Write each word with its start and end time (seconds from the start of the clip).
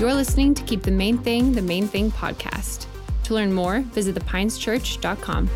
You're 0.00 0.14
listening 0.14 0.54
to 0.54 0.62
Keep 0.62 0.84
the 0.84 0.90
Main 0.90 1.18
Thing 1.18 1.52
the 1.52 1.60
Main 1.60 1.86
Thing 1.86 2.10
podcast. 2.10 2.86
To 3.24 3.34
learn 3.34 3.52
more, 3.52 3.80
visit 3.80 4.14
thepineschurch.com. 4.14 5.50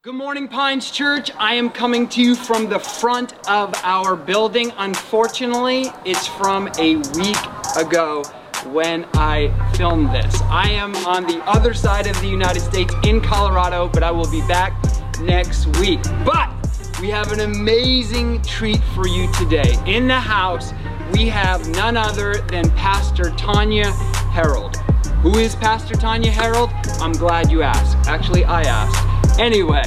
Good 0.00 0.14
morning, 0.14 0.48
Pines 0.48 0.90
Church. 0.90 1.30
I 1.36 1.52
am 1.56 1.68
coming 1.68 2.08
to 2.08 2.22
you 2.22 2.34
from 2.34 2.70
the 2.70 2.78
front 2.78 3.34
of 3.50 3.74
our 3.82 4.16
building. 4.16 4.72
Unfortunately, 4.78 5.90
it's 6.06 6.26
from 6.26 6.68
a 6.78 6.96
week 7.18 7.36
ago 7.76 8.22
when 8.68 9.04
I 9.12 9.52
filmed 9.76 10.08
this. 10.14 10.40
I 10.44 10.70
am 10.70 10.96
on 11.04 11.26
the 11.26 11.44
other 11.44 11.74
side 11.74 12.06
of 12.06 12.18
the 12.22 12.28
United 12.28 12.60
States 12.60 12.94
in 13.04 13.20
Colorado, 13.20 13.90
but 13.92 14.02
I 14.02 14.10
will 14.10 14.30
be 14.30 14.40
back 14.48 14.72
next 15.20 15.66
week. 15.80 16.02
But 16.24 16.55
we 17.00 17.10
have 17.10 17.30
an 17.30 17.40
amazing 17.40 18.40
treat 18.42 18.82
for 18.94 19.06
you 19.06 19.30
today. 19.34 19.76
In 19.86 20.08
the 20.08 20.18
house, 20.18 20.72
we 21.12 21.28
have 21.28 21.68
none 21.68 21.94
other 21.94 22.36
than 22.48 22.70
Pastor 22.70 23.30
Tanya 23.30 23.90
Harold. 24.32 24.76
Who 25.20 25.36
is 25.36 25.54
Pastor 25.56 25.94
Tanya 25.94 26.30
Harold? 26.30 26.70
I'm 27.00 27.12
glad 27.12 27.50
you 27.50 27.62
asked. 27.62 28.08
Actually, 28.08 28.46
I 28.46 28.62
asked. 28.62 29.38
Anyway, 29.38 29.82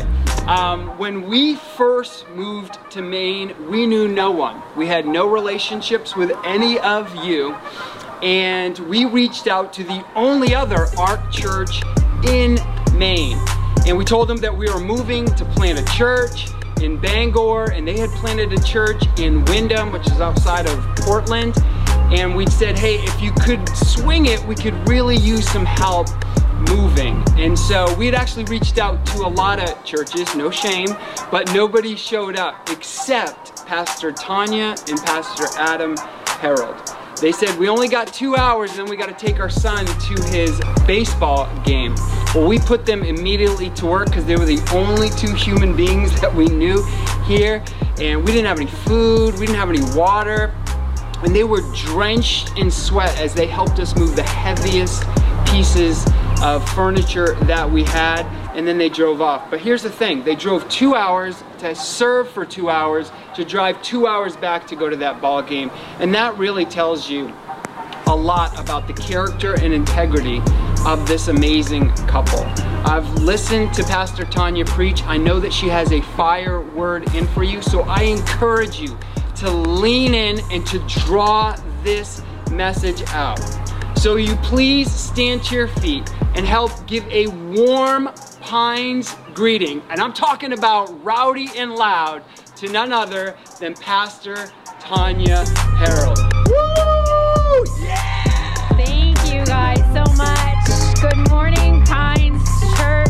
um, 0.46 0.96
when 1.00 1.28
we 1.28 1.56
first 1.56 2.30
moved 2.30 2.78
to 2.92 3.02
Maine, 3.02 3.56
we 3.70 3.88
knew 3.88 4.08
no 4.08 4.30
one. 4.30 4.62
We 4.76 4.86
had 4.86 5.08
no 5.08 5.28
relationships 5.28 6.16
with 6.16 6.32
any 6.44 6.78
of 6.80 7.16
you. 7.26 7.56
And 8.22 8.78
we 8.80 9.06
reached 9.06 9.48
out 9.48 9.74
to 9.74 9.84
the 9.84 10.06
only 10.14 10.54
other 10.54 10.86
ARC 10.98 11.32
church 11.32 11.82
in 12.28 12.60
Maine. 12.94 13.40
And 13.88 13.98
we 13.98 14.06
told 14.06 14.28
them 14.28 14.38
that 14.38 14.56
we 14.56 14.70
were 14.70 14.80
moving 14.80 15.26
to 15.26 15.46
plant 15.46 15.80
a 15.80 15.86
church 15.96 16.50
in 16.82 16.98
Bangor, 16.98 17.72
and 17.72 17.88
they 17.88 17.98
had 17.98 18.10
planted 18.12 18.54
a 18.54 18.62
church 18.64 19.04
in 19.20 19.44
Windham, 19.46 19.92
which 19.92 20.08
is 20.08 20.22
outside 20.22 20.68
of 20.68 20.96
Portland. 20.98 21.56
And 22.12 22.36
we 22.36 22.48
said, 22.48 22.78
hey, 22.78 22.96
if 22.96 23.22
you 23.22 23.32
could 23.32 23.68
swing 23.70 24.26
it, 24.26 24.44
we 24.46 24.56
could 24.56 24.76
really 24.88 25.18
use 25.18 25.48
some 25.50 25.66
help 25.66 26.08
moving. 26.70 27.24
And 27.38 27.58
so 27.58 27.94
we 27.96 28.06
had 28.06 28.16
actually 28.16 28.46
reached 28.46 28.78
out 28.78 29.06
to 29.08 29.20
a 29.20 29.30
lot 29.30 29.60
of 29.60 29.84
churches, 29.86 30.36
no 30.36 30.52
shame, 30.52 30.90
but 31.32 31.54
nobody 31.54 31.96
showed 31.96 32.36
up 32.36 32.70
except 32.70 33.66
Pastor 33.66 34.12
Tanya 34.12 34.76
and 34.88 35.00
Pastor 35.00 35.46
Adam 35.58 35.96
Harold. 36.28 36.99
They 37.22 37.34
said, 37.34 37.58
we 37.60 37.68
only 37.68 37.90
got 37.90 38.14
two 38.14 38.38
hours 38.38 38.72
and 38.72 38.80
then 38.80 38.90
we 38.90 38.96
got 38.96 39.10
to 39.10 39.26
take 39.26 39.42
our 39.42 39.50
son 39.50 39.86
to 39.86 40.24
his 40.30 40.62
baseball 40.88 41.50
game. 41.64 41.96
Well, 42.34 42.48
we 42.48 42.60
put 42.60 42.86
them 42.86 43.04
immediately 43.04 43.72
to 43.72 43.88
work 43.88 44.06
because 44.06 44.26
they 44.26 44.38
were 44.38 44.46
the 44.46 44.62
only 44.74 45.10
two 45.10 45.34
human 45.34 45.76
beings 45.76 46.20
that 46.22 46.34
we 46.34 46.46
knew 46.46 46.82
here. 47.26 47.62
And 48.00 48.22
we 48.22 48.32
didn't 48.32 48.46
have 48.46 48.58
any 48.58 48.72
food, 48.72 49.34
we 49.34 49.48
didn't 49.48 49.60
have 49.60 49.70
any 49.70 49.84
water. 49.98 50.56
And 51.22 51.36
they 51.36 51.44
were 51.44 51.62
drenched 51.76 52.58
in 52.58 52.72
sweat 52.72 53.20
as 53.20 53.34
they 53.34 53.48
helped 53.48 53.80
us 53.80 53.98
move 53.98 54.16
the 54.16 54.24
heaviest 54.24 55.04
pieces 55.48 56.06
of 56.42 56.68
furniture 56.70 57.36
that 57.42 57.70
we 57.70 57.84
had. 57.84 58.26
And 58.56 58.66
then 58.66 58.78
they 58.78 58.88
drove 58.88 59.22
off. 59.22 59.50
But 59.50 59.60
here's 59.60 59.84
the 59.84 59.90
thing 59.90 60.24
they 60.24 60.36
drove 60.36 60.70
two 60.70 60.96
hours 60.96 61.44
to 61.58 61.76
serve 61.76 62.30
for 62.30 62.46
two 62.46 62.70
hours, 62.70 63.12
to 63.40 63.46
drive 63.46 63.82
two 63.82 64.06
hours 64.06 64.36
back 64.36 64.68
to 64.68 64.76
go 64.76 64.90
to 64.90 64.98
that 64.98 65.22
ball 65.22 65.42
game. 65.42 65.72
And 66.00 66.14
that 66.14 66.38
really 66.38 66.66
tells 66.66 67.10
you 67.10 67.34
a 68.08 68.16
lot 68.16 68.58
about 68.60 68.86
the 68.86 68.94
character 68.94 69.54
and 69.56 69.74
integrity 69.74 70.42
of 70.86 71.08
this 71.08 71.30
amazing 71.30 71.90
couple. 72.08 72.44
I've 72.86 73.10
listened 73.22 73.74
to 73.76 73.84
Pastor 73.84 74.26
Tanya 74.26 74.66
preach. 74.66 75.04
I 75.04 75.16
know 75.16 75.40
that 75.40 75.54
she 75.54 75.68
has 75.70 75.94
a 75.94 76.02
fire 76.02 76.62
word 76.62 77.16
in 77.16 77.28
for 77.28 77.44
you. 77.44 77.62
So 77.62 77.82
I 77.84 78.02
encourage 78.02 78.80
you 78.80 78.98
to 79.38 79.50
lean 79.50 80.14
in 80.14 80.42
and 80.52 80.68
to 80.68 80.80
draw 80.88 81.56
this 81.82 82.22
message 82.52 83.04
out. 83.12 83.40
So 83.98 84.18
you 84.18 84.36
please 84.38 84.92
stand 84.92 85.44
to 85.46 85.56
your 85.56 85.68
feet 85.68 86.10
and 86.36 86.46
help 86.46 86.72
give 86.88 87.08
a 87.08 87.28
warm 87.28 88.10
Pines 88.42 89.16
greeting. 89.34 89.82
And 89.90 90.02
I'm 90.02 90.14
talking 90.14 90.54
about 90.54 91.04
rowdy 91.04 91.50
and 91.56 91.76
loud 91.76 92.24
to 92.60 92.68
none 92.68 92.92
other 92.92 93.38
than 93.62 93.74
Pastor 93.74 94.52
Tanya 94.82 95.46
Harold. 95.78 96.20
Woo! 96.50 97.86
Yeah! 97.86 98.68
Thank 98.76 99.34
you 99.34 99.46
guys 99.46 99.80
so 99.94 100.04
much. 100.16 101.00
Good 101.00 101.30
morning, 101.30 101.86
Pines 101.86 102.44
Church. 102.76 103.08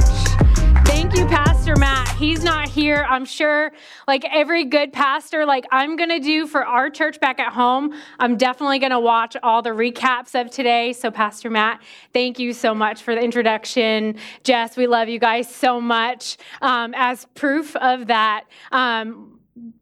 Thank 0.86 1.16
you, 1.16 1.26
Pastor 1.26 1.76
Matt. 1.76 2.10
He's 2.10 2.44
not 2.44 2.70
here. 2.70 3.08
I'm 3.10 3.26
sure, 3.26 3.72
like 4.08 4.24
every 4.32 4.66
good 4.66 4.94
pastor, 4.94 5.48
like 5.48 5.66
I'm 5.72 5.96
going 5.96 6.10
to 6.10 6.20
do 6.20 6.46
for 6.46 6.64
our 6.64 6.92
church 6.92 7.20
back 7.20 7.40
at 7.40 7.52
home, 7.52 8.00
I'm 8.20 8.38
definitely 8.38 8.78
going 8.78 8.92
to 8.92 9.00
watch 9.00 9.36
all 9.42 9.64
the 9.64 9.72
recaps 9.72 10.40
of 10.40 10.52
today. 10.52 10.94
So, 10.94 11.10
Pastor 11.10 11.50
Matt, 11.50 11.82
thank 12.14 12.38
you 12.38 12.54
so 12.54 12.76
much 12.76 13.02
for 13.02 13.16
the 13.16 13.22
introduction. 13.22 14.18
Jess, 14.44 14.78
we 14.78 14.86
love 14.86 15.10
you 15.10 15.18
guys 15.18 15.50
so 15.54 15.82
much. 15.82 16.38
Um, 16.62 16.94
as 16.96 17.26
proof 17.34 17.76
of 17.78 18.06
that, 18.08 18.44
um, 18.72 19.29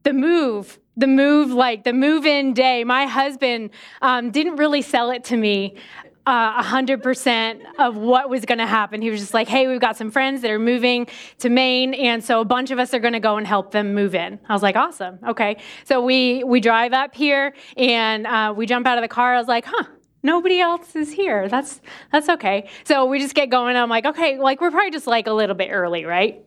the 0.03 0.13
move 0.13 0.79
the 0.95 1.07
move 1.07 1.51
like 1.51 1.83
the 1.83 1.93
move 1.93 2.25
in 2.25 2.53
day 2.53 2.83
my 2.83 3.05
husband 3.05 3.69
um, 4.01 4.31
didn't 4.31 4.55
really 4.55 4.81
sell 4.81 5.11
it 5.11 5.23
to 5.23 5.37
me 5.37 5.75
uh, 6.27 6.61
100% 6.61 7.61
of 7.79 7.95
what 7.95 8.29
was 8.29 8.43
going 8.43 8.57
to 8.57 8.67
happen. 8.67 9.01
He 9.01 9.09
was 9.09 9.21
just 9.21 9.33
like, 9.33 9.47
hey, 9.47 9.65
we've 9.65 9.79
got 9.79 9.95
some 9.95 10.11
friends 10.11 10.41
that 10.41 10.51
are 10.51 10.59
moving 10.59 11.07
to 11.39 11.49
Maine, 11.49 11.93
and 11.93 12.21
so 12.21 12.41
a 12.41 12.45
bunch 12.45 12.69
of 12.69 12.79
us 12.79 12.93
are 12.93 12.99
going 12.99 13.13
to 13.13 13.21
go 13.21 13.37
and 13.37 13.47
help 13.47 13.71
them 13.71 13.93
move 13.95 14.13
in. 14.13 14.37
I 14.49 14.53
was 14.53 14.61
like, 14.61 14.75
awesome, 14.75 15.19
okay. 15.25 15.55
So 15.85 16.01
we, 16.03 16.43
we 16.43 16.59
drive 16.59 16.91
up 16.91 17.15
here, 17.15 17.55
and 17.77 18.27
uh, 18.27 18.53
we 18.55 18.65
jump 18.65 18.85
out 18.87 18.97
of 18.97 19.03
the 19.03 19.07
car. 19.07 19.35
I 19.35 19.37
was 19.37 19.47
like, 19.47 19.63
huh, 19.65 19.85
nobody 20.21 20.59
else 20.59 20.97
is 20.97 21.13
here. 21.13 21.47
That's, 21.47 21.79
that's 22.11 22.27
okay. 22.27 22.67
So 22.83 23.05
we 23.05 23.19
just 23.19 23.33
get 23.33 23.49
going. 23.49 23.77
I'm 23.77 23.89
like, 23.89 24.05
okay, 24.05 24.37
like 24.37 24.59
we're 24.59 24.71
probably 24.71 24.91
just 24.91 25.07
like 25.07 25.27
a 25.27 25.33
little 25.33 25.55
bit 25.55 25.69
early, 25.71 26.03
right? 26.03 26.43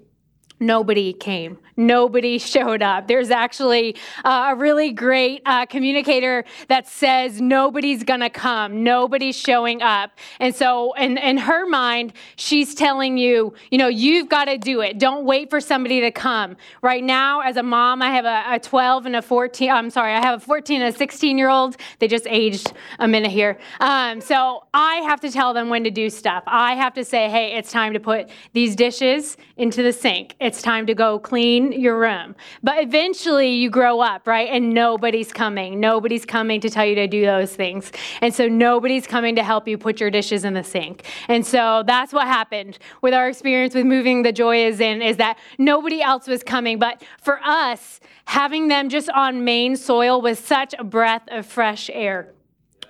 Nobody 0.60 1.14
came. 1.14 1.58
Nobody 1.76 2.38
showed 2.52 2.82
up. 2.82 3.08
There's 3.08 3.30
actually 3.30 3.96
uh, 4.24 4.50
a 4.50 4.54
really 4.54 4.92
great 4.92 5.40
uh, 5.46 5.64
communicator 5.64 6.44
that 6.68 6.86
says 6.86 7.40
nobody's 7.40 8.04
gonna 8.04 8.28
come, 8.28 8.84
nobody's 8.84 9.36
showing 9.36 9.80
up. 9.80 10.10
And 10.38 10.54
so, 10.54 10.92
in, 10.94 11.16
in 11.16 11.38
her 11.38 11.66
mind, 11.66 12.12
she's 12.36 12.74
telling 12.74 13.16
you, 13.16 13.54
you 13.70 13.78
know, 13.78 13.88
you've 13.88 14.28
got 14.28 14.44
to 14.44 14.58
do 14.58 14.82
it. 14.82 14.98
Don't 14.98 15.24
wait 15.24 15.48
for 15.48 15.60
somebody 15.60 16.00
to 16.02 16.10
come. 16.10 16.56
Right 16.82 17.02
now, 17.02 17.40
as 17.40 17.56
a 17.56 17.62
mom, 17.62 18.02
I 18.02 18.10
have 18.10 18.26
a, 18.26 18.54
a 18.56 18.60
12 18.60 19.06
and 19.06 19.16
a 19.16 19.22
14. 19.22 19.70
I'm 19.70 19.88
sorry, 19.88 20.12
I 20.12 20.20
have 20.20 20.42
a 20.42 20.44
14 20.44 20.82
and 20.82 20.94
a 20.94 20.96
16 20.96 21.38
year 21.38 21.48
old. 21.48 21.78
They 21.98 22.08
just 22.08 22.26
aged 22.26 22.72
a 22.98 23.08
minute 23.08 23.30
here. 23.30 23.58
Um, 23.80 24.20
so 24.20 24.64
I 24.74 24.96
have 24.96 25.20
to 25.20 25.30
tell 25.30 25.54
them 25.54 25.70
when 25.70 25.84
to 25.84 25.90
do 25.90 26.10
stuff. 26.10 26.42
I 26.46 26.74
have 26.74 26.92
to 26.94 27.04
say, 27.04 27.30
hey, 27.30 27.56
it's 27.56 27.72
time 27.72 27.94
to 27.94 28.00
put 28.00 28.28
these 28.52 28.76
dishes 28.76 29.38
into 29.56 29.82
the 29.82 29.92
sink. 29.92 30.36
It's 30.40 30.49
time 30.58 30.86
to 30.86 30.94
go 30.94 31.18
clean 31.18 31.72
your 31.72 31.98
room. 31.98 32.34
But 32.62 32.82
eventually 32.82 33.50
you 33.50 33.68
grow 33.68 34.00
up, 34.00 34.26
right? 34.26 34.48
And 34.48 34.72
nobody's 34.72 35.32
coming. 35.32 35.78
Nobody's 35.78 36.24
coming 36.24 36.60
to 36.60 36.70
tell 36.70 36.86
you 36.86 36.94
to 36.94 37.06
do 37.06 37.26
those 37.26 37.54
things. 37.54 37.92
And 38.20 38.34
so 38.34 38.48
nobody's 38.48 39.06
coming 39.06 39.36
to 39.36 39.42
help 39.42 39.68
you 39.68 39.76
put 39.76 40.00
your 40.00 40.10
dishes 40.10 40.44
in 40.44 40.54
the 40.54 40.64
sink. 40.64 41.04
And 41.28 41.46
so 41.46 41.84
that's 41.86 42.12
what 42.12 42.26
happened 42.26 42.78
with 43.02 43.14
our 43.14 43.28
experience 43.28 43.74
with 43.74 43.84
moving 43.84 44.22
the 44.22 44.32
joy 44.32 44.64
is 44.64 44.80
in 44.80 45.02
is 45.02 45.18
that 45.18 45.38
nobody 45.58 46.00
else 46.00 46.26
was 46.26 46.42
coming. 46.42 46.78
But 46.78 47.02
for 47.20 47.40
us, 47.44 48.00
having 48.24 48.68
them 48.68 48.88
just 48.88 49.10
on 49.10 49.44
Maine 49.44 49.76
soil 49.76 50.22
was 50.22 50.38
such 50.38 50.74
a 50.78 50.84
breath 50.84 51.24
of 51.28 51.44
fresh 51.44 51.90
air 51.92 52.32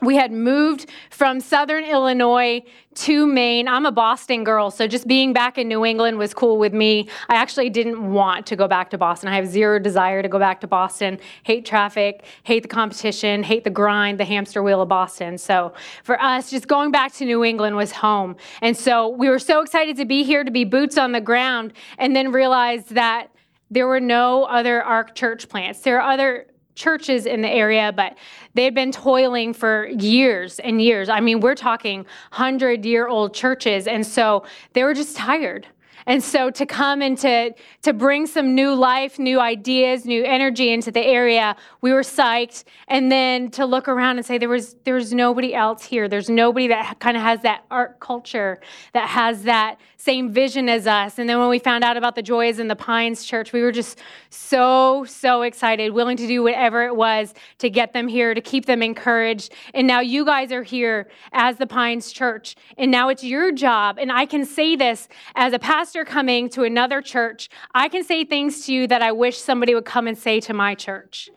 we 0.03 0.17
had 0.17 0.33
moved 0.33 0.91
from 1.11 1.41
southern 1.41 1.85
Illinois 1.85 2.63
to 2.93 3.27
Maine. 3.27 3.69
I'm 3.69 3.87
a 3.87 3.93
Boston 3.93 4.45
girl, 4.45 4.71
so 4.71 4.87
just 4.87 5.07
being 5.07 5.33
back 5.33 5.59
in 5.59 5.69
New 5.69 5.85
England 5.85 6.19
was 6.19 6.35
cool 6.35 6.59
with 6.59 6.73
me. 6.73 7.09
I 7.29 7.37
actually 7.37 7.71
didn't 7.71 8.13
want 8.13 8.47
to 8.47 8.57
go 8.57 8.67
back 8.67 8.91
to 8.91 8.99
Boston. 8.99 9.29
I 9.29 9.37
have 9.37 9.47
zero 9.47 9.79
desire 9.79 10.23
to 10.23 10.29
go 10.29 10.39
back 10.39 10.61
to 10.63 10.67
Boston. 10.67 11.19
Hate 11.45 11.65
traffic, 11.65 12.25
hate 12.43 12.63
the 12.63 12.69
competition, 12.69 13.43
hate 13.43 13.65
the 13.65 13.71
grind, 13.71 14.19
the 14.19 14.25
hamster 14.25 14.63
wheel 14.63 14.83
of 14.83 14.89
Boston. 14.89 15.39
So 15.39 15.73
for 16.03 16.21
us, 16.21 16.51
just 16.51 16.67
going 16.67 16.91
back 16.91 17.13
to 17.15 17.25
New 17.25 17.45
England 17.45 17.77
was 17.77 17.93
home. 17.93 18.37
And 18.61 18.77
so 18.77 19.09
we 19.09 19.29
were 19.29 19.39
so 19.39 19.61
excited 19.61 19.97
to 19.97 20.05
be 20.05 20.25
here, 20.25 20.43
to 20.43 20.51
be 20.51 20.65
boots 20.65 20.99
on 20.99 21.13
the 21.13 21.21
ground, 21.21 21.73
and 21.99 22.15
then 22.17 22.33
realized 22.33 22.91
that 22.95 23.29
there 23.71 23.87
were 23.87 24.01
no 24.01 24.45
other 24.45 24.83
ARC 24.83 25.15
church 25.15 25.49
plants. 25.49 25.81
There 25.81 26.01
are 26.01 26.13
other 26.13 26.47
churches 26.81 27.27
in 27.27 27.43
the 27.43 27.49
area, 27.49 27.93
but 27.95 28.17
they 28.55 28.65
had 28.65 28.75
been 28.75 28.91
toiling 28.91 29.53
for 29.53 29.87
years 29.89 30.59
and 30.61 30.81
years. 30.81 31.09
I 31.09 31.21
mean, 31.21 31.41
we're 31.41 31.55
talking 31.55 31.99
100 32.31 32.85
year 32.85 33.07
old 33.07 33.35
churches. 33.35 33.87
And 33.87 34.05
so 34.05 34.45
they 34.73 34.83
were 34.83 34.95
just 34.95 35.17
tired. 35.17 35.67
And 36.07 36.23
so 36.23 36.51
to 36.51 36.67
come 36.67 37.03
and 37.03 37.17
to, 37.19 37.55
to 37.83 37.93
bring 37.93 38.27
some 38.27 38.55
new 38.55 38.75
life, 38.75 39.19
new 39.19 39.41
ideas, 39.41 40.05
new 40.05 40.25
energy 40.25 40.73
into 40.73 40.91
the 40.91 41.01
area, 41.01 41.57
we 41.81 41.93
were 41.93 42.03
psyched. 42.03 42.65
And 42.89 43.11
then 43.11 43.51
to 43.53 43.65
look 43.67 43.89
around 43.89 44.19
and 44.19 44.27
say 44.27 44.39
there 44.39 44.49
was 44.49 44.77
there 44.85 44.95
was 44.95 45.13
nobody 45.13 45.55
else 45.55 45.85
here. 45.85 46.09
There's 46.09 46.31
nobody 46.31 46.69
that 46.69 46.99
kind 47.01 47.17
of 47.17 47.23
has 47.23 47.43
that 47.43 47.65
ARC 47.71 48.01
culture, 48.01 48.61
that 48.93 49.09
has 49.09 49.43
that 49.45 49.79
same 49.97 50.33
vision 50.33 50.69
as 50.69 50.87
us. 50.87 51.19
And 51.19 51.29
then 51.29 51.39
when 51.39 51.51
we 51.51 51.59
found 51.59 51.85
out 51.85 51.97
about 51.99 52.15
the 52.15 52.23
Joys 52.23 52.59
in 52.59 52.69
the 52.69 52.77
Pines 52.77 53.25
Church, 53.25 53.53
we 53.53 53.61
were 53.61 53.73
just 53.73 53.99
so, 54.31 55.05
so 55.05 55.43
excited, 55.43 55.93
willing 55.93 56.17
to 56.17 56.27
do 56.27 56.43
whatever 56.43 56.85
it 56.85 56.97
was 56.97 57.35
to 57.59 57.69
get 57.69 57.93
them 57.93 58.09
here, 58.09 58.33
to 58.33 58.41
keep 58.41 58.65
them 58.65 58.83
encouraged. 58.83 59.53
And 59.75 59.87
now 59.87 60.01
you 60.01 60.25
guys 60.25 60.53
are 60.53 60.63
here 60.63 61.09
as 61.33 61.59
the 61.59 61.67
Pines 61.67 62.13
Church. 62.13 62.57
And 62.79 62.91
now 62.91 63.11
it's 63.11 63.23
your 63.23 63.53
job. 63.53 63.99
And 63.99 64.11
I 64.11 64.25
can 64.25 64.47
say 64.47 64.75
this 64.75 65.07
as 65.35 65.53
a 65.53 65.59
pastor 65.59 65.90
coming 66.05 66.49
to 66.51 66.63
another 66.63 67.03
church, 67.03 67.49
I 67.75 67.89
can 67.89 68.05
say 68.05 68.25
things 68.25 68.67
to 68.67 68.73
you 68.73 68.87
that 68.87 69.03
I 69.03 69.13
wish 69.13 69.39
somebody 69.39 69.75
would 69.75 69.85
come 69.85 70.07
and 70.07 70.17
say 70.17 70.41
to 70.41 70.55
my 70.55 70.75
church. 70.75 71.31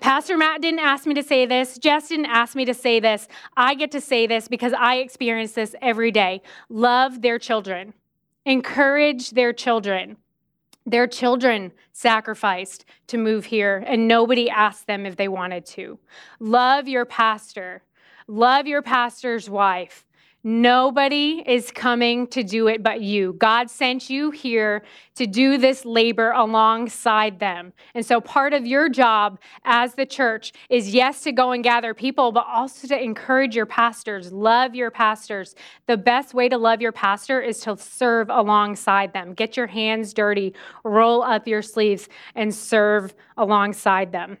Pastor 0.00 0.36
Matt 0.36 0.60
didn't 0.60 0.80
ask 0.80 1.06
me 1.06 1.14
to 1.14 1.22
say 1.22 1.46
this. 1.46 1.78
Jess 1.78 2.08
didn't 2.08 2.26
ask 2.26 2.56
me 2.56 2.64
to 2.64 2.74
say 2.74 2.98
this. 2.98 3.28
I 3.56 3.74
get 3.74 3.92
to 3.92 4.00
say 4.00 4.26
this 4.26 4.48
because 4.48 4.72
I 4.72 4.96
experience 4.96 5.52
this 5.52 5.76
every 5.80 6.10
day. 6.10 6.42
Love 6.68 7.22
their 7.22 7.38
children, 7.38 7.94
encourage 8.44 9.30
their 9.30 9.52
children. 9.52 10.16
Their 10.84 11.06
children 11.06 11.70
sacrificed 11.92 12.84
to 13.06 13.16
move 13.16 13.44
here, 13.44 13.84
and 13.86 14.08
nobody 14.08 14.50
asked 14.50 14.88
them 14.88 15.06
if 15.06 15.14
they 15.14 15.28
wanted 15.28 15.64
to. 15.66 16.00
Love 16.40 16.88
your 16.88 17.04
pastor. 17.04 17.84
Love 18.26 18.66
your 18.66 18.82
pastor's 18.82 19.48
wife. 19.48 20.04
Nobody 20.44 21.44
is 21.46 21.70
coming 21.70 22.26
to 22.28 22.42
do 22.42 22.66
it 22.66 22.82
but 22.82 23.00
you. 23.00 23.34
God 23.34 23.70
sent 23.70 24.10
you 24.10 24.32
here 24.32 24.82
to 25.14 25.24
do 25.24 25.56
this 25.56 25.84
labor 25.84 26.32
alongside 26.32 27.38
them. 27.38 27.72
And 27.94 28.04
so, 28.04 28.20
part 28.20 28.52
of 28.52 28.66
your 28.66 28.88
job 28.88 29.38
as 29.64 29.94
the 29.94 30.04
church 30.04 30.52
is 30.68 30.92
yes, 30.92 31.22
to 31.22 31.32
go 31.32 31.52
and 31.52 31.62
gather 31.62 31.94
people, 31.94 32.32
but 32.32 32.44
also 32.48 32.88
to 32.88 33.00
encourage 33.00 33.54
your 33.54 33.66
pastors, 33.66 34.32
love 34.32 34.74
your 34.74 34.90
pastors. 34.90 35.54
The 35.86 35.96
best 35.96 36.34
way 36.34 36.48
to 36.48 36.58
love 36.58 36.80
your 36.80 36.92
pastor 36.92 37.40
is 37.40 37.60
to 37.60 37.76
serve 37.76 38.28
alongside 38.28 39.12
them. 39.12 39.34
Get 39.34 39.56
your 39.56 39.68
hands 39.68 40.12
dirty, 40.12 40.54
roll 40.82 41.22
up 41.22 41.46
your 41.46 41.62
sleeves, 41.62 42.08
and 42.34 42.52
serve 42.52 43.14
alongside 43.36 44.10
them. 44.10 44.38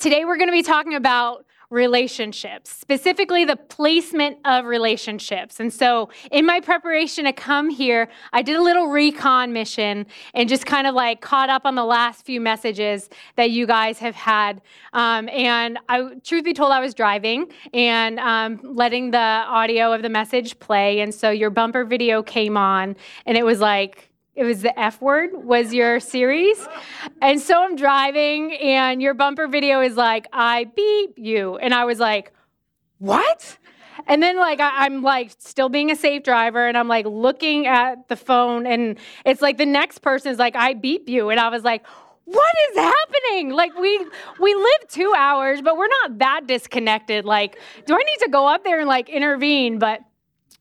Today, 0.00 0.24
we're 0.24 0.38
going 0.38 0.48
to 0.48 0.52
be 0.52 0.62
talking 0.62 0.94
about 0.94 1.44
relationships, 1.70 2.70
specifically 2.70 3.44
the 3.44 3.56
placement 3.56 4.38
of 4.46 4.64
relationships. 4.64 5.60
And 5.60 5.72
so, 5.72 6.08
in 6.30 6.46
my 6.46 6.60
preparation 6.60 7.26
to 7.26 7.32
come 7.32 7.68
here, 7.68 8.08
I 8.32 8.40
did 8.40 8.56
a 8.56 8.62
little 8.62 8.86
recon 8.86 9.52
mission 9.52 10.06
and 10.32 10.48
just 10.48 10.64
kind 10.64 10.86
of 10.86 10.94
like 10.94 11.20
caught 11.20 11.50
up 11.50 11.66
on 11.66 11.74
the 11.74 11.84
last 11.84 12.24
few 12.24 12.40
messages 12.40 13.10
that 13.36 13.50
you 13.50 13.66
guys 13.66 13.98
have 13.98 14.14
had. 14.14 14.62
Um, 14.94 15.28
and 15.28 15.78
I, 15.90 16.14
truth 16.24 16.44
be 16.44 16.54
told, 16.54 16.72
I 16.72 16.80
was 16.80 16.94
driving 16.94 17.52
and 17.74 18.18
um, 18.18 18.60
letting 18.62 19.10
the 19.10 19.18
audio 19.18 19.92
of 19.92 20.00
the 20.00 20.08
message 20.08 20.58
play. 20.58 21.00
And 21.00 21.14
so, 21.14 21.30
your 21.30 21.50
bumper 21.50 21.84
video 21.84 22.22
came 22.22 22.56
on, 22.56 22.96
and 23.26 23.36
it 23.36 23.44
was 23.44 23.60
like, 23.60 24.07
it 24.38 24.44
was 24.44 24.62
the 24.62 24.78
F 24.78 25.02
word 25.02 25.30
was 25.32 25.74
your 25.74 25.98
series. 25.98 26.64
And 27.20 27.40
so 27.40 27.60
I'm 27.60 27.74
driving 27.74 28.54
and 28.54 29.02
your 29.02 29.12
bumper 29.12 29.48
video 29.48 29.80
is 29.80 29.96
like, 29.96 30.28
I 30.32 30.64
beep 30.76 31.18
you. 31.18 31.56
And 31.56 31.74
I 31.74 31.84
was 31.84 31.98
like, 31.98 32.32
what? 32.98 33.58
And 34.06 34.22
then 34.22 34.38
like 34.38 34.60
I, 34.60 34.86
am 34.86 35.02
like 35.02 35.32
still 35.38 35.68
being 35.68 35.90
a 35.90 35.96
safe 35.96 36.22
driver 36.22 36.68
and 36.68 36.78
I'm 36.78 36.86
like 36.86 37.04
looking 37.04 37.66
at 37.66 38.06
the 38.06 38.14
phone 38.14 38.64
and 38.64 38.96
it's 39.26 39.42
like 39.42 39.58
the 39.58 39.66
next 39.66 40.02
person 40.02 40.30
is 40.30 40.38
like, 40.38 40.54
I 40.54 40.72
beep 40.72 41.08
you. 41.08 41.30
And 41.30 41.40
I 41.40 41.48
was 41.48 41.64
like, 41.64 41.84
what 42.24 42.54
is 42.70 42.76
happening? 42.76 43.50
Like 43.50 43.76
we 43.76 44.06
we 44.38 44.54
live 44.54 44.88
two 44.88 45.12
hours, 45.16 45.62
but 45.62 45.76
we're 45.76 45.88
not 46.02 46.18
that 46.18 46.46
disconnected. 46.46 47.24
Like, 47.24 47.58
do 47.86 47.94
I 47.94 47.98
need 47.98 48.18
to 48.20 48.28
go 48.30 48.46
up 48.46 48.62
there 48.62 48.78
and 48.78 48.88
like 48.88 49.08
intervene? 49.08 49.80
But 49.80 50.02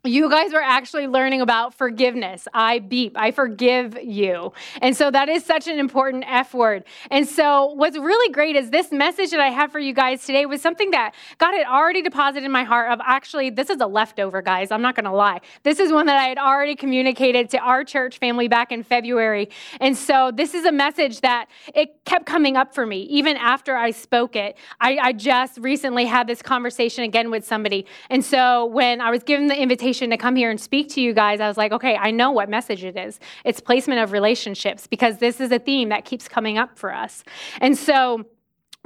you 0.04 0.30
guys 0.30 0.54
were 0.54 0.62
actually 0.62 1.08
learning 1.08 1.42
about 1.42 1.74
forgiveness. 1.74 2.48
I 2.54 2.80
beep, 2.80 3.18
I 3.18 3.32
forgive 3.32 3.98
you. 4.02 4.54
And 4.82 4.96
so 4.96 5.12
that 5.12 5.28
is 5.28 5.44
such 5.44 5.68
an 5.68 5.80
important 5.80 6.24
F 6.28 6.54
word. 6.54 6.86
And 7.12 7.28
so 7.28 7.74
what's 7.74 7.98
really 7.98 8.32
great 8.32 8.56
is 8.56 8.70
this 8.70 8.92
message 8.92 9.32
that 9.32 9.40
I 9.40 9.50
have 9.50 9.72
for 9.72 9.80
you 9.80 9.94
guys 9.94 10.24
today 10.24 10.46
was 10.46 10.62
something 10.62 10.92
that 10.92 11.14
God 11.40 11.54
had 11.54 11.66
already 11.66 12.02
deposited 12.02 12.46
in 12.46 12.52
my 12.52 12.64
heart 12.64 12.92
of 12.92 13.00
actually, 13.04 13.50
this 13.50 13.70
is 13.70 13.82
a 13.82 13.88
leftover, 13.88 14.42
guys. 14.42 14.72
I'm 14.72 14.82
not 14.82 14.96
going 14.96 15.06
to 15.06 15.12
lie. 15.12 15.42
This 15.64 15.80
is 15.80 15.92
one 15.92 16.06
that 16.06 16.18
I 16.18 16.26
had 16.26 16.38
already 16.38 16.76
communicated 16.76 17.50
to 17.52 17.58
our 17.58 17.84
church 17.84 18.20
family 18.20 18.48
back 18.48 18.72
in 18.72 18.84
February. 18.84 19.50
And 19.82 19.98
so 19.98 20.32
this 20.34 20.54
is 20.54 20.66
a 20.66 20.72
message 20.72 21.22
that 21.22 21.48
it 21.74 22.06
kept 22.06 22.26
coming 22.26 22.56
up 22.56 22.74
for 22.74 22.86
me 22.86 23.02
even 23.04 23.36
after 23.36 23.76
I 23.76 23.92
spoke 23.92 24.36
it. 24.36 24.58
I, 24.80 24.98
I 25.02 25.14
just 25.14 25.58
recently 25.58 26.06
had 26.06 26.28
this 26.28 26.42
conversation 26.42 27.04
again 27.04 27.32
with 27.32 27.46
somebody. 27.46 27.86
And 28.10 28.24
so 28.24 28.66
when 28.68 29.02
I 29.02 29.10
was 29.10 29.24
given 29.24 29.48
the 29.48 29.60
invitation, 29.60 29.87
invitation 29.88 30.10
to 30.10 30.18
come 30.18 30.36
here 30.36 30.52
and 30.52 30.60
speak 30.60 30.90
to 30.90 31.00
you 31.00 31.14
guys, 31.14 31.40
I 31.40 31.48
was 31.48 31.56
like, 31.56 31.72
okay, 31.72 31.96
I 31.96 32.12
know 32.12 32.30
what 32.32 32.50
message 32.50 32.84
it 32.84 32.98
is. 32.98 33.22
It's 33.46 33.62
placement 33.62 34.02
of 34.02 34.12
relationships 34.12 34.86
because 34.86 35.20
this 35.20 35.40
is 35.40 35.50
a 35.52 35.60
theme 35.60 35.88
that 35.90 36.04
keeps 36.04 36.28
coming 36.28 36.58
up 36.58 36.78
for 36.78 36.94
us. 36.94 37.24
And 37.62 37.78
so, 37.78 38.26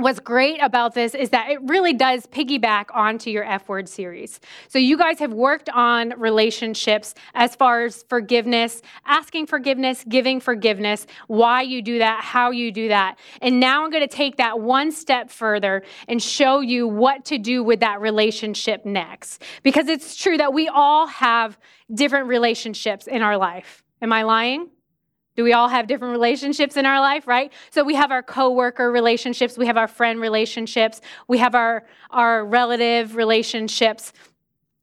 what's 0.01 0.19
great 0.19 0.61
about 0.61 0.93
this 0.93 1.15
is 1.15 1.29
that 1.29 1.49
it 1.49 1.59
really 1.63 1.93
does 1.93 2.25
piggyback 2.27 2.85
onto 2.93 3.29
your 3.29 3.43
F 3.43 3.69
word 3.69 3.87
series. 3.87 4.39
So, 4.67 4.79
you 4.79 4.97
guys 4.97 5.19
have 5.19 5.33
worked 5.33 5.69
on 5.69 6.13
relationships 6.19 7.13
as 7.33 7.55
far 7.55 7.83
as 7.83 8.03
forgiveness, 8.09 8.81
asking 9.05 9.47
forgiveness, 9.47 10.03
giving 10.07 10.39
forgiveness, 10.39 11.07
why 11.27 11.61
you 11.61 11.81
do 11.81 11.99
that, 11.99 12.23
how 12.23 12.51
you 12.51 12.71
do 12.71 12.87
that. 12.87 13.17
And 13.41 13.59
now 13.59 13.83
I'm 13.83 13.91
going 13.91 14.07
to 14.07 14.15
take 14.15 14.37
that 14.37 14.59
one 14.59 14.91
step 14.91 15.29
further 15.29 15.83
and 16.07 16.21
show 16.21 16.59
you 16.59 16.87
what 16.87 17.25
to 17.25 17.37
do 17.37 17.63
with 17.63 17.79
that 17.81 18.01
relationship 18.01 18.85
next. 18.85 19.43
Because 19.63 19.87
it's 19.87 20.15
true 20.15 20.37
that 20.37 20.53
we 20.53 20.67
all 20.67 21.07
have 21.07 21.57
different 21.93 22.27
relationships 22.27 23.07
in 23.07 23.21
our 23.21 23.37
life. 23.37 23.83
Am 24.01 24.11
I 24.11 24.23
lying? 24.23 24.69
Do 25.35 25.43
we 25.43 25.53
all 25.53 25.69
have 25.69 25.87
different 25.87 26.11
relationships 26.11 26.75
in 26.75 26.85
our 26.85 26.99
life, 26.99 27.25
right? 27.27 27.51
So 27.69 27.83
we 27.83 27.95
have 27.95 28.11
our 28.11 28.21
coworker 28.21 28.91
relationships, 28.91 29.57
we 29.57 29.65
have 29.65 29.77
our 29.77 29.87
friend 29.87 30.19
relationships, 30.19 31.01
we 31.27 31.37
have 31.37 31.55
our 31.55 31.85
our 32.09 32.45
relative 32.45 33.15
relationships. 33.15 34.13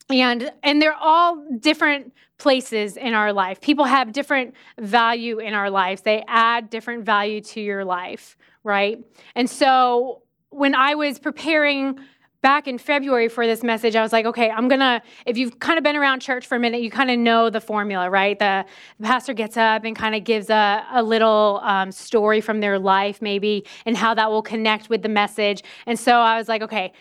And 0.09 0.51
and 0.63 0.81
they're 0.81 0.95
all 0.95 1.45
different 1.59 2.15
places 2.39 2.97
in 2.97 3.15
our 3.15 3.33
life. 3.33 3.61
People 3.61 3.85
have 3.85 4.13
different 4.13 4.55
value 4.79 5.39
in 5.39 5.55
our 5.55 5.71
lives. 5.71 6.03
They 6.03 6.25
add 6.29 6.71
different 6.71 7.05
value 7.05 7.41
to 7.43 7.61
your 7.61 7.85
life, 7.85 8.37
right? 8.63 9.05
And 9.35 9.51
so 9.51 10.23
when 10.51 10.75
I 10.75 10.95
was 10.95 11.19
preparing 11.19 11.99
back 12.41 12.69
in 12.69 12.79
February 12.79 13.29
for 13.29 13.47
this 13.47 13.63
message, 13.63 13.97
I 13.97 14.03
was 14.03 14.13
like, 14.13 14.25
okay, 14.27 14.51
I'm 14.51 14.69
gonna, 14.69 15.03
if 15.27 15.37
you've 15.37 15.59
kind 15.59 15.77
of 15.77 15.85
been 15.85 15.97
around 15.97 16.21
church 16.21 16.47
for 16.47 16.57
a 16.57 16.61
minute, 16.61 16.83
you 16.83 16.91
kind 16.91 17.11
of 17.11 17.19
know 17.19 17.51
the 17.51 17.61
formula, 17.61 18.09
right? 18.09 18.39
The, 18.39 18.65
the, 18.99 19.07
pastor 19.07 19.33
gets 19.33 19.57
up 19.57 19.85
and 19.85 19.97
kind 19.97 20.15
of 20.15 20.25
gives 20.25 20.51
a, 20.51 20.85
a 20.93 21.03
little 21.03 21.61
um, 21.65 21.91
story 21.91 22.41
from 22.41 22.61
their 22.61 22.79
life, 22.79 23.21
maybe, 23.21 23.65
and 23.87 23.97
how 23.97 24.15
that 24.15 24.31
will 24.31 24.43
connect 24.43 24.89
with 24.89 25.03
the 25.03 25.09
message. 25.09 25.63
And 25.87 25.99
so 25.99 26.13
I 26.13 26.37
was 26.39 26.49
like, 26.49 26.63
okay, 26.63 26.93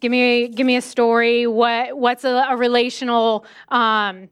give 0.00 0.12
me, 0.12 0.48
give 0.48 0.66
me 0.66 0.76
a 0.76 0.82
story. 0.82 1.46
What, 1.46 1.96
what's 1.96 2.24
a, 2.24 2.46
a 2.50 2.56
relational, 2.56 3.46
um, 3.70 4.28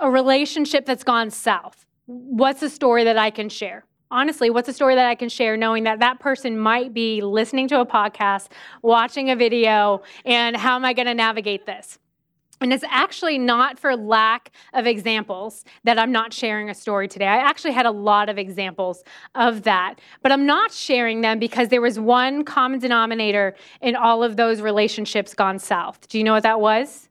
a 0.00 0.10
relationship 0.10 0.84
that's 0.84 1.04
gone 1.04 1.30
south? 1.30 1.86
What's 2.06 2.62
a 2.62 2.70
story 2.70 3.04
that 3.04 3.16
I 3.16 3.30
can 3.30 3.48
share? 3.48 3.84
Honestly, 4.10 4.50
what's 4.50 4.68
a 4.68 4.72
story 4.72 4.94
that 4.94 5.06
I 5.06 5.14
can 5.14 5.28
share 5.28 5.56
knowing 5.56 5.84
that 5.84 6.00
that 6.00 6.20
person 6.20 6.58
might 6.58 6.94
be 6.94 7.20
listening 7.20 7.68
to 7.68 7.80
a 7.80 7.86
podcast, 7.86 8.48
watching 8.82 9.30
a 9.30 9.36
video, 9.36 10.02
and 10.24 10.56
how 10.56 10.76
am 10.76 10.84
I 10.84 10.92
going 10.92 11.06
to 11.06 11.14
navigate 11.14 11.66
this? 11.66 11.98
And 12.60 12.72
it's 12.72 12.84
actually 12.88 13.36
not 13.36 13.78
for 13.78 13.96
lack 13.96 14.52
of 14.72 14.86
examples 14.86 15.64
that 15.82 15.98
I'm 15.98 16.12
not 16.12 16.32
sharing 16.32 16.70
a 16.70 16.74
story 16.74 17.08
today. 17.08 17.26
I 17.26 17.38
actually 17.38 17.72
had 17.72 17.84
a 17.84 17.90
lot 17.90 18.28
of 18.28 18.38
examples 18.38 19.02
of 19.34 19.62
that, 19.64 19.96
but 20.22 20.32
I'm 20.32 20.46
not 20.46 20.72
sharing 20.72 21.20
them 21.20 21.38
because 21.38 21.68
there 21.68 21.80
was 21.80 21.98
one 21.98 22.44
common 22.44 22.78
denominator 22.78 23.54
in 23.82 23.96
all 23.96 24.22
of 24.22 24.36
those 24.36 24.60
relationships 24.60 25.34
gone 25.34 25.58
south. 25.58 26.08
Do 26.08 26.16
you 26.18 26.24
know 26.24 26.32
what 26.32 26.44
that 26.44 26.60
was? 26.60 27.08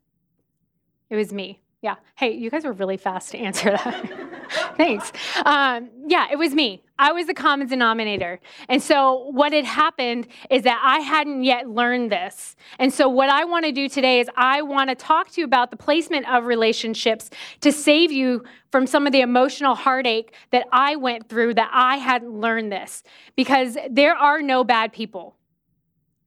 It 1.10 1.16
was 1.16 1.34
me. 1.34 1.63
Yeah. 1.84 1.96
Hey, 2.16 2.32
you 2.32 2.50
guys 2.50 2.64
were 2.64 2.72
really 2.72 2.96
fast 2.96 3.32
to 3.32 3.38
answer 3.38 3.72
that. 3.72 4.10
Thanks. 4.78 5.12
Um, 5.44 5.90
yeah, 6.08 6.28
it 6.32 6.38
was 6.38 6.54
me. 6.56 6.82
I 6.98 7.12
was 7.12 7.28
the 7.28 7.34
common 7.34 7.68
denominator. 7.68 8.40
And 8.70 8.82
so, 8.82 9.30
what 9.32 9.52
had 9.52 9.66
happened 9.66 10.28
is 10.50 10.64
that 10.64 10.80
I 10.82 11.00
hadn't 11.00 11.44
yet 11.44 11.68
learned 11.70 12.10
this. 12.10 12.56
And 12.80 12.94
so, 12.94 13.10
what 13.10 13.28
I 13.28 13.44
want 13.44 13.66
to 13.66 13.74
do 13.74 13.90
today 13.90 14.22
is 14.22 14.30
I 14.38 14.62
want 14.62 14.92
to 14.92 14.96
talk 14.96 15.32
to 15.32 15.42
you 15.42 15.46
about 15.46 15.72
the 15.72 15.78
placement 15.78 16.26
of 16.32 16.46
relationships 16.46 17.30
to 17.60 17.74
save 17.74 18.14
you 18.14 18.46
from 18.72 18.88
some 18.88 19.06
of 19.06 19.12
the 19.12 19.20
emotional 19.20 19.76
heartache 19.76 20.34
that 20.52 20.66
I 20.72 20.96
went 20.96 21.28
through 21.28 21.56
that 21.56 21.70
I 21.74 21.98
hadn't 21.98 22.32
learned 22.32 22.72
this. 22.72 23.04
Because 23.36 23.78
there 23.90 24.16
are 24.16 24.42
no 24.42 24.64
bad 24.64 24.94
people. 24.94 25.36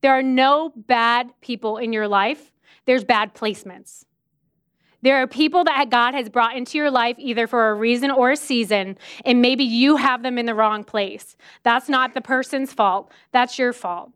There 0.02 0.12
are 0.12 0.22
no 0.22 0.70
bad 0.76 1.30
people 1.40 1.78
in 1.78 1.94
your 1.94 2.08
life, 2.08 2.52
there's 2.84 3.04
bad 3.04 3.34
placements. 3.34 4.05
There 5.02 5.16
are 5.22 5.26
people 5.26 5.64
that 5.64 5.90
God 5.90 6.14
has 6.14 6.28
brought 6.28 6.56
into 6.56 6.78
your 6.78 6.90
life 6.90 7.16
either 7.18 7.46
for 7.46 7.70
a 7.70 7.74
reason 7.74 8.10
or 8.10 8.30
a 8.32 8.36
season, 8.36 8.98
and 9.24 9.42
maybe 9.42 9.64
you 9.64 9.96
have 9.96 10.22
them 10.22 10.38
in 10.38 10.46
the 10.46 10.54
wrong 10.54 10.84
place. 10.84 11.36
That's 11.62 11.88
not 11.88 12.14
the 12.14 12.20
person's 12.20 12.72
fault, 12.72 13.10
that's 13.32 13.58
your 13.58 13.72
fault. 13.72 14.10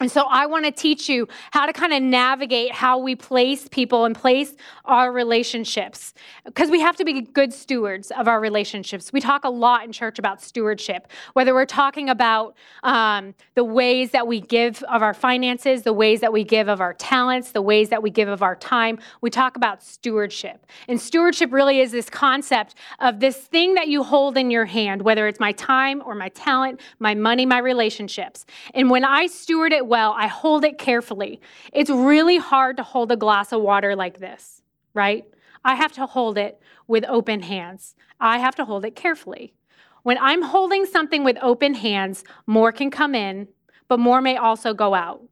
And 0.00 0.08
so 0.08 0.26
I 0.30 0.46
want 0.46 0.64
to 0.64 0.70
teach 0.70 1.08
you 1.08 1.26
how 1.50 1.66
to 1.66 1.72
kind 1.72 1.92
of 1.92 2.00
navigate 2.00 2.70
how 2.70 2.98
we 2.98 3.16
place 3.16 3.66
people 3.68 4.04
and 4.04 4.14
place 4.14 4.54
our 4.84 5.10
relationships 5.10 6.14
because 6.44 6.70
we 6.70 6.78
have 6.80 6.94
to 6.96 7.04
be 7.04 7.20
good 7.20 7.52
stewards 7.52 8.12
of 8.12 8.28
our 8.28 8.40
relationships. 8.40 9.12
We 9.12 9.20
talk 9.20 9.42
a 9.42 9.50
lot 9.50 9.84
in 9.84 9.90
church 9.90 10.20
about 10.20 10.40
stewardship, 10.40 11.08
whether 11.32 11.52
we're 11.52 11.66
talking 11.66 12.10
about 12.10 12.56
um, 12.84 13.34
the 13.56 13.64
ways 13.64 14.12
that 14.12 14.24
we 14.24 14.40
give 14.40 14.84
of 14.84 15.02
our 15.02 15.14
finances, 15.14 15.82
the 15.82 15.92
ways 15.92 16.20
that 16.20 16.32
we 16.32 16.44
give 16.44 16.68
of 16.68 16.80
our 16.80 16.94
talents, 16.94 17.50
the 17.50 17.62
ways 17.62 17.88
that 17.88 18.00
we 18.00 18.10
give 18.10 18.28
of 18.28 18.40
our 18.40 18.54
time. 18.54 19.00
We 19.20 19.30
talk 19.30 19.56
about 19.56 19.82
stewardship. 19.82 20.64
And 20.86 21.00
stewardship 21.00 21.52
really 21.52 21.80
is 21.80 21.90
this 21.90 22.08
concept 22.08 22.76
of 23.00 23.18
this 23.18 23.36
thing 23.36 23.74
that 23.74 23.88
you 23.88 24.04
hold 24.04 24.36
in 24.36 24.52
your 24.52 24.66
hand, 24.66 25.02
whether 25.02 25.26
it's 25.26 25.40
my 25.40 25.50
time 25.50 26.04
or 26.06 26.14
my 26.14 26.28
talent, 26.28 26.80
my 27.00 27.16
money, 27.16 27.44
my 27.44 27.58
relationships. 27.58 28.46
And 28.74 28.90
when 28.90 29.04
I 29.04 29.26
steward 29.26 29.72
it 29.72 29.87
well, 29.88 30.14
I 30.16 30.26
hold 30.26 30.64
it 30.64 30.78
carefully. 30.78 31.40
It's 31.72 31.90
really 31.90 32.36
hard 32.36 32.76
to 32.76 32.82
hold 32.82 33.10
a 33.10 33.16
glass 33.16 33.52
of 33.52 33.62
water 33.62 33.96
like 33.96 34.18
this, 34.18 34.62
right? 34.94 35.24
I 35.64 35.74
have 35.74 35.92
to 35.92 36.06
hold 36.06 36.38
it 36.38 36.60
with 36.86 37.04
open 37.08 37.42
hands. 37.42 37.94
I 38.20 38.38
have 38.38 38.54
to 38.56 38.64
hold 38.64 38.84
it 38.84 38.94
carefully. 38.94 39.54
When 40.02 40.18
I'm 40.18 40.42
holding 40.42 40.86
something 40.86 41.24
with 41.24 41.36
open 41.42 41.74
hands, 41.74 42.24
more 42.46 42.72
can 42.72 42.90
come 42.90 43.14
in, 43.14 43.48
but 43.88 43.98
more 43.98 44.20
may 44.20 44.36
also 44.36 44.74
go 44.74 44.94
out. 44.94 45.22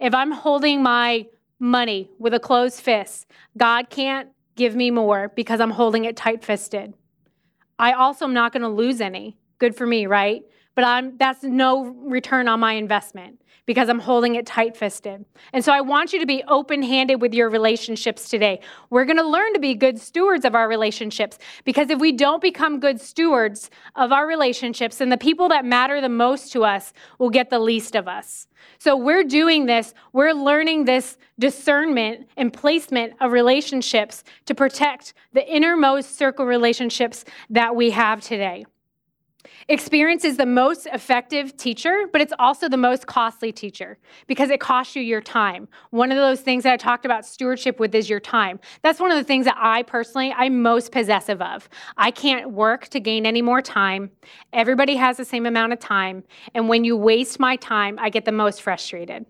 If 0.00 0.14
I'm 0.14 0.32
holding 0.32 0.82
my 0.82 1.26
money 1.58 2.10
with 2.18 2.34
a 2.34 2.40
closed 2.40 2.80
fist, 2.80 3.26
God 3.56 3.90
can't 3.90 4.28
give 4.56 4.74
me 4.74 4.90
more 4.90 5.32
because 5.34 5.60
I'm 5.60 5.70
holding 5.70 6.04
it 6.04 6.16
tight 6.16 6.44
fisted. 6.44 6.94
I 7.78 7.92
also 7.92 8.24
am 8.24 8.34
not 8.34 8.52
going 8.52 8.62
to 8.62 8.68
lose 8.68 9.00
any. 9.00 9.36
Good 9.58 9.76
for 9.76 9.86
me, 9.86 10.06
right? 10.06 10.42
But 10.74 10.84
I'm 10.84 11.16
that's 11.16 11.44
no 11.44 11.84
return 11.84 12.48
on 12.48 12.58
my 12.60 12.72
investment 12.72 13.40
because 13.66 13.88
I'm 13.88 13.98
holding 13.98 14.34
it 14.34 14.46
tight 14.46 14.76
fisted. 14.76 15.24
And 15.52 15.64
so 15.64 15.72
I 15.72 15.80
want 15.80 16.12
you 16.12 16.20
to 16.20 16.26
be 16.26 16.42
open 16.48 16.82
handed 16.82 17.20
with 17.20 17.32
your 17.32 17.48
relationships 17.48 18.28
today. 18.28 18.60
We're 18.90 19.04
going 19.04 19.16
to 19.16 19.26
learn 19.26 19.52
to 19.54 19.60
be 19.60 19.74
good 19.74 19.98
stewards 19.98 20.44
of 20.44 20.54
our 20.54 20.68
relationships 20.68 21.38
because 21.64 21.90
if 21.90 21.98
we 21.98 22.12
don't 22.12 22.42
become 22.42 22.80
good 22.80 23.00
stewards 23.00 23.70
of 23.96 24.12
our 24.12 24.26
relationships, 24.26 24.98
then 24.98 25.08
the 25.08 25.16
people 25.16 25.48
that 25.48 25.64
matter 25.64 26.00
the 26.00 26.08
most 26.08 26.52
to 26.52 26.64
us 26.64 26.92
will 27.18 27.30
get 27.30 27.50
the 27.50 27.58
least 27.58 27.94
of 27.94 28.06
us. 28.06 28.46
So 28.78 28.96
we're 28.96 29.24
doing 29.24 29.66
this, 29.66 29.94
we're 30.12 30.32
learning 30.32 30.84
this 30.84 31.16
discernment 31.38 32.28
and 32.36 32.52
placement 32.52 33.14
of 33.20 33.32
relationships 33.32 34.24
to 34.46 34.54
protect 34.54 35.14
the 35.32 35.46
innermost 35.46 36.16
circle 36.16 36.46
relationships 36.46 37.24
that 37.50 37.74
we 37.74 37.90
have 37.90 38.20
today. 38.20 38.66
Experience 39.68 40.24
is 40.24 40.36
the 40.36 40.46
most 40.46 40.86
effective 40.86 41.56
teacher, 41.56 42.06
but 42.12 42.20
it's 42.20 42.32
also 42.38 42.68
the 42.68 42.76
most 42.76 43.06
costly 43.06 43.52
teacher 43.52 43.98
because 44.26 44.50
it 44.50 44.60
costs 44.60 44.94
you 44.94 45.02
your 45.02 45.20
time. 45.20 45.68
One 45.90 46.10
of 46.10 46.16
those 46.16 46.40
things 46.40 46.64
that 46.64 46.72
I 46.72 46.76
talked 46.76 47.04
about 47.04 47.24
stewardship 47.24 47.80
with 47.80 47.94
is 47.94 48.08
your 48.08 48.20
time. 48.20 48.60
That's 48.82 49.00
one 49.00 49.10
of 49.10 49.16
the 49.16 49.24
things 49.24 49.46
that 49.46 49.56
I 49.58 49.82
personally, 49.82 50.32
I'm 50.36 50.62
most 50.62 50.92
possessive 50.92 51.40
of. 51.40 51.68
I 51.96 52.10
can't 52.10 52.50
work 52.50 52.88
to 52.88 53.00
gain 53.00 53.26
any 53.26 53.42
more 53.42 53.62
time. 53.62 54.10
Everybody 54.52 54.96
has 54.96 55.16
the 55.16 55.24
same 55.24 55.46
amount 55.46 55.72
of 55.72 55.78
time. 55.78 56.24
And 56.54 56.68
when 56.68 56.84
you 56.84 56.96
waste 56.96 57.40
my 57.40 57.56
time, 57.56 57.98
I 57.98 58.10
get 58.10 58.24
the 58.24 58.32
most 58.32 58.62
frustrated. 58.62 59.24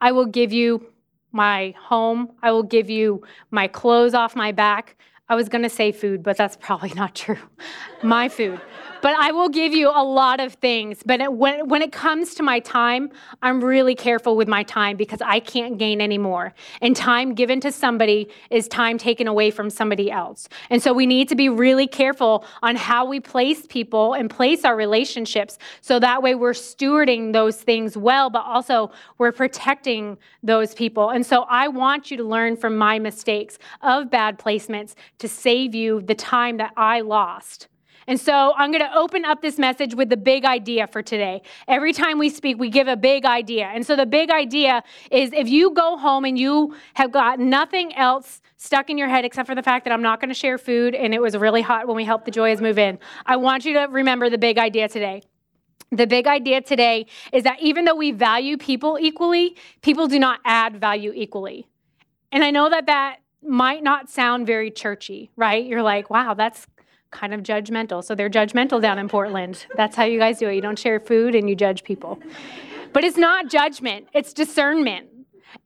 I 0.00 0.12
will 0.12 0.26
give 0.26 0.52
you 0.52 0.86
my 1.32 1.74
home, 1.78 2.32
I 2.42 2.50
will 2.50 2.64
give 2.64 2.90
you 2.90 3.22
my 3.52 3.68
clothes 3.68 4.14
off 4.14 4.34
my 4.34 4.50
back. 4.50 4.96
I 5.28 5.36
was 5.36 5.48
going 5.48 5.62
to 5.62 5.70
say 5.70 5.92
food, 5.92 6.24
but 6.24 6.36
that's 6.36 6.56
probably 6.56 6.92
not 6.94 7.14
true. 7.14 7.38
my 8.02 8.28
food 8.28 8.60
but 9.02 9.14
I 9.18 9.32
will 9.32 9.48
give 9.48 9.72
you 9.72 9.90
a 9.90 10.02
lot 10.02 10.40
of 10.40 10.54
things. 10.54 11.02
But 11.04 11.20
it, 11.20 11.32
when, 11.32 11.68
when 11.68 11.82
it 11.82 11.92
comes 11.92 12.34
to 12.34 12.42
my 12.42 12.60
time, 12.60 13.10
I'm 13.42 13.62
really 13.62 13.94
careful 13.94 14.36
with 14.36 14.48
my 14.48 14.62
time 14.62 14.96
because 14.96 15.20
I 15.22 15.40
can't 15.40 15.78
gain 15.78 16.00
any 16.00 16.18
more. 16.18 16.52
And 16.80 16.94
time 16.94 17.34
given 17.34 17.60
to 17.60 17.72
somebody 17.72 18.28
is 18.50 18.68
time 18.68 18.98
taken 18.98 19.26
away 19.26 19.50
from 19.50 19.70
somebody 19.70 20.10
else. 20.10 20.48
And 20.70 20.82
so 20.82 20.92
we 20.92 21.06
need 21.06 21.28
to 21.28 21.34
be 21.34 21.48
really 21.48 21.86
careful 21.86 22.44
on 22.62 22.76
how 22.76 23.04
we 23.04 23.20
place 23.20 23.66
people 23.66 24.14
and 24.14 24.28
place 24.28 24.64
our 24.64 24.76
relationships 24.76 25.58
so 25.80 25.98
that 25.98 26.22
way 26.22 26.34
we're 26.34 26.52
stewarding 26.52 27.32
those 27.32 27.56
things 27.56 27.96
well, 27.96 28.30
but 28.30 28.44
also 28.44 28.90
we're 29.18 29.32
protecting 29.32 30.18
those 30.42 30.74
people. 30.74 31.10
And 31.10 31.24
so 31.24 31.42
I 31.48 31.68
want 31.68 32.10
you 32.10 32.16
to 32.16 32.24
learn 32.24 32.56
from 32.56 32.76
my 32.76 32.98
mistakes 32.98 33.58
of 33.82 34.10
bad 34.10 34.38
placements 34.38 34.94
to 35.18 35.28
save 35.28 35.74
you 35.74 36.00
the 36.02 36.14
time 36.14 36.56
that 36.58 36.72
I 36.76 37.00
lost. 37.00 37.68
And 38.10 38.18
so 38.18 38.54
I'm 38.56 38.72
going 38.72 38.82
to 38.82 38.98
open 38.98 39.24
up 39.24 39.40
this 39.40 39.56
message 39.56 39.94
with 39.94 40.08
the 40.08 40.16
big 40.16 40.44
idea 40.44 40.88
for 40.88 41.00
today. 41.00 41.42
Every 41.68 41.92
time 41.92 42.18
we 42.18 42.28
speak, 42.28 42.58
we 42.58 42.68
give 42.68 42.88
a 42.88 42.96
big 42.96 43.24
idea. 43.24 43.66
And 43.66 43.86
so 43.86 43.94
the 43.94 44.04
big 44.04 44.32
idea 44.32 44.82
is 45.12 45.32
if 45.32 45.48
you 45.48 45.70
go 45.70 45.96
home 45.96 46.24
and 46.24 46.36
you 46.36 46.74
have 46.94 47.12
got 47.12 47.38
nothing 47.38 47.94
else 47.94 48.42
stuck 48.56 48.90
in 48.90 48.98
your 48.98 49.06
head 49.06 49.24
except 49.24 49.46
for 49.46 49.54
the 49.54 49.62
fact 49.62 49.84
that 49.84 49.92
I'm 49.92 50.02
not 50.02 50.20
going 50.20 50.28
to 50.28 50.34
share 50.34 50.58
food 50.58 50.96
and 50.96 51.14
it 51.14 51.22
was 51.22 51.36
really 51.36 51.62
hot 51.62 51.86
when 51.86 51.94
we 51.94 52.04
helped 52.04 52.24
the 52.24 52.32
Joyas 52.32 52.60
move 52.60 52.78
in, 52.78 52.98
I 53.26 53.36
want 53.36 53.64
you 53.64 53.74
to 53.74 53.86
remember 53.88 54.28
the 54.28 54.38
big 54.38 54.58
idea 54.58 54.88
today. 54.88 55.22
The 55.92 56.08
big 56.08 56.26
idea 56.26 56.62
today 56.62 57.06
is 57.32 57.44
that 57.44 57.62
even 57.62 57.84
though 57.84 57.94
we 57.94 58.10
value 58.10 58.56
people 58.56 58.98
equally, 59.00 59.56
people 59.82 60.08
do 60.08 60.18
not 60.18 60.40
add 60.44 60.80
value 60.80 61.12
equally. 61.14 61.68
And 62.32 62.42
I 62.42 62.50
know 62.50 62.70
that 62.70 62.86
that 62.86 63.18
might 63.40 63.84
not 63.84 64.10
sound 64.10 64.48
very 64.48 64.72
churchy, 64.72 65.30
right? 65.36 65.64
You're 65.64 65.82
like, 65.82 66.10
wow, 66.10 66.34
that's 66.34 66.66
kind 67.10 67.34
of 67.34 67.42
judgmental. 67.42 68.02
So 68.04 68.14
they're 68.14 68.30
judgmental 68.30 68.80
down 68.80 68.98
in 68.98 69.08
Portland. 69.08 69.66
That's 69.76 69.96
how 69.96 70.04
you 70.04 70.18
guys 70.18 70.38
do 70.38 70.48
it. 70.48 70.54
You 70.54 70.60
don't 70.60 70.78
share 70.78 71.00
food 71.00 71.34
and 71.34 71.48
you 71.48 71.56
judge 71.56 71.84
people. 71.84 72.18
But 72.92 73.04
it's 73.04 73.16
not 73.16 73.48
judgment, 73.48 74.08
it's 74.12 74.32
discernment. 74.32 75.08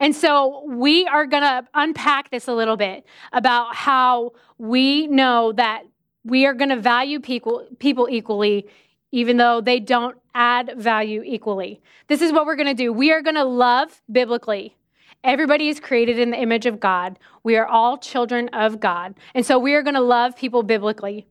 And 0.01 0.15
so 0.15 0.65
we 0.67 1.07
are 1.07 1.27
going 1.27 1.43
to 1.43 1.67
unpack 1.75 2.31
this 2.31 2.49
a 2.49 2.55
little 2.55 2.77
bit 2.77 3.05
about 3.33 3.75
how 3.75 4.33
we 4.59 5.07
know 5.07 5.53
that 5.53 5.83
we 6.25 6.47
are 6.47 6.55
going 6.55 6.71
to 6.71 6.81
value 6.81 7.21
people, 7.21 7.69
equally, 8.11 8.67
even 9.13 9.37
though 9.37 9.61
they 9.61 9.79
don't 9.79 10.17
add 10.35 10.73
value 10.79 11.23
equally. 11.23 11.83
This 12.09 12.23
is 12.23 12.33
what 12.33 12.47
we're 12.47 12.57
going 12.57 12.67
to 12.67 12.75
do. 12.75 12.93
We 12.93 13.13
are 13.13 13.21
going 13.21 13.37
to 13.37 13.45
love 13.45 14.01
biblically. 14.11 14.75
Everybody 15.23 15.69
is 15.69 15.81
created 15.81 16.19
in 16.19 16.31
the 16.31 16.41
image 16.41 16.67
of 16.67 16.81
God. 16.81 17.19
We 17.43 17.57
are 17.57 17.67
all 17.67 17.99
children 17.99 18.49
of 18.49 18.81
God. 18.81 19.15
And 19.35 19.45
so 19.45 19.59
we 19.59 19.75
are 19.75 19.83
going 19.83 19.95
to 19.95 20.01
love 20.01 20.35
people 20.37 20.63
biblically. 20.63 21.27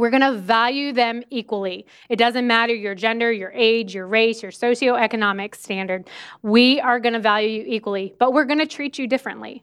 We're 0.00 0.08
going 0.08 0.22
to 0.22 0.32
value 0.32 0.94
them 0.94 1.22
equally. 1.28 1.84
It 2.08 2.16
doesn't 2.16 2.46
matter 2.46 2.74
your 2.74 2.94
gender, 2.94 3.30
your 3.30 3.52
age, 3.54 3.94
your 3.94 4.06
race, 4.06 4.42
your 4.42 4.50
socioeconomic 4.50 5.54
standard. 5.54 6.08
We 6.40 6.80
are 6.80 6.98
going 6.98 7.12
to 7.12 7.20
value 7.20 7.60
you 7.60 7.64
equally, 7.66 8.14
but 8.18 8.32
we're 8.32 8.46
going 8.46 8.60
to 8.60 8.66
treat 8.66 8.98
you 8.98 9.06
differently. 9.06 9.62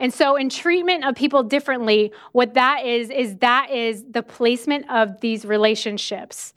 And 0.00 0.12
so, 0.12 0.34
in 0.34 0.48
treatment 0.48 1.04
of 1.04 1.14
people 1.14 1.44
differently, 1.44 2.12
what 2.32 2.54
that 2.54 2.84
is, 2.84 3.10
is 3.10 3.36
that 3.36 3.70
is 3.70 4.04
the 4.10 4.22
placement 4.22 4.90
of 4.90 5.20
these 5.20 5.44
relationships. 5.44 6.54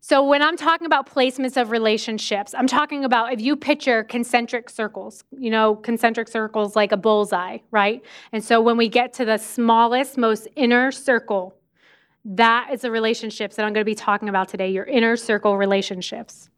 So, 0.00 0.24
when 0.24 0.42
I'm 0.42 0.56
talking 0.56 0.86
about 0.86 1.08
placements 1.08 1.60
of 1.60 1.70
relationships, 1.70 2.54
I'm 2.56 2.66
talking 2.66 3.04
about 3.04 3.32
if 3.32 3.40
you 3.40 3.56
picture 3.56 4.04
concentric 4.04 4.70
circles, 4.70 5.24
you 5.36 5.50
know, 5.50 5.74
concentric 5.76 6.28
circles 6.28 6.76
like 6.76 6.92
a 6.92 6.96
bullseye, 6.96 7.58
right? 7.70 8.04
And 8.32 8.44
so, 8.44 8.60
when 8.60 8.76
we 8.76 8.88
get 8.88 9.12
to 9.14 9.24
the 9.24 9.38
smallest, 9.38 10.18
most 10.18 10.46
inner 10.56 10.92
circle, 10.92 11.56
that 12.24 12.70
is 12.72 12.82
the 12.82 12.90
relationships 12.90 13.56
that 13.56 13.64
I'm 13.64 13.72
going 13.72 13.82
to 13.82 13.90
be 13.90 13.94
talking 13.94 14.28
about 14.28 14.48
today, 14.48 14.70
your 14.70 14.84
inner 14.84 15.16
circle 15.16 15.56
relationships. 15.56 16.50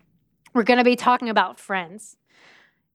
We're 0.54 0.64
going 0.64 0.78
to 0.78 0.84
be 0.84 0.96
talking 0.96 1.28
about 1.28 1.58
friends. 1.58 2.16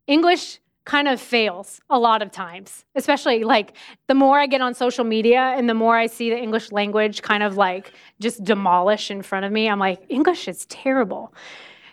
English 0.05 0.59
kind 0.85 1.07
of 1.09 1.19
fails 1.19 1.81
a 1.89 1.99
lot 1.99 2.21
of 2.21 2.31
times, 2.31 2.85
especially 2.95 3.43
like 3.43 3.73
the 4.07 4.15
more 4.15 4.39
I 4.39 4.47
get 4.47 4.61
on 4.61 4.73
social 4.73 5.03
media 5.03 5.53
and 5.57 5.69
the 5.69 5.73
more 5.73 5.97
I 5.97 6.07
see 6.07 6.29
the 6.29 6.37
English 6.37 6.71
language 6.71 7.21
kind 7.21 7.43
of 7.43 7.57
like 7.57 7.91
just 8.21 8.43
demolish 8.43 9.11
in 9.11 9.21
front 9.21 9.45
of 9.45 9.51
me, 9.51 9.69
I'm 9.69 9.79
like, 9.79 10.03
English 10.07 10.47
is 10.47 10.65
terrible. 10.67 11.33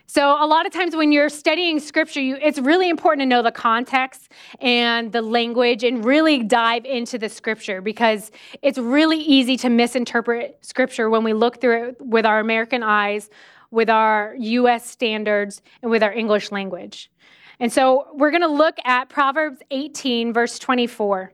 So 0.06 0.36
a 0.38 0.46
lot 0.46 0.66
of 0.66 0.72
times 0.72 0.94
when 0.94 1.12
you're 1.12 1.28
studying 1.28 1.80
scripture, 1.80 2.20
you, 2.20 2.36
it's 2.40 2.58
really 2.58 2.88
important 2.88 3.22
to 3.22 3.26
know 3.26 3.42
the 3.42 3.50
context 3.50 4.30
and 4.60 5.10
the 5.10 5.22
language 5.22 5.82
and 5.82 6.04
really 6.04 6.42
dive 6.42 6.84
into 6.84 7.18
the 7.18 7.28
scripture 7.28 7.80
because 7.80 8.30
it's 8.62 8.78
really 8.78 9.18
easy 9.18 9.56
to 9.56 9.70
misinterpret 9.70 10.58
scripture 10.60 11.08
when 11.08 11.24
we 11.24 11.32
look 11.32 11.60
through 11.60 11.88
it 11.88 11.96
with 12.00 12.26
our 12.26 12.38
American 12.38 12.82
eyes, 12.82 13.30
with 13.70 13.88
our 13.88 14.36
US 14.38 14.88
standards, 14.88 15.62
and 15.82 15.90
with 15.90 16.02
our 16.02 16.12
English 16.12 16.52
language. 16.52 17.10
And 17.58 17.72
so 17.72 18.08
we're 18.14 18.30
going 18.30 18.42
to 18.42 18.48
look 18.48 18.76
at 18.84 19.08
Proverbs 19.08 19.62
18 19.70 20.32
verse 20.32 20.58
24. 20.58 21.32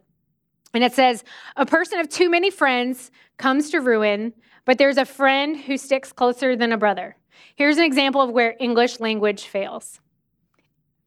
And 0.72 0.84
it 0.84 0.92
says, 0.92 1.24
"A 1.56 1.66
person 1.66 1.98
of 1.98 2.08
too 2.08 2.30
many 2.30 2.50
friends 2.50 3.10
comes 3.36 3.70
to 3.70 3.80
ruin, 3.80 4.32
but 4.64 4.78
there's 4.78 4.98
a 4.98 5.04
friend 5.04 5.56
who 5.56 5.76
sticks 5.76 6.12
closer 6.12 6.54
than 6.54 6.72
a 6.72 6.78
brother." 6.78 7.16
Here's 7.56 7.78
an 7.78 7.84
example 7.84 8.20
of 8.20 8.30
where 8.30 8.56
English 8.60 9.00
language 9.00 9.44
fails 9.44 10.00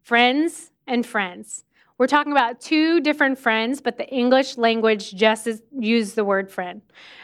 friends 0.01 0.71
and 0.85 1.05
friends. 1.05 1.63
We're 1.97 2.07
talking 2.07 2.31
about 2.31 2.59
two 2.59 2.99
different 2.99 3.37
friends, 3.37 3.79
but 3.79 3.97
the 3.97 4.07
English 4.09 4.57
language 4.57 5.13
just 5.13 5.47
is, 5.47 5.61
use 5.79 6.13
the 6.13 6.25
word 6.25 6.51
friend. 6.51 6.81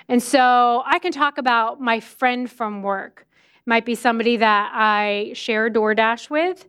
And 0.07 0.21
so 0.21 0.83
I 0.85 0.99
can 0.99 1.11
talk 1.11 1.37
about 1.37 1.81
my 1.81 1.99
friend 1.99 2.49
from 2.49 2.83
work. 2.83 3.27
It 3.55 3.67
might 3.67 3.85
be 3.85 3.95
somebody 3.95 4.37
that 4.37 4.71
I 4.73 5.31
share 5.33 5.69
DoorDash 5.69 6.29
with, 6.29 6.67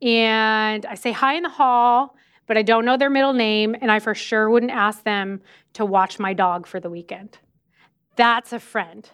and 0.00 0.84
I 0.86 0.94
say 0.94 1.12
hi 1.12 1.34
in 1.34 1.42
the 1.44 1.48
hall, 1.48 2.16
but 2.46 2.56
I 2.56 2.62
don't 2.62 2.84
know 2.84 2.96
their 2.96 3.10
middle 3.10 3.34
name, 3.34 3.76
and 3.80 3.92
I 3.92 4.00
for 4.00 4.14
sure 4.14 4.50
wouldn't 4.50 4.72
ask 4.72 5.04
them 5.04 5.42
to 5.74 5.84
watch 5.84 6.18
my 6.18 6.32
dog 6.32 6.66
for 6.66 6.80
the 6.80 6.90
weekend. 6.90 7.38
That's 8.16 8.52
a 8.52 8.58
friend. 8.58 9.08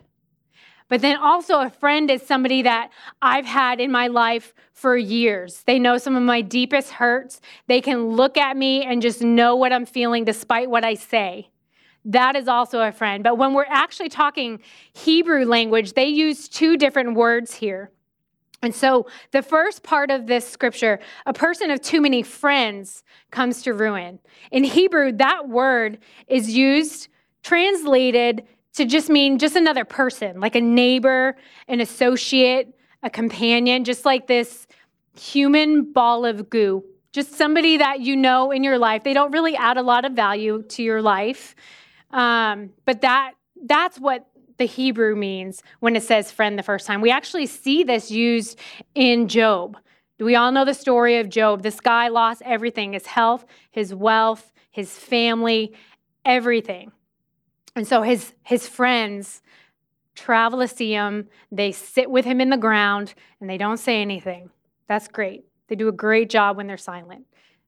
But 0.89 1.03
then 1.03 1.17
also, 1.17 1.61
a 1.61 1.71
friend 1.71 2.11
is 2.11 2.23
somebody 2.23 2.63
that 2.63 2.91
I've 3.21 3.45
had 3.45 3.79
in 3.79 3.93
my 3.93 4.07
life 4.07 4.55
for 4.73 4.97
years. 4.97 5.63
They 5.67 5.79
know 5.79 5.99
some 5.99 6.17
of 6.17 6.23
my 6.23 6.41
deepest 6.41 6.93
hurts. 6.93 7.41
They 7.67 7.81
can 7.81 8.09
look 8.09 8.39
at 8.39 8.57
me 8.57 8.85
and 8.85 9.03
just 9.03 9.21
know 9.21 9.55
what 9.55 9.73
I'm 9.73 9.85
feeling 9.85 10.25
despite 10.25 10.71
what 10.71 10.85
I 10.85 10.95
say. 10.95 11.51
That 12.07 12.37
is 12.37 12.49
also 12.49 12.81
a 12.81 12.93
friend. 12.93 13.23
But 13.23 13.37
when 13.37 13.53
we're 13.53 13.67
actually 13.69 14.09
talking 14.09 14.61
Hebrew 14.95 15.45
language, 15.45 15.93
they 15.93 16.07
use 16.07 16.49
two 16.49 16.79
different 16.79 17.15
words 17.15 17.55
here. 17.55 17.91
And 18.63 18.75
so, 18.75 19.07
the 19.31 19.43
first 19.43 19.85
part 19.85 20.11
of 20.11 20.27
this 20.27 20.49
scripture, 20.49 20.99
a 21.27 21.33
person 21.33 21.71
of 21.71 21.81
too 21.81 22.01
many 22.01 22.23
friends 22.25 23.05
comes 23.31 23.63
to 23.63 23.73
ruin. 23.73 24.19
In 24.51 24.65
Hebrew, 24.65 25.13
that 25.13 25.49
word 25.49 25.99
is 26.27 26.51
used, 26.51 27.09
translated 27.45 28.45
to 28.75 28.85
just 28.85 29.09
mean 29.09 29.39
just 29.39 29.57
another 29.57 29.85
person, 29.85 30.41
like 30.41 30.55
a 30.55 30.61
neighbor, 30.61 31.37
an 31.67 31.81
associate, 31.81 32.75
a 33.03 33.11
companion, 33.11 33.85
just 33.85 34.05
like 34.05 34.27
this 34.27 34.67
human 35.19 35.93
ball 35.93 36.25
of 36.25 36.49
goo. 36.51 36.85
Just 37.13 37.35
somebody 37.35 37.79
that 37.79 38.01
you 38.01 38.17
know 38.17 38.51
in 38.51 38.63
your 38.63 38.79
life. 38.79 39.03
They 39.03 39.15
don't 39.15 39.33
really 39.33 39.57
add 39.57 39.77
a 39.77 39.83
lot 39.83 40.05
of 40.05 40.13
value 40.13 40.63
to 40.69 40.83
your 40.83 41.03
life. 41.03 41.55
Um, 42.11 42.71
but 42.85 43.01
that 43.01 43.33
that's 43.65 43.99
what 43.99 44.27
the 44.59 44.67
Hebrew 44.67 45.17
means 45.17 45.63
when 45.81 45.97
it 45.97 46.03
says 46.03 46.31
friend 46.31 46.59
the 46.59 46.63
first 46.63 46.87
time. 46.87 47.01
We 47.01 47.11
actually 47.11 47.47
see 47.47 47.83
this 47.83 48.11
used 48.11 48.59
in 48.95 49.29
Job. 49.29 49.77
Do 50.19 50.25
we 50.25 50.35
all 50.35 50.53
know 50.53 50.65
the 50.65 50.75
story 50.75 51.19
of 51.19 51.29
Job? 51.29 51.63
This 51.63 51.81
guy 51.81 52.09
lost 52.09 52.43
everything 52.45 52.93
his 52.93 53.07
health, 53.07 53.47
his 53.71 53.95
wealth, 53.95 54.53
his 54.71 54.91
family, 54.91 55.75
everything. 56.25 56.93
And 57.79 57.87
so 57.87 58.03
his, 58.03 58.35
his 58.43 58.69
friends 58.69 59.41
travel 60.15 60.59
to 60.61 60.69
see 60.69 60.93
him. 60.93 61.29
They 61.51 61.73
sit 61.73 62.11
with 62.11 62.25
him 62.25 62.41
in 62.41 62.51
the 62.51 62.57
ground 62.57 63.15
and 63.41 63.49
they 63.49 63.57
don't 63.57 63.79
say 63.79 64.03
anything. 64.03 64.51
That's 64.89 65.09
great. 65.09 65.45
They 65.69 65.77
do 65.77 65.89
a 65.89 65.93
great 65.93 66.29
job 66.29 66.57
when 66.57 66.67
they're 66.67 66.77
silent. 66.77 67.25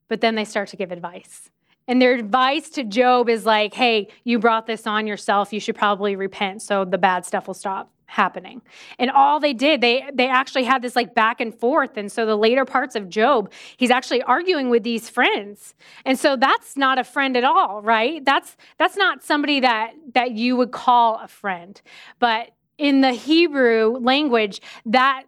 But 0.09 0.21
then 0.21 0.35
they 0.35 0.45
start 0.45 0.69
to 0.71 0.77
give 0.77 0.91
advice. 0.91 1.51
And 1.87 2.03
their 2.03 2.15
advice 2.15 2.69
to 2.71 2.85
Job 2.85 3.29
is 3.29 3.47
like, 3.47 3.75
hey, 3.75 4.09
you 4.25 4.39
brought 4.39 4.67
this 4.67 4.87
on 4.87 5.07
yourself. 5.07 5.53
You 5.53 5.61
should 5.61 5.77
probably 5.77 6.17
repent 6.17 6.63
so 6.63 6.85
the 6.85 6.99
bad 6.99 7.25
stuff 7.25 7.47
will 7.47 7.55
stop 7.55 7.91
happening. 8.11 8.61
And 8.99 9.11
all 9.11 9.41
they 9.41 9.53
did, 9.53 9.81
they 9.81 10.11
they 10.13 10.29
actually 10.29 10.65
had 10.65 10.83
this 10.83 10.97
like 10.97 11.15
back 11.15 11.41
and 11.41 11.55
forth. 11.55 11.97
And 11.97 12.11
so 12.11 12.27
the 12.27 12.37
later 12.37 12.65
parts 12.65 12.97
of 12.97 13.09
Job, 13.09 13.53
he's 13.77 13.91
actually 13.91 14.23
arguing 14.23 14.69
with 14.69 14.83
these 14.83 15.09
friends. 15.09 15.75
And 16.05 16.19
so 16.19 16.37
that's 16.37 16.77
not 16.77 16.99
a 16.99 17.05
friend 17.05 17.37
at 17.37 17.45
all, 17.45 17.83
right? 17.83 18.25
That's 18.25 18.57
that's 18.79 18.97
not 18.97 19.23
somebody 19.23 19.61
that 19.61 19.95
that 20.15 20.33
you 20.33 20.57
would 20.57 20.73
call 20.73 21.21
a 21.23 21.29
friend. 21.29 21.81
But 22.19 22.51
in 22.79 23.01
the 23.01 23.13
Hebrew 23.13 23.97
language, 24.01 24.61
that 24.87 25.25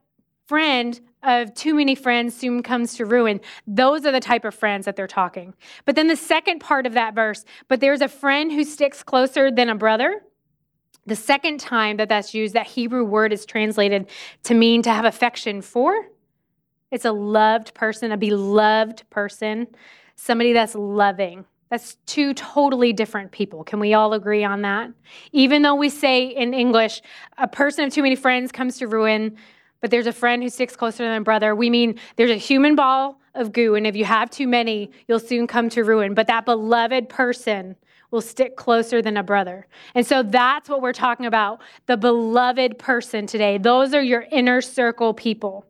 friend 0.47 1.01
of 1.23 1.55
too 1.55 1.75
many 1.75 1.95
friends 1.95 2.35
soon 2.35 2.63
comes 2.63 2.95
to 2.97 3.07
ruin. 3.07 3.41
Those 3.67 4.05
are 4.05 4.13
the 4.13 4.21
type 4.21 4.45
of 4.45 4.55
friends 4.55 4.87
that 4.87 4.97
they're 4.97 5.07
talking. 5.07 5.55
But 5.85 5.95
then 5.95 6.09
the 6.09 6.17
second 6.17 6.59
part 6.59 6.85
of 6.85 6.95
that 6.95 7.15
verse, 7.15 7.45
but 7.69 7.81
there's 7.81 8.01
a 8.01 8.09
friend 8.09 8.51
who 8.51 8.65
sticks 8.65 9.05
closer 9.05 9.51
than 9.53 9.69
a 9.69 9.77
brother. 9.77 10.23
The 11.07 11.17
second 11.17 11.59
time 11.59 11.97
that 11.97 12.09
that's 12.09 12.33
used, 12.33 12.55
that 12.55 12.67
Hebrew 12.67 13.05
word 13.05 13.33
is 13.33 13.45
translated 13.45 14.09
to 14.45 14.55
mean 14.55 14.83
to 14.83 14.91
have 14.91 15.05
affection 15.05 15.61
for. 15.61 16.07
It's 16.91 17.05
a 17.05 17.13
loved 17.13 17.75
person, 17.75 18.13
a 18.13 18.17
beloved 18.17 19.03
person, 19.11 19.67
somebody 20.15 20.53
that's 20.53 20.75
loving. 20.75 21.45
That's 21.71 21.97
two 22.05 22.35
totally 22.35 22.93
different 22.93 23.33
people. 23.33 23.65
Can 23.65 23.81
we 23.81 23.95
all 23.95 24.13
agree 24.13 24.45
on 24.45 24.61
that? 24.63 24.91
Even 25.33 25.63
though 25.63 25.75
we 25.75 25.89
say 25.89 26.27
in 26.27 26.53
English, 26.53 27.01
a 27.39 27.49
person 27.49 27.87
of 27.87 27.93
too 27.95 28.03
many 28.03 28.15
friends 28.15 28.53
comes 28.53 28.77
to 28.79 28.87
ruin, 28.87 29.39
but 29.81 29.91
there's 29.91 30.07
a 30.07 30.13
friend 30.13 30.43
who 30.43 30.51
sticks 30.51 30.77
closer 30.77 31.03
than 31.03 31.17
a 31.17 31.25
brother. 31.25 31.57
We 31.57 31.71
mean 31.71 31.99
there's 32.17 32.31
a 32.31 32.37
human 32.37 32.77
ball 32.77 33.19
of 33.35 33.53
goo, 33.53 33.75
and 33.75 33.87
if 33.87 33.97
you 33.97 34.05
have 34.05 34.31
too 34.31 34.47
many, 34.47 34.91
you'll 35.09 35.19
soon 35.19 35.47
come 35.47 35.71
to 35.71 35.83
ruin. 35.83 36.13
But 36.13 36.27
that 36.27 36.45
beloved 36.45 37.09
person 37.09 37.75
will 38.13 38.21
stick 38.21 38.55
closer 38.55 39.03
than 39.03 39.17
a 39.17 39.23
brother. 39.23 39.67
And 39.97 40.07
so 40.07 40.23
that's 40.23 40.69
what 40.69 40.81
we're 40.81 40.93
talking 40.93 41.27
about 41.27 41.61
the 41.87 41.97
beloved 41.97 42.79
person 42.79 43.27
today. 43.27 43.59
Those 43.59 43.95
are 43.95 44.03
your 44.03 44.27
inner 44.31 44.61
circle 44.61 45.13
people. 45.13 45.67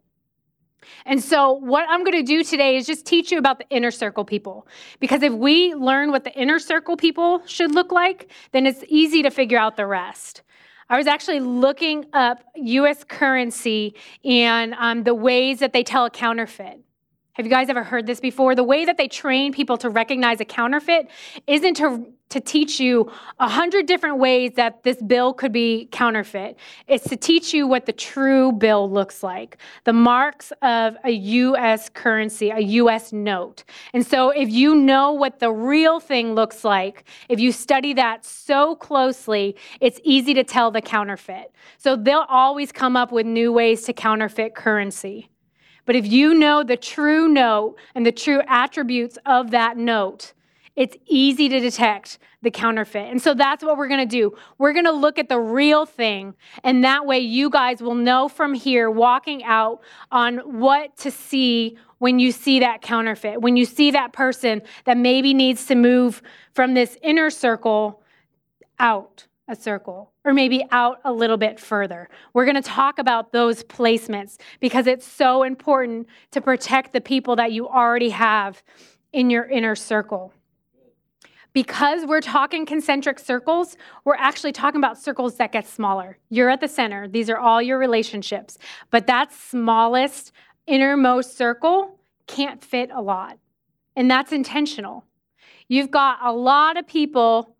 And 1.07 1.23
so, 1.23 1.53
what 1.53 1.87
I'm 1.89 2.01
going 2.05 2.19
to 2.19 2.23
do 2.25 2.43
today 2.43 2.77
is 2.77 2.87
just 2.87 3.07
teach 3.07 3.31
you 3.31 3.39
about 3.39 3.59
the 3.59 3.69
inner 3.71 3.93
circle 3.93 4.25
people. 4.25 4.67
Because 4.99 5.23
if 5.23 5.33
we 5.33 5.75
learn 5.75 6.11
what 6.11 6.25
the 6.25 6.33
inner 6.33 6.59
circle 6.59 6.97
people 6.97 7.41
should 7.47 7.73
look 7.73 7.93
like, 7.93 8.31
then 8.51 8.67
it's 8.67 8.85
easy 8.89 9.23
to 9.23 9.31
figure 9.31 9.59
out 9.59 9.77
the 9.77 9.87
rest. 9.87 10.43
I 10.89 10.99
was 10.99 11.07
actually 11.07 11.41
looking 11.41 12.07
up 12.13 12.43
US 12.57 13.05
currency 13.05 13.95
and 14.25 14.75
um, 14.75 15.05
the 15.05 15.15
ways 15.15 15.61
that 15.61 15.73
they 15.73 15.83
tell 15.83 16.05
a 16.05 16.11
counterfeit. 16.11 16.81
Have 17.35 17.47
you 17.47 17.51
guys 17.51 17.71
ever 17.71 17.83
heard 17.83 18.07
this 18.07 18.21
before? 18.21 18.55
The 18.55 18.62
way 18.62 18.85
that 18.85 18.99
they 18.99 19.09
train 19.09 19.55
people 19.55 19.79
to 19.79 19.88
recognize 19.88 20.38
a 20.42 20.45
counterfeit 20.45 21.09
isn't 21.47 21.79
to, 21.79 22.07
to 22.29 22.40
teach 22.40 22.79
you 22.79 23.11
a 23.40 23.49
hundred 23.49 23.87
different 23.87 24.18
ways 24.18 24.53
that 24.57 24.83
this 24.83 25.01
bill 25.01 25.33
could 25.33 25.51
be 25.51 25.88
counterfeit. 25.92 26.59
It's 26.88 27.09
to 27.09 27.16
teach 27.16 27.55
you 27.55 27.66
what 27.66 27.87
the 27.87 27.92
true 27.95 28.53
bill 28.53 28.90
looks 28.90 29.23
like, 29.23 29.57
the 29.85 29.95
marks 29.95 30.53
of 30.61 30.95
a 31.05 31.11
US 31.11 31.88
currency, 31.88 32.51
a 32.51 32.61
US 32.61 33.14
note. 33.14 33.64
And 33.95 34.07
so 34.07 34.29
if 34.29 34.51
you 34.51 34.75
know 34.75 35.12
what 35.12 35.38
the 35.38 35.51
real 35.51 36.01
thing 36.01 36.35
looks 36.35 36.64
like, 36.64 37.05
if 37.31 37.40
you 37.40 37.51
study 37.51 37.95
that 37.95 38.27
so 38.27 38.77
closely, 38.77 39.57
it's 39.81 39.99
easy 40.05 40.35
to 40.35 40.45
tell 40.45 40.71
the 40.71 40.83
counterfeit. 40.83 41.51
So 41.79 41.97
they'll 41.97 42.27
always 42.29 42.73
come 42.73 42.95
up 42.95 43.11
with 43.11 43.25
new 43.25 43.55
ways 43.55 43.85
to 43.85 43.95
counterfeit 43.95 44.55
currency. 44.55 45.31
But 45.85 45.97
if 45.97 46.07
you 46.07 46.35
know 46.35 46.62
the 46.62 46.77
true 46.77 47.29
note 47.29 47.77
and 47.95 48.07
the 48.07 48.12
true 48.12 48.40
attributes 48.47 49.18
of 49.27 49.51
that 49.51 49.77
note, 49.77 50.33
it's 50.75 50.97
easy 51.07 51.49
to 51.49 51.61
detect 51.61 52.18
the 52.40 52.51
counterfeit. 52.51 53.11
And 53.11 53.21
so 53.21 53.35
that's 53.35 53.62
what 53.62 53.77
we're 53.77 53.88
going 53.88 54.07
to 54.09 54.16
do. 54.16 54.37
We're 54.59 54.73
going 54.73 54.87
to 54.87 54.92
look 54.92 55.18
at 55.18 55.29
the 55.29 55.38
real 55.38 55.85
thing. 55.85 56.35
And 56.64 56.83
that 56.85 57.07
way, 57.07 57.18
you 57.18 57.51
guys 57.51 57.83
will 57.83 57.95
know 57.95 58.29
from 58.29 58.55
here, 58.55 58.90
walking 58.90 59.45
out, 59.45 59.81
on 60.11 60.38
what 60.38 60.97
to 60.99 61.11
see 61.11 61.77
when 61.99 62.18
you 62.18 62.33
see 62.33 62.59
that 62.61 62.83
counterfeit, 62.83 63.40
when 63.40 63.57
you 63.57 63.64
see 63.64 63.90
that 63.92 64.12
person 64.12 64.62
that 64.85 64.97
maybe 64.97 65.35
needs 65.35 65.66
to 65.66 65.75
move 65.75 66.23
from 66.53 66.75
this 66.75 66.99
inner 67.03 67.31
circle 67.31 68.03
out 68.79 69.27
a 69.49 69.57
circle 69.57 70.13
or 70.25 70.33
maybe 70.33 70.65
out 70.71 71.01
a 71.05 71.13
little 71.13 71.37
bit 71.37 71.59
further. 71.59 72.09
We're 72.33 72.45
going 72.45 72.57
to 72.57 72.63
talk 72.63 72.99
about 72.99 73.33
those 73.33 73.63
placements 73.65 74.39
because 74.61 74.87
it's 74.87 75.07
so 75.07 75.43
important 75.43 76.07
to 76.31 76.41
protect 76.41 76.93
the 76.93 77.01
people 77.01 77.37
that 77.37 77.53
you 77.53 77.69
already 77.69 78.11
have 78.11 78.63
in 79.13 79.31
your 79.31 79.45
inner 79.45 79.75
circle. 79.75 80.33
Because 81.53 82.07
we're 82.07 82.23
talking 82.23 82.65
concentric 82.65 83.19
circles, 83.19 83.77
we're 84.05 84.17
actually 84.17 84.53
talking 84.53 84.79
about 84.79 84.97
circles 84.97 85.37
that 85.37 85.53
get 85.53 85.67
smaller. 85.67 86.17
You're 86.31 86.49
at 86.49 86.61
the 86.61 86.69
center, 86.69 87.09
these 87.09 87.29
are 87.29 87.37
all 87.37 87.61
your 87.61 87.79
relationships, 87.79 88.57
but 88.91 89.07
that 89.09 89.33
smallest, 89.35 90.33
innermost 90.67 91.37
circle 91.37 91.99
can't 92.27 92.65
fit 92.65 92.91
a 92.95 93.03
lot. 93.03 93.39
And 93.97 94.11
that's 94.11 94.33
intentional. 94.33 95.05
You've 95.69 95.91
got 95.91 96.19
a 96.23 96.33
lot 96.33 96.79
of 96.79 96.87
people 96.87 97.55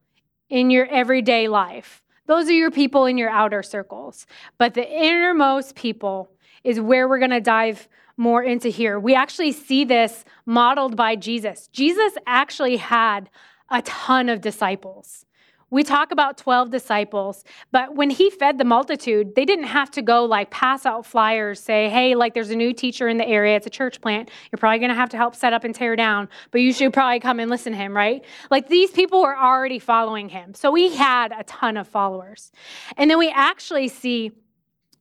in 0.52 0.68
your 0.68 0.84
everyday 0.88 1.48
life. 1.48 2.02
Those 2.26 2.46
are 2.50 2.52
your 2.52 2.70
people 2.70 3.06
in 3.06 3.16
your 3.16 3.30
outer 3.30 3.62
circles. 3.62 4.26
But 4.58 4.74
the 4.74 4.86
innermost 4.86 5.74
people 5.74 6.30
is 6.62 6.78
where 6.78 7.08
we're 7.08 7.18
going 7.18 7.30
to 7.30 7.40
dive 7.40 7.88
more 8.18 8.42
into 8.42 8.68
here. 8.68 9.00
We 9.00 9.14
actually 9.14 9.52
see 9.52 9.86
this 9.86 10.26
modeled 10.44 10.94
by 10.94 11.16
Jesus. 11.16 11.68
Jesus 11.72 12.12
actually 12.26 12.76
had 12.76 13.30
a 13.70 13.80
ton 13.80 14.28
of 14.28 14.42
disciples. 14.42 15.24
We 15.72 15.85
talk 15.85 16.12
about 16.12 16.37
12 16.37 16.70
disciples, 16.70 17.44
but 17.70 17.96
when 17.96 18.11
he 18.11 18.28
fed 18.28 18.58
the 18.58 18.64
multitude, 18.64 19.35
they 19.35 19.46
didn't 19.46 19.64
have 19.64 19.90
to 19.92 20.02
go 20.02 20.26
like 20.26 20.50
pass 20.50 20.85
out 20.85 21.06
flyers, 21.06 21.61
say, 21.61 21.88
hey, 21.88 22.14
like 22.14 22.35
there's 22.35 22.50
a 22.50 22.56
new 22.56 22.74
teacher 22.74 23.08
in 23.08 23.16
the 23.16 23.26
area, 23.26 23.56
it's 23.56 23.66
a 23.66 23.70
church 23.70 23.98
plant. 24.02 24.30
You're 24.50 24.58
probably 24.58 24.80
gonna 24.80 24.94
have 24.94 25.08
to 25.08 25.16
help 25.16 25.35
set 25.35 25.54
up 25.54 25.64
and 25.64 25.74
tear 25.74 25.96
down, 25.96 26.28
but 26.50 26.61
you 26.61 26.74
should 26.74 26.92
probably 26.92 27.20
come 27.20 27.40
and 27.40 27.50
listen 27.50 27.72
to 27.72 27.78
him, 27.78 27.96
right? 27.96 28.22
Like 28.50 28.68
these 28.68 28.90
people 28.90 29.22
were 29.22 29.35
already 29.35 29.78
following 29.78 30.28
him. 30.28 30.52
So 30.52 30.74
he 30.74 30.94
had 30.94 31.32
a 31.32 31.42
ton 31.44 31.78
of 31.78 31.88
followers. 31.88 32.52
And 32.98 33.11
then 33.11 33.16
we 33.16 33.30
actually 33.30 33.88
see 33.88 34.32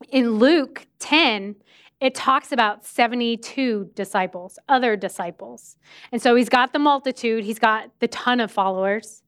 in 0.10 0.36
Luke 0.36 0.88
10, 1.00 1.58
it 2.00 2.16
talks 2.16 2.54
about 2.54 2.86
72 2.86 3.92
disciples, 3.94 4.58
other 4.70 4.96
disciples. 4.96 5.76
And 6.14 6.22
so 6.22 6.34
he's 6.34 6.48
got 6.48 6.72
the 6.72 6.80
multitude, 6.80 7.44
he's 7.44 7.60
got 7.60 7.90
the 8.00 8.08
ton 8.08 8.40
of 8.40 8.50
followers, 8.50 9.21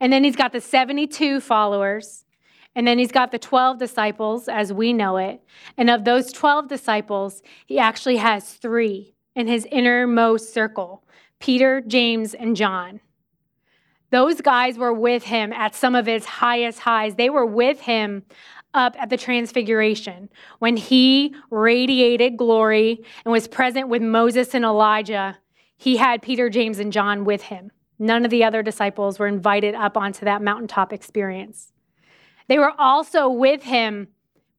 and 0.00 0.12
then 0.12 0.24
he's 0.24 0.36
got 0.36 0.52
the 0.52 0.60
72 0.60 1.40
followers, 1.40 2.24
and 2.74 2.86
then 2.86 2.98
he's 2.98 3.12
got 3.12 3.32
the 3.32 3.38
12 3.38 3.78
disciples 3.78 4.48
as 4.48 4.72
we 4.72 4.92
know 4.92 5.16
it. 5.16 5.42
And 5.78 5.88
of 5.88 6.04
those 6.04 6.32
12 6.32 6.68
disciples, 6.68 7.42
he 7.66 7.78
actually 7.78 8.18
has 8.18 8.52
three 8.54 9.14
in 9.34 9.46
his 9.46 9.66
innermost 9.70 10.52
circle 10.52 11.02
Peter, 11.38 11.82
James, 11.82 12.34
and 12.34 12.56
John. 12.56 13.00
Those 14.10 14.40
guys 14.40 14.78
were 14.78 14.92
with 14.92 15.24
him 15.24 15.52
at 15.52 15.74
some 15.74 15.94
of 15.94 16.06
his 16.06 16.24
highest 16.24 16.80
highs. 16.80 17.16
They 17.16 17.28
were 17.28 17.44
with 17.44 17.80
him 17.80 18.24
up 18.72 18.94
at 18.98 19.10
the 19.10 19.16
Transfiguration 19.16 20.28
when 20.58 20.76
he 20.76 21.34
radiated 21.50 22.36
glory 22.36 23.02
and 23.24 23.32
was 23.32 23.48
present 23.48 23.88
with 23.88 24.02
Moses 24.02 24.54
and 24.54 24.64
Elijah. 24.64 25.38
He 25.76 25.96
had 25.96 26.22
Peter, 26.22 26.48
James, 26.48 26.78
and 26.78 26.92
John 26.92 27.24
with 27.24 27.42
him. 27.42 27.72
None 27.98 28.24
of 28.24 28.30
the 28.30 28.44
other 28.44 28.62
disciples 28.62 29.18
were 29.18 29.26
invited 29.26 29.74
up 29.74 29.96
onto 29.96 30.24
that 30.24 30.42
mountaintop 30.42 30.92
experience. 30.92 31.72
They 32.48 32.58
were 32.58 32.72
also 32.78 33.28
with 33.28 33.62
him 33.62 34.08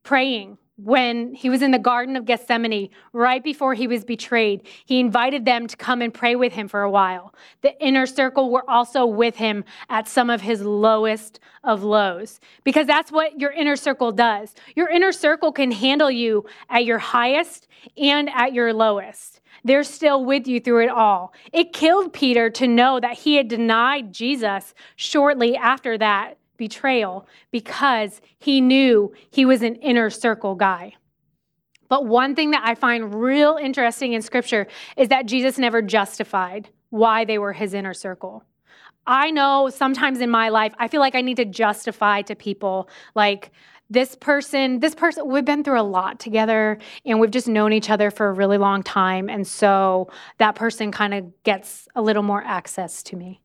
praying 0.03 0.57
when 0.77 1.33
he 1.33 1.49
was 1.49 1.63
in 1.63 1.71
the 1.71 1.79
Garden 1.79 2.15
of 2.15 2.25
Gethsemane, 2.25 2.89
right 3.11 3.43
before 3.43 3.73
he 3.73 3.87
was 3.87 4.05
betrayed, 4.05 4.61
he 4.85 4.99
invited 4.99 5.43
them 5.43 5.65
to 5.65 5.75
come 5.75 6.03
and 6.03 6.13
pray 6.13 6.35
with 6.35 6.53
him 6.53 6.67
for 6.67 6.83
a 6.83 6.89
while. 6.89 7.33
The 7.61 7.79
inner 7.83 8.05
circle 8.05 8.51
were 8.51 8.69
also 8.69 9.05
with 9.05 9.35
him 9.35 9.65
at 9.89 10.07
some 10.07 10.29
of 10.29 10.41
his 10.41 10.61
lowest 10.61 11.39
of 11.63 11.83
lows, 11.83 12.39
because 12.63 12.85
that's 12.85 13.11
what 13.11 13.39
your 13.39 13.51
inner 13.51 13.75
circle 13.75 14.11
does. 14.11 14.53
Your 14.75 14.89
inner 14.89 15.11
circle 15.11 15.51
can 15.51 15.71
handle 15.71 16.11
you 16.11 16.45
at 16.69 16.85
your 16.85 16.99
highest 16.99 17.67
and 17.97 18.29
at 18.29 18.53
your 18.53 18.71
lowest. 18.71 19.41
They're 19.63 19.83
still 19.83 20.23
with 20.23 20.47
you 20.47 20.59
through 20.59 20.83
it 20.83 20.89
all. 20.89 21.33
It 21.51 21.73
killed 21.73 22.13
Peter 22.13 22.49
to 22.51 22.67
know 22.67 22.99
that 22.99 23.17
he 23.17 23.35
had 23.35 23.47
denied 23.47 24.13
Jesus 24.13 24.75
shortly 24.95 25.57
after 25.57 25.97
that 25.97 26.36
betrayal 26.57 27.27
because 27.51 28.21
he 28.39 28.61
knew 28.61 29.13
he 29.29 29.45
was 29.45 29.61
an 29.61 29.75
inner 29.75 30.09
circle 30.09 30.55
guy. 30.55 30.93
But 31.89 32.05
one 32.05 32.35
thing 32.35 32.51
that 32.51 32.63
I 32.65 32.75
find 32.75 33.15
real 33.15 33.55
interesting 33.55 34.13
in 34.13 34.21
scripture 34.21 34.67
is 34.97 35.07
that 35.09 35.25
Jesus 35.25 35.57
never 35.57 35.81
justified 35.81 36.69
why 36.89 37.23
they 37.23 37.37
were 37.37 37.53
his 37.53 37.73
inner 37.73 37.93
circle. 37.93 38.43
I 39.05 39.31
know 39.31 39.69
sometimes 39.69 40.19
in 40.19 40.29
my 40.29 40.49
life, 40.49 40.73
I 40.79 40.89
feel 40.89 40.99
like 40.99 41.15
I 41.15 41.21
need 41.21 41.37
to 41.37 41.45
justify 41.45 42.23
to 42.23 42.35
people, 42.35 42.89
like, 43.15 43.51
this 43.89 44.15
person, 44.15 44.81
this 44.81 44.93
person, 44.93 45.25
we've 45.29 45.45
been 45.45 45.63
through 45.63 45.79
a 45.79 45.81
lot 45.81 46.19
together 46.19 46.77
and 47.05 47.21
we've 47.21 47.31
just 47.31 47.47
known 47.47 47.71
each 47.71 47.89
other 47.89 48.11
for 48.11 48.27
a 48.27 48.33
really 48.33 48.57
long 48.57 48.83
time. 48.83 49.29
And 49.29 49.47
so 49.47 50.09
that 50.39 50.55
person 50.55 50.91
kind 50.91 51.13
of 51.13 51.43
gets 51.43 51.87
a 51.95 52.01
little 52.01 52.21
more 52.21 52.43
access 52.43 53.01
to 53.03 53.15
me. 53.15 53.39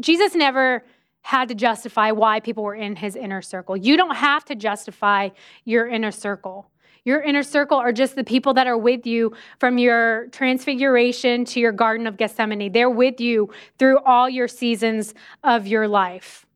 Jesus 0.00 0.34
never 0.34 0.86
had 1.22 1.48
to 1.48 1.54
justify 1.54 2.10
why 2.10 2.40
people 2.40 2.64
were 2.64 2.74
in 2.74 2.96
his 2.96 3.16
inner 3.16 3.42
circle. 3.42 3.76
You 3.76 3.96
don't 3.96 4.16
have 4.16 4.44
to 4.46 4.54
justify 4.54 5.30
your 5.64 5.88
inner 5.88 6.10
circle. 6.10 6.68
Your 7.04 7.20
inner 7.20 7.42
circle 7.42 7.78
are 7.78 7.92
just 7.92 8.14
the 8.14 8.22
people 8.22 8.54
that 8.54 8.66
are 8.66 8.78
with 8.78 9.06
you 9.06 9.32
from 9.58 9.78
your 9.78 10.28
transfiguration 10.28 11.44
to 11.46 11.58
your 11.58 11.72
Garden 11.72 12.06
of 12.06 12.16
Gethsemane. 12.16 12.70
They're 12.70 12.90
with 12.90 13.20
you 13.20 13.52
through 13.78 13.98
all 14.00 14.28
your 14.28 14.46
seasons 14.46 15.14
of 15.42 15.66
your 15.66 15.88
life. 15.88 16.46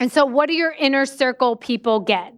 And 0.00 0.10
so, 0.10 0.24
what 0.24 0.48
do 0.48 0.54
your 0.54 0.72
inner 0.72 1.04
circle 1.04 1.56
people 1.56 2.00
get? 2.00 2.34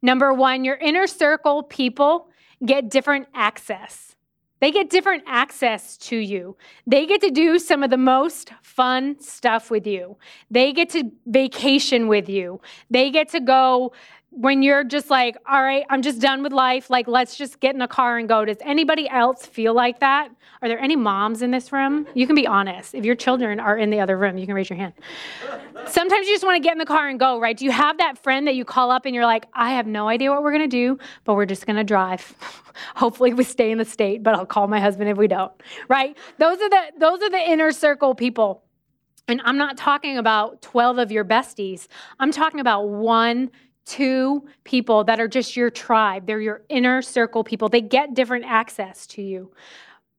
Number 0.00 0.32
one, 0.32 0.64
your 0.64 0.76
inner 0.76 1.06
circle 1.06 1.62
people 1.62 2.28
get 2.64 2.90
different 2.90 3.28
access. 3.34 4.11
They 4.62 4.70
get 4.70 4.90
different 4.90 5.24
access 5.26 5.96
to 5.96 6.16
you. 6.16 6.56
They 6.86 7.04
get 7.04 7.20
to 7.22 7.30
do 7.30 7.58
some 7.58 7.82
of 7.82 7.90
the 7.90 7.96
most 7.96 8.52
fun 8.62 9.18
stuff 9.18 9.72
with 9.72 9.88
you. 9.88 10.16
They 10.52 10.72
get 10.72 10.88
to 10.90 11.10
vacation 11.26 12.06
with 12.06 12.28
you. 12.28 12.60
They 12.88 13.10
get 13.10 13.28
to 13.30 13.40
go 13.40 13.92
when 14.32 14.62
you're 14.62 14.82
just 14.82 15.10
like, 15.10 15.36
all 15.46 15.62
right, 15.62 15.84
I'm 15.90 16.00
just 16.00 16.20
done 16.20 16.42
with 16.42 16.52
life. 16.52 16.88
Like, 16.88 17.06
let's 17.06 17.36
just 17.36 17.60
get 17.60 17.74
in 17.74 17.82
a 17.82 17.88
car 17.88 18.16
and 18.16 18.26
go. 18.26 18.44
Does 18.46 18.56
anybody 18.62 19.06
else 19.08 19.44
feel 19.44 19.74
like 19.74 20.00
that? 20.00 20.30
Are 20.62 20.68
there 20.68 20.78
any 20.78 20.96
moms 20.96 21.42
in 21.42 21.50
this 21.50 21.70
room? 21.70 22.06
You 22.14 22.26
can 22.26 22.34
be 22.34 22.46
honest. 22.46 22.94
If 22.94 23.04
your 23.04 23.14
children 23.14 23.60
are 23.60 23.76
in 23.76 23.90
the 23.90 24.00
other 24.00 24.16
room, 24.16 24.38
you 24.38 24.46
can 24.46 24.54
raise 24.54 24.70
your 24.70 24.78
hand. 24.78 24.94
Sometimes 25.86 26.26
you 26.26 26.34
just 26.34 26.44
want 26.44 26.56
to 26.56 26.66
get 26.66 26.72
in 26.72 26.78
the 26.78 26.86
car 26.86 27.08
and 27.08 27.20
go, 27.20 27.38
right? 27.38 27.56
Do 27.56 27.66
you 27.66 27.72
have 27.72 27.98
that 27.98 28.16
friend 28.16 28.46
that 28.46 28.54
you 28.54 28.64
call 28.64 28.90
up 28.90 29.04
and 29.04 29.14
you're 29.14 29.26
like, 29.26 29.46
I 29.52 29.72
have 29.72 29.86
no 29.86 30.08
idea 30.08 30.30
what 30.30 30.42
we're 30.42 30.52
going 30.52 30.68
to 30.68 30.76
do, 30.76 30.98
but 31.24 31.34
we're 31.34 31.46
just 31.46 31.66
going 31.66 31.76
to 31.76 31.84
drive. 31.84 32.34
Hopefully 32.96 33.34
we 33.34 33.44
stay 33.44 33.70
in 33.70 33.76
the 33.76 33.84
state, 33.84 34.22
but 34.22 34.34
I'll 34.34 34.46
call 34.46 34.66
my 34.66 34.80
husband 34.80 35.10
if 35.10 35.18
we 35.18 35.28
don't. 35.28 35.52
Right? 35.88 36.16
Those 36.38 36.58
are 36.60 36.70
the 36.70 36.82
those 36.98 37.20
are 37.22 37.30
the 37.30 37.50
inner 37.50 37.70
circle 37.70 38.14
people. 38.14 38.62
And 39.28 39.40
I'm 39.44 39.58
not 39.58 39.76
talking 39.76 40.18
about 40.18 40.62
12 40.62 40.98
of 40.98 41.12
your 41.12 41.24
besties. 41.24 41.86
I'm 42.18 42.32
talking 42.32 42.60
about 42.60 42.88
one 42.88 43.50
two 43.84 44.46
people 44.64 45.04
that 45.04 45.20
are 45.20 45.28
just 45.28 45.56
your 45.56 45.70
tribe. 45.70 46.26
They're 46.26 46.40
your 46.40 46.62
inner 46.68 47.02
circle 47.02 47.44
people. 47.44 47.68
They 47.68 47.80
get 47.80 48.14
different 48.14 48.44
access 48.44 49.06
to 49.08 49.22
you. 49.22 49.52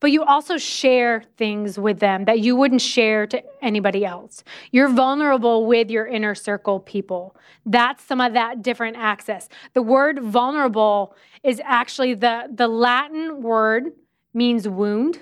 But 0.04 0.12
you 0.12 0.26
also 0.26 0.58
share 0.58 1.24
things 1.38 1.80
with 1.80 2.00
them 2.00 2.26
that 2.26 2.40
you 2.40 2.58
wouldn't 2.58 2.82
share 2.82 3.26
to 3.28 3.42
anybody 3.62 4.04
else. 4.04 4.44
You're 4.72 4.90
vulnerable 4.90 5.66
with 5.66 5.90
your 5.90 6.06
inner 6.08 6.36
circle 6.36 6.82
people. 6.82 7.38
That's 7.66 8.04
some 8.04 8.20
of 8.20 8.34
that 8.34 8.62
different 8.62 8.98
access. 8.98 9.48
The 9.74 9.82
word 9.82 10.22
vulnerable 10.22 11.16
is 11.42 11.62
actually 11.64 12.16
the, 12.16 12.50
the 12.54 12.68
Latin 12.68 13.42
word 13.42 13.94
means 14.34 14.68
wound 14.68 15.20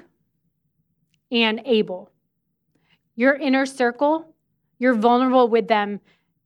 and 1.31 1.61
able. 1.63 2.09
Your 3.15 3.35
inner 3.35 3.67
circle, 3.67 4.33
you're 4.79 4.95
vulnerable 4.95 5.47
with 5.47 5.67
them 5.67 5.99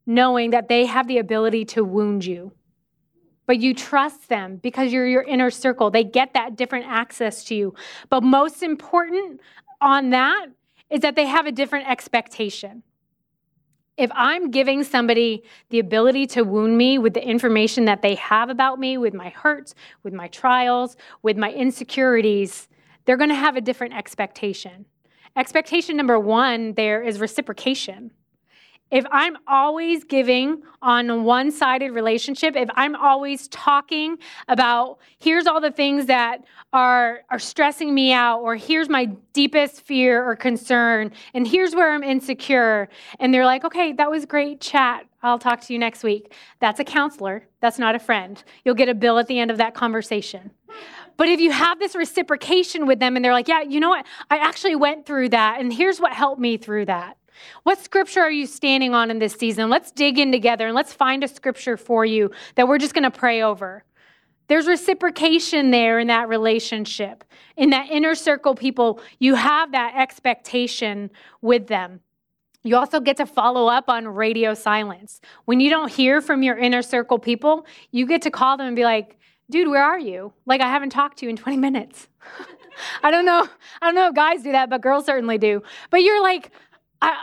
knowing 0.06 0.52
that 0.52 0.68
they 0.68 0.86
have 0.86 1.08
the 1.08 1.18
ability 1.18 1.66
to 1.66 1.84
wound 1.84 2.26
you. 2.26 2.52
But 3.48 3.60
you 3.60 3.74
trust 3.74 4.28
them 4.28 4.58
because 4.58 4.92
you're 4.92 5.08
your 5.08 5.24
inner 5.24 5.52
circle. 5.52 5.92
They 5.92 6.04
get 6.04 6.34
that 6.34 6.56
different 6.56 6.86
access 6.88 7.44
to 7.46 7.56
you. 7.56 7.76
But 8.10 8.24
most 8.24 8.64
important 8.64 9.40
on 9.82 10.10
that 10.12 10.48
is 10.90 11.02
that 11.02 11.16
they 11.16 11.26
have 11.26 11.46
a 11.46 11.52
different 11.52 11.88
expectation. 11.88 12.84
If 13.98 14.12
I'm 14.14 14.52
giving 14.52 14.84
somebody 14.84 15.44
the 15.70 15.80
ability 15.80 16.28
to 16.28 16.44
wound 16.44 16.78
me 16.78 16.98
with 16.98 17.14
the 17.14 17.26
information 17.26 17.86
that 17.86 18.02
they 18.02 18.16
have 18.16 18.50
about 18.50 18.80
me, 18.80 18.98
with 18.98 19.14
my 19.14 19.30
hurts, 19.30 19.74
with 20.04 20.14
my 20.14 20.28
trials, 20.28 20.98
with 21.22 21.38
my 21.38 21.52
insecurities, 21.52 22.68
they're 23.06 23.18
to 23.30 23.36
have 23.36 23.56
a 23.56 23.62
different 23.62 23.94
expectation. 23.94 24.86
Expectation 25.38 25.96
number 25.96 26.20
one 26.20 26.74
there 26.74 27.04
is 27.04 27.20
reciprocation 27.20 28.12
if 28.92 29.04
I'm 29.12 29.36
always 29.48 30.04
giving 30.04 30.62
on 30.82 31.10
a 31.10 31.18
one 31.18 31.52
sided 31.52 31.92
relationship, 31.92 32.56
if 32.56 32.70
I'm 32.76 32.96
always 32.96 33.48
talking 33.48 34.18
about 34.48 35.00
here's 35.18 35.48
all 35.48 35.60
the 35.60 35.72
things 35.72 36.06
that 36.06 36.46
are, 36.72 37.22
are 37.32 37.40
stressing 37.40 37.94
me 37.96 38.14
out, 38.14 38.42
or 38.42 38.56
here's 38.56 38.88
my 38.88 39.06
deepest 39.34 39.82
fear 39.82 40.24
or 40.24 40.36
concern, 40.36 41.12
and 41.34 41.48
here's 41.48 41.74
where 41.74 41.92
I'm 41.92 42.04
insecure, 42.04 42.88
and 43.20 43.34
they're 43.34 43.46
like, 43.46 43.66
okay, 43.66 43.92
that 43.94 44.10
was 44.10 44.26
great 44.26 44.62
chat. 44.62 45.06
I'll 45.24 45.40
talk 45.40 45.62
to 45.62 45.74
you 45.74 45.80
next 45.80 46.04
week. 46.04 46.34
That's 46.60 46.80
a 46.80 46.84
counselor, 46.84 47.48
that's 47.62 47.80
not 47.80 47.96
a 47.96 48.00
friend. 48.00 48.42
You'll 48.64 48.76
get 48.76 48.90
a 48.90 48.94
bill 48.94 49.18
at 49.18 49.28
the 49.28 49.40
end 49.40 49.50
of 49.50 49.58
that 49.58 49.74
conversation. 49.74 50.52
But 51.18 51.30
if 51.30 51.40
you 51.40 51.52
have 51.52 51.80
this 51.80 51.96
reciprocation 51.96 52.86
with 52.86 53.00
them 53.00 53.16
and 53.16 53.24
they're 53.24 53.34
like, 53.34 53.48
yeah, 53.48 53.62
you 53.62 53.80
know 53.80 53.90
what? 53.90 54.06
I 54.30 54.38
actually 54.38 54.76
went 54.76 55.06
through 55.08 55.30
that, 55.30 55.60
and 55.60 55.74
here's 55.74 56.00
what 56.00 56.14
helped 56.14 56.40
me 56.40 56.58
through 56.58 56.86
that 56.86 57.18
what 57.64 57.80
scripture 57.84 58.22
are 58.22 58.32
you 58.32 58.48
standing 58.48 58.94
on 58.94 59.12
in 59.12 59.20
this 59.20 59.34
season? 59.34 59.70
Let's 59.70 59.92
dig 59.92 60.20
in 60.20 60.32
together 60.32 60.68
and 60.68 60.76
let's 60.76 60.94
find 60.94 61.24
a 61.24 61.28
scripture 61.28 61.78
for 61.78 62.06
you 62.06 62.32
that 62.56 62.68
we're 62.68 62.78
just 62.78 62.94
going 62.94 63.04
to 63.04 63.12
pray 63.12 63.42
over. 63.42 63.84
There's 64.48 64.68
reciprocation 64.68 65.72
there 65.72 66.00
in 66.00 66.08
that 66.08 66.30
relationship. 66.30 67.24
In 67.58 67.72
that 67.72 67.90
inner 67.90 68.16
circle, 68.16 68.54
people, 68.54 69.02
you 69.20 69.36
have 69.36 69.72
that 69.72 69.96
expectation 69.96 71.10
with 71.42 71.68
them. 71.68 72.02
You 72.64 72.78
also 72.78 73.00
get 73.00 73.18
to 73.18 73.26
follow 73.26 73.68
up 73.68 73.90
on 73.90 74.08
radio 74.08 74.54
silence. 74.54 75.22
When 75.46 75.60
you 75.60 75.70
don't 75.70 75.92
hear 75.92 76.22
from 76.22 76.42
your 76.42 76.58
inner 76.58 76.82
circle 76.82 77.20
people, 77.20 77.66
you 77.92 78.08
get 78.08 78.24
to 78.24 78.32
call 78.32 78.58
them 78.58 78.68
and 78.68 78.76
be 78.76 78.84
like, 78.84 79.18
dude, 79.50 79.68
where 79.68 79.84
are 79.84 80.00
you? 80.00 80.34
Like, 80.46 80.62
I 80.62 80.68
haven't 80.68 80.90
talked 80.90 81.20
to 81.20 81.26
you 81.26 81.30
in 81.30 81.38
20 81.38 81.58
minutes. 81.58 82.08
I 83.04 83.12
don't 83.12 83.26
know. 83.26 83.48
I 83.82 83.86
don't 83.86 83.96
know 83.96 84.08
if 84.08 84.16
guys 84.16 84.44
do 84.44 84.52
that, 84.52 84.70
but 84.70 84.82
girls 84.82 85.06
certainly 85.06 85.38
do. 85.38 85.62
But 85.90 86.02
you're 86.02 86.22
like, 86.22 86.52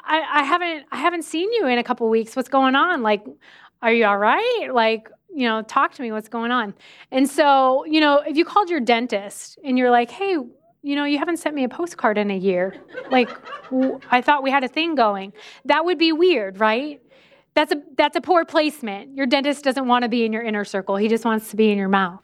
I, 0.05 0.41
I, 0.41 0.43
haven't 0.45 0.87
I 0.93 0.97
haven't 0.97 1.23
seen 1.23 1.53
you 1.53 1.67
in 1.67 1.79
a 1.79 1.85
couple 1.85 2.09
weeks. 2.09 2.37
What's 2.37 2.49
going 2.49 2.75
on? 2.75 3.03
Like, 3.03 3.25
are 3.81 3.93
you 3.93 4.05
all 4.05 4.19
right? 4.19 4.69
Like, 4.73 5.09
you 5.35 5.47
know, 5.49 5.63
talk 5.63 5.95
to 5.95 6.03
me. 6.03 6.13
What's 6.13 6.29
going 6.29 6.51
on? 6.51 6.75
And 7.11 7.29
so, 7.29 7.85
you 7.87 8.01
know, 8.01 8.19
if 8.27 8.37
you 8.37 8.45
called 8.45 8.71
your 8.71 8.81
dentist 8.81 9.59
and 9.65 9.79
you're 9.79 9.91
like, 9.91 10.11
hey, 10.11 10.37
you 10.83 10.97
know, 10.97 11.05
you 11.05 11.19
haven't 11.19 11.39
sent 11.39 11.55
me 11.55 11.65
a 11.65 11.69
postcard 11.69 12.19
in 12.19 12.31
a 12.31 12.37
year. 12.37 12.75
Like, 13.11 13.31
I 14.11 14.21
thought 14.21 14.43
we 14.43 14.51
had 14.51 14.65
a 14.65 14.69
thing 14.69 14.95
going. 14.95 15.33
That 15.65 15.85
would 15.85 15.99
be 15.99 16.13
weird, 16.13 16.59
right? 16.61 17.01
That's 17.55 17.73
a 17.73 17.83
that's 17.97 18.17
a 18.17 18.21
poor 18.21 18.45
placement. 18.45 19.15
Your 19.17 19.27
dentist 19.27 19.63
doesn't 19.63 19.87
want 19.87 20.03
to 20.03 20.09
be 20.09 20.25
in 20.25 20.33
your 20.33 20.43
inner 20.43 20.65
circle. 20.65 20.97
He 20.97 21.09
just 21.09 21.25
wants 21.25 21.51
to 21.51 21.57
be 21.57 21.71
in 21.71 21.79
your 21.79 21.89
mouth. 21.89 22.23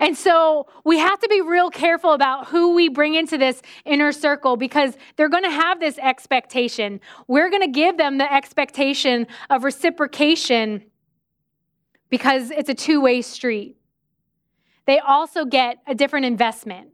And 0.00 0.16
so 0.16 0.66
we 0.84 0.98
have 0.98 1.18
to 1.20 1.28
be 1.28 1.40
real 1.40 1.70
careful 1.70 2.12
about 2.12 2.48
who 2.48 2.74
we 2.74 2.88
bring 2.88 3.14
into 3.14 3.38
this 3.38 3.62
inner 3.84 4.12
circle 4.12 4.56
because 4.56 4.96
they're 5.16 5.28
going 5.28 5.44
to 5.44 5.50
have 5.50 5.80
this 5.80 5.98
expectation. 5.98 7.00
We're 7.28 7.50
going 7.50 7.62
to 7.62 7.68
give 7.68 7.96
them 7.96 8.18
the 8.18 8.32
expectation 8.32 9.26
of 9.50 9.64
reciprocation 9.64 10.84
because 12.10 12.50
it's 12.50 12.68
a 12.68 12.74
two 12.74 13.00
way 13.00 13.22
street. 13.22 13.76
They 14.86 14.98
also 14.98 15.44
get 15.44 15.78
a 15.86 15.94
different 15.94 16.26
investment. 16.26 16.90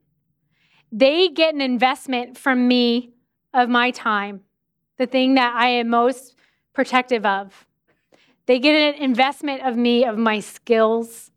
They 0.92 1.28
get 1.28 1.54
an 1.54 1.60
investment 1.60 2.36
from 2.36 2.66
me 2.66 3.12
of 3.52 3.68
my 3.68 3.90
time, 3.90 4.42
the 4.96 5.06
thing 5.06 5.34
that 5.34 5.54
I 5.54 5.68
am 5.68 5.88
most 5.88 6.36
protective 6.72 7.26
of. 7.26 7.66
They 8.46 8.58
get 8.58 8.74
an 8.74 9.00
investment 9.00 9.62
of 9.62 9.76
me, 9.76 10.04
of 10.04 10.18
my 10.18 10.40
skills. 10.40 11.29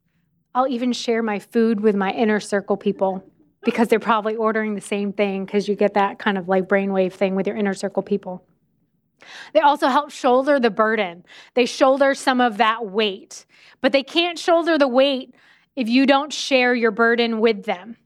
I'll 0.55 0.67
even 0.67 0.93
share 0.93 1.23
my 1.23 1.39
food 1.39 1.79
with 1.79 1.95
my 1.95 2.11
inner 2.11 2.39
circle 2.39 2.77
people 2.77 3.23
because 3.63 3.87
they're 3.87 3.99
probably 3.99 4.35
ordering 4.35 4.75
the 4.75 4.81
same 4.81 5.13
thing 5.13 5.45
because 5.45 5.67
you 5.67 5.75
get 5.75 5.93
that 5.95 6.19
kind 6.19 6.37
of 6.37 6.47
like 6.47 6.65
brainwave 6.65 7.13
thing 7.13 7.35
with 7.35 7.47
your 7.47 7.55
inner 7.55 7.73
circle 7.73 8.03
people. 8.03 8.45
They 9.53 9.61
also 9.61 9.87
help 9.87 10.11
shoulder 10.11 10.59
the 10.59 10.69
burden. 10.69 11.23
They 11.53 11.65
shoulder 11.65 12.13
some 12.13 12.41
of 12.41 12.57
that 12.57 12.85
weight, 12.85 13.45
but 13.81 13.91
they 13.91 14.03
can't 14.03 14.37
shoulder 14.37 14.77
the 14.77 14.87
weight 14.87 15.33
if 15.75 15.87
you 15.87 16.05
don't 16.05 16.31
share 16.31 16.75
your 16.75 16.91
burden 16.91 17.39
with 17.39 17.63
them. 17.63 17.97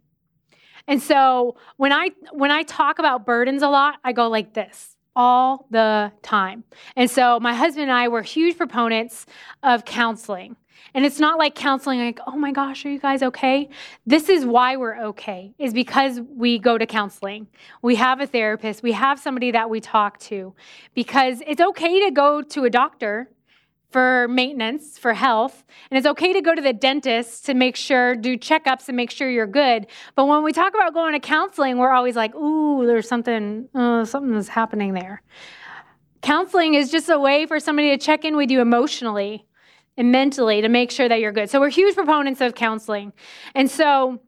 And 0.88 1.02
so 1.02 1.58
when 1.76 1.92
I 1.92 2.12
when 2.32 2.52
I 2.52 2.64
talk 2.64 3.00
about 3.00 3.26
burdens 3.26 3.62
a 3.62 3.68
lot, 3.68 3.96
I 4.04 4.14
go 4.14 4.30
like 4.30 4.54
this 4.54 4.96
all 5.16 5.66
the 5.72 6.12
time. 6.22 6.64
And 6.96 7.10
so 7.10 7.40
my 7.40 7.54
husband 7.54 7.90
and 7.90 7.92
I 7.92 8.08
were 8.08 8.22
huge 8.22 8.56
proponents 8.56 9.26
of 9.64 9.84
counseling. 9.84 10.56
And 10.94 11.06
it's 11.06 11.20
not 11.20 11.38
like 11.38 11.54
counseling, 11.54 12.00
like, 12.00 12.20
oh 12.28 12.38
my 12.38 12.52
gosh, 12.52 12.86
are 12.86 12.90
you 12.90 13.00
guys 13.00 13.22
okay? 13.22 13.70
This 14.06 14.30
is 14.30 14.46
why 14.46 14.78
we're 14.78 15.00
okay, 15.08 15.54
is 15.60 15.74
because 15.74 16.22
we 16.22 16.60
go 16.60 16.78
to 16.78 16.86
counseling. 16.86 17.48
We 17.82 17.96
have 17.96 18.22
a 18.22 18.28
therapist, 18.28 18.84
we 18.84 18.94
have 18.94 19.20
somebody 19.20 19.52
that 19.52 19.70
we 19.70 19.80
talk 19.80 20.18
to, 20.20 20.54
because 20.94 21.42
it's 21.46 21.62
okay 21.62 22.06
to 22.06 22.12
go 22.12 22.42
to 22.42 22.64
a 22.64 22.70
doctor 22.70 23.30
for 23.90 24.28
maintenance, 24.28 24.98
for 24.98 25.14
health. 25.14 25.64
And 25.90 25.98
it's 25.98 26.08
okay 26.08 26.34
to 26.34 26.42
go 26.42 26.54
to 26.54 26.62
the 26.62 26.74
dentist 26.74 27.46
to 27.46 27.54
make 27.54 27.76
sure, 27.76 28.16
do 28.16 28.38
checkups 28.38 28.90
and 28.90 28.98
make 28.98 29.12
sure 29.12 29.30
you're 29.30 29.48
good. 29.48 29.88
But 30.16 30.26
when 30.26 30.44
we 30.44 30.52
talk 30.52 30.74
about 30.74 30.94
going 30.94 31.14
to 31.14 31.20
counseling, 31.20 31.78
we're 31.78 31.94
always 31.94 32.16
like, 32.16 32.36
ooh, 32.36 32.86
there's 32.86 33.08
something, 33.08 33.70
uh, 33.74 34.04
something 34.04 34.36
is 34.36 34.50
happening 34.50 34.94
there. 34.94 35.22
Counseling 36.22 36.74
is 36.74 36.92
just 36.92 37.10
a 37.10 37.18
way 37.18 37.46
for 37.46 37.60
somebody 37.60 37.90
to 37.92 37.98
check 37.98 38.26
in 38.26 38.36
with 38.36 38.52
you 38.52 38.60
emotionally 38.60 39.47
and 39.98 40.12
mentally 40.12 40.62
to 40.62 40.70
make 40.70 40.92
sure 40.92 41.10
that 41.10 41.20
you're 41.20 41.32
good. 41.32 41.50
So 41.50 41.60
we're 41.60 41.70
huge 41.70 41.96
proponents 41.96 42.40
of 42.42 42.56
counseling. 42.56 43.14
And 43.56 43.70
so 43.70 44.20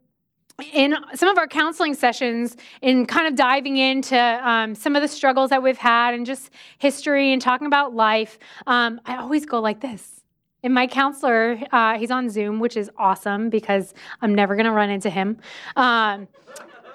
in 0.74 0.96
some 1.16 1.30
of 1.30 1.38
our 1.38 1.48
counseling 1.48 1.94
sessions, 1.94 2.58
in 2.82 3.06
kind 3.06 3.28
of 3.28 3.36
diving 3.36 3.78
into 3.78 4.18
um, 4.18 4.76
some 4.76 4.96
of 4.96 5.02
the 5.02 5.08
struggles 5.08 5.50
that 5.52 5.64
we've 5.64 5.78
had 5.78 6.14
and 6.14 6.26
just 6.26 6.50
history 6.80 7.32
and 7.32 7.42
talking 7.42 7.68
about 7.68 7.94
life, 7.96 8.40
um, 8.68 9.00
I 9.06 9.18
always 9.18 9.46
go 9.46 9.60
like 9.60 9.80
this. 9.80 10.24
And 10.62 10.74
my 10.74 10.88
counselor, 10.88 11.58
uh, 11.72 11.98
he's 11.98 12.12
on 12.12 12.30
Zoom, 12.30 12.60
which 12.60 12.76
is 12.76 12.92
awesome 12.98 13.50
because 13.50 13.94
I'm 14.22 14.36
never 14.36 14.56
going 14.56 14.66
to 14.66 14.74
run 14.74 14.90
into 14.90 15.10
him. 15.10 15.38
Um, 15.78 16.28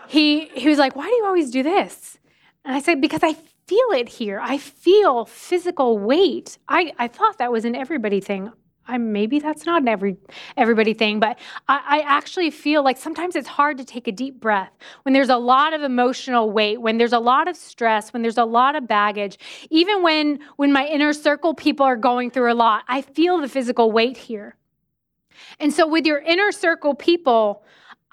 he, 0.07 0.47
he 0.49 0.69
was 0.69 0.79
like, 0.79 0.97
Why 0.97 1.05
do 1.05 1.15
you 1.15 1.25
always 1.25 1.51
do 1.51 1.63
this? 1.63 2.19
And 2.65 2.77
I 2.77 2.81
said, 2.81 3.01
Because 3.01 3.23
I 3.23 3.35
feel 3.67 3.91
it 3.93 4.09
here. 4.09 4.39
I 4.43 4.59
feel 4.59 5.25
physical 5.25 5.99
weight. 5.99 6.59
I, 6.69 6.93
I 6.99 7.09
thought 7.09 7.39
that 7.39 7.51
was 7.51 7.65
an 7.65 7.75
everybody 7.75 8.21
thing. 8.21 8.53
I 8.87 8.99
maybe 8.99 9.39
that's 9.39 9.65
not 9.65 9.83
an 9.83 9.89
every 9.89 10.17
everybody 10.57 10.95
thing, 10.95 11.19
but 11.19 11.39
I, 11.69 11.81
I, 11.87 12.01
actually 12.01 12.51
feel 12.51 12.83
like 12.83 12.99
sometimes 12.99 13.35
it's 13.35 13.49
hard 13.49 13.79
to 13.79 13.85
take 13.85 14.07
a 14.09 14.13
deep 14.13 14.41
breath 14.41 14.73
when 15.05 15.15
there's 15.15 15.31
a 15.31 15.37
lot 15.37 15.73
of 15.73 15.83
emotional 15.83 16.51
weight, 16.51 16.81
when 16.81 16.99
there's 16.99 17.15
a 17.15 17.19
lot 17.19 17.49
of 17.49 17.57
stress, 17.57 18.13
when 18.13 18.23
there's 18.23 18.39
a 18.39 18.45
lot 18.45 18.77
of 18.77 18.87
baggage. 18.87 19.39
Even 19.71 20.03
when 20.03 20.39
when 20.57 20.73
my 20.73 20.87
inner 20.87 21.13
circle 21.13 21.55
people 21.55 21.87
are 21.87 21.97
going 21.97 22.31
through 22.31 22.53
a 22.53 22.55
lot, 22.55 22.85
I 22.87 23.01
feel 23.01 23.41
the 23.41 23.49
physical 23.49 23.91
weight 23.91 24.17
here. 24.17 24.57
And 25.59 25.73
so 25.73 25.87
with 25.87 26.07
your 26.07 26.19
inner 26.19 26.53
circle 26.53 26.95
people, 26.95 27.65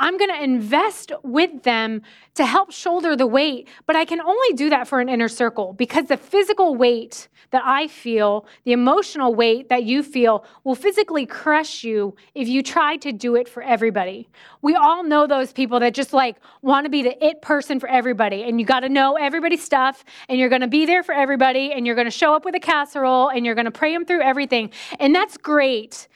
I'm 0.01 0.17
going 0.17 0.31
to 0.31 0.43
invest 0.43 1.11
with 1.21 1.61
them 1.61 2.01
to 2.33 2.43
help 2.43 2.71
shoulder 2.71 3.15
the 3.15 3.27
weight, 3.27 3.67
but 3.85 3.95
I 3.95 4.03
can 4.03 4.19
only 4.19 4.53
do 4.53 4.67
that 4.71 4.87
for 4.87 4.99
an 4.99 5.07
inner 5.07 5.27
circle 5.27 5.73
because 5.73 6.05
the 6.05 6.17
physical 6.17 6.73
weight 6.73 7.27
that 7.51 7.61
I 7.63 7.87
feel, 7.87 8.47
the 8.63 8.71
emotional 8.71 9.35
weight 9.35 9.69
that 9.69 9.83
you 9.83 10.01
feel, 10.01 10.43
will 10.63 10.73
physically 10.73 11.27
crush 11.27 11.83
you 11.83 12.15
if 12.33 12.47
you 12.47 12.63
try 12.63 12.97
to 12.97 13.11
do 13.11 13.35
it 13.35 13.47
for 13.47 13.61
everybody. 13.61 14.27
We 14.63 14.73
all 14.73 15.03
know 15.03 15.27
those 15.27 15.53
people 15.53 15.79
that 15.81 15.93
just 15.93 16.13
like 16.13 16.37
want 16.63 16.85
to 16.85 16.89
be 16.89 17.03
the 17.03 17.23
it 17.23 17.43
person 17.43 17.79
for 17.79 17.87
everybody, 17.87 18.41
and 18.41 18.59
you 18.59 18.65
got 18.65 18.79
to 18.79 18.89
know 18.89 19.17
everybody's 19.17 19.63
stuff, 19.63 20.03
and 20.27 20.39
you're 20.39 20.49
going 20.49 20.61
to 20.61 20.67
be 20.67 20.87
there 20.87 21.03
for 21.03 21.13
everybody, 21.13 21.73
and 21.73 21.85
you're 21.85 21.95
going 21.95 22.05
to 22.05 22.11
show 22.11 22.33
up 22.33 22.43
with 22.43 22.55
a 22.55 22.59
casserole, 22.59 23.29
and 23.29 23.45
you're 23.45 23.55
going 23.55 23.65
to 23.65 23.71
pray 23.71 23.93
them 23.93 24.05
through 24.05 24.21
everything. 24.21 24.71
And 24.99 25.13
that's 25.13 25.37
great, 25.37 26.07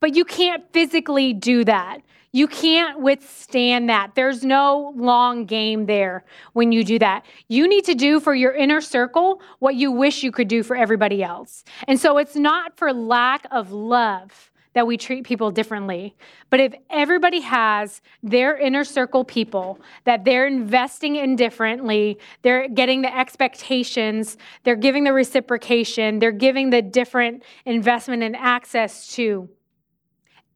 but 0.00 0.14
you 0.14 0.26
can't 0.26 0.70
physically 0.74 1.32
do 1.32 1.64
that. 1.64 2.02
You 2.32 2.46
can't 2.46 3.00
withstand 3.00 3.90
that. 3.90 4.14
There's 4.14 4.42
no 4.42 4.94
long 4.96 5.44
game 5.44 5.84
there 5.84 6.24
when 6.54 6.72
you 6.72 6.82
do 6.82 6.98
that. 6.98 7.26
You 7.48 7.68
need 7.68 7.84
to 7.84 7.94
do 7.94 8.20
for 8.20 8.34
your 8.34 8.52
inner 8.52 8.80
circle 8.80 9.42
what 9.58 9.74
you 9.74 9.92
wish 9.92 10.22
you 10.22 10.32
could 10.32 10.48
do 10.48 10.62
for 10.62 10.74
everybody 10.74 11.22
else. 11.22 11.62
And 11.86 12.00
so 12.00 12.16
it's 12.16 12.34
not 12.34 12.76
for 12.78 12.92
lack 12.92 13.46
of 13.50 13.70
love 13.70 14.50
that 14.74 14.86
we 14.86 14.96
treat 14.96 15.24
people 15.24 15.50
differently. 15.50 16.16
But 16.48 16.60
if 16.60 16.74
everybody 16.88 17.40
has 17.40 18.00
their 18.22 18.56
inner 18.56 18.84
circle 18.84 19.24
people 19.24 19.78
that 20.04 20.24
they're 20.24 20.46
investing 20.46 21.16
in 21.16 21.36
differently, 21.36 22.18
they're 22.40 22.68
getting 22.68 23.02
the 23.02 23.14
expectations, 23.14 24.38
they're 24.64 24.74
giving 24.76 25.04
the 25.04 25.12
reciprocation, 25.12 26.18
they're 26.18 26.32
giving 26.32 26.70
the 26.70 26.80
different 26.80 27.42
investment 27.66 28.22
and 28.22 28.34
access 28.36 29.08
to, 29.08 29.48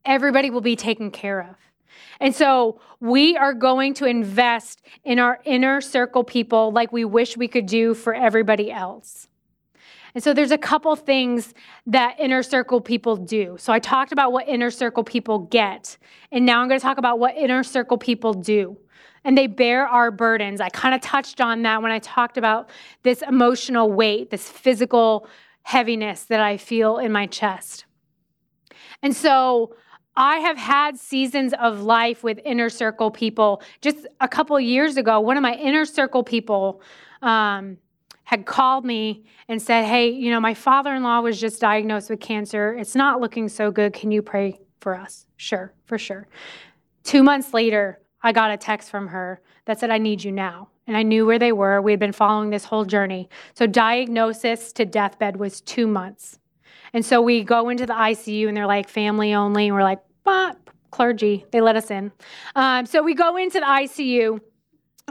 everybody 0.07 0.49
will 0.49 0.61
be 0.61 0.75
taken 0.75 1.11
care 1.11 1.41
of. 1.41 1.55
And 2.19 2.33
so 2.33 2.79
we 2.99 3.37
are 3.37 3.53
going 3.53 3.93
to 3.95 4.05
invest 4.05 4.81
in 5.03 5.19
our 5.19 5.39
inner 5.45 5.81
circle 5.81 6.23
people 6.23 6.71
like 6.71 6.91
we 6.91 7.05
wish 7.05 7.37
we 7.37 7.47
could 7.47 7.67
do 7.67 7.93
for 7.93 8.15
everybody 8.15 8.71
else. 8.71 9.27
And 10.15 10.23
so 10.23 10.33
there's 10.33 10.51
a 10.51 10.57
couple 10.57 10.95
things 10.95 11.53
that 11.85 12.19
inner 12.19 12.41
circle 12.41 12.81
people 12.81 13.17
do. 13.17 13.55
So 13.59 13.71
I 13.71 13.77
talked 13.77 14.11
about 14.11 14.31
what 14.31 14.47
inner 14.47 14.71
circle 14.71 15.03
people 15.03 15.39
get. 15.39 15.97
And 16.31 16.43
now 16.43 16.59
I'm 16.59 16.67
going 16.67 16.79
to 16.79 16.83
talk 16.83 16.97
about 16.97 17.19
what 17.19 17.37
inner 17.37 17.63
circle 17.63 17.99
people 17.99 18.33
do. 18.33 18.77
And 19.23 19.37
they 19.37 19.45
bear 19.45 19.85
our 19.85 20.09
burdens. 20.09 20.59
I 20.59 20.69
kind 20.69 20.95
of 20.95 21.01
touched 21.01 21.39
on 21.39 21.61
that 21.63 21.83
when 21.83 21.91
I 21.91 21.99
talked 21.99 22.37
about 22.37 22.69
this 23.03 23.21
emotional 23.21 23.91
weight, 23.91 24.31
this 24.31 24.49
physical 24.49 25.27
heaviness 25.63 26.23
that 26.23 26.39
I 26.39 26.57
feel 26.57 26.97
in 26.97 27.11
my 27.11 27.27
chest. 27.27 27.85
And 29.03 29.15
so 29.15 29.75
I 30.17 30.37
have 30.37 30.57
had 30.57 30.97
seasons 30.97 31.53
of 31.59 31.83
life 31.83 32.23
with 32.23 32.39
inner 32.43 32.69
circle 32.69 33.11
people. 33.11 33.61
Just 33.81 34.07
a 34.19 34.27
couple 34.27 34.59
years 34.59 34.97
ago, 34.97 35.19
one 35.19 35.37
of 35.37 35.43
my 35.43 35.53
inner 35.53 35.85
circle 35.85 36.23
people 36.23 36.81
um, 37.21 37.77
had 38.23 38.47
called 38.47 38.83
me 38.83 39.25
and 39.47 39.61
said, 39.61 39.85
Hey, 39.85 40.09
you 40.09 40.31
know, 40.31 40.39
my 40.39 40.55
father 40.55 40.95
in 40.95 41.03
law 41.03 41.21
was 41.21 41.39
just 41.39 41.61
diagnosed 41.61 42.09
with 42.09 42.19
cancer. 42.19 42.73
It's 42.73 42.95
not 42.95 43.21
looking 43.21 43.47
so 43.47 43.69
good. 43.69 43.93
Can 43.93 44.11
you 44.11 44.23
pray 44.23 44.59
for 44.81 44.95
us? 44.95 45.27
Sure, 45.37 45.71
for 45.85 45.99
sure. 45.99 46.27
Two 47.03 47.21
months 47.21 47.53
later, 47.53 47.99
I 48.23 48.31
got 48.31 48.49
a 48.49 48.57
text 48.57 48.89
from 48.89 49.07
her 49.09 49.39
that 49.65 49.79
said, 49.79 49.91
I 49.91 49.99
need 49.99 50.23
you 50.23 50.31
now. 50.31 50.69
And 50.87 50.97
I 50.97 51.03
knew 51.03 51.27
where 51.27 51.37
they 51.37 51.51
were. 51.51 51.79
We 51.79 51.91
had 51.91 51.99
been 51.99 52.11
following 52.11 52.49
this 52.49 52.65
whole 52.65 52.85
journey. 52.85 53.29
So, 53.53 53.67
diagnosis 53.67 54.73
to 54.73 54.85
deathbed 54.85 55.35
was 55.35 55.61
two 55.61 55.85
months. 55.85 56.39
And 56.93 57.05
so 57.05 57.21
we 57.21 57.43
go 57.43 57.69
into 57.69 57.85
the 57.85 57.93
ICU 57.93 58.47
and 58.47 58.55
they're 58.55 58.65
like 58.65 58.89
family 58.89 59.33
only. 59.33 59.67
And 59.67 59.75
we're 59.75 59.83
like, 59.83 59.99
clergy, 60.91 61.45
they 61.51 61.61
let 61.61 61.75
us 61.75 61.91
in. 61.91 62.11
Um, 62.55 62.85
so 62.85 63.03
we 63.03 63.13
go 63.13 63.37
into 63.37 63.59
the 63.59 63.65
ICU 63.65 64.39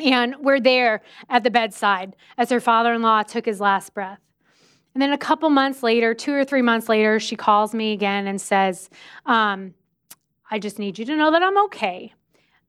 and 0.03 0.37
we're 0.41 0.61
there 0.61 1.03
at 1.29 1.45
the 1.45 1.51
bedside 1.51 2.17
as 2.37 2.51
her 2.51 2.61
father 2.61 2.93
in 2.93 3.03
law 3.03 3.23
took 3.23 3.47
his 3.47 3.61
last 3.61 3.95
breath. 3.95 4.21
And 4.95 5.03
then 5.03 5.13
a 5.13 5.19
couple 5.19 5.51
months 5.51 5.83
later, 5.83 6.15
two 6.15 6.33
or 6.33 6.45
three 6.45 6.63
months 6.63 6.89
later, 6.89 7.21
she 7.21 7.37
calls 7.37 7.75
me 7.75 7.93
again 7.93 8.27
and 8.27 8.41
says, 8.41 8.89
um, 9.27 9.75
I 10.51 10.59
just 10.59 10.79
need 10.79 10.99
you 10.99 11.05
to 11.05 11.17
know 11.17 11.31
that 11.31 11.43
I'm 11.43 11.63
okay. 11.65 12.15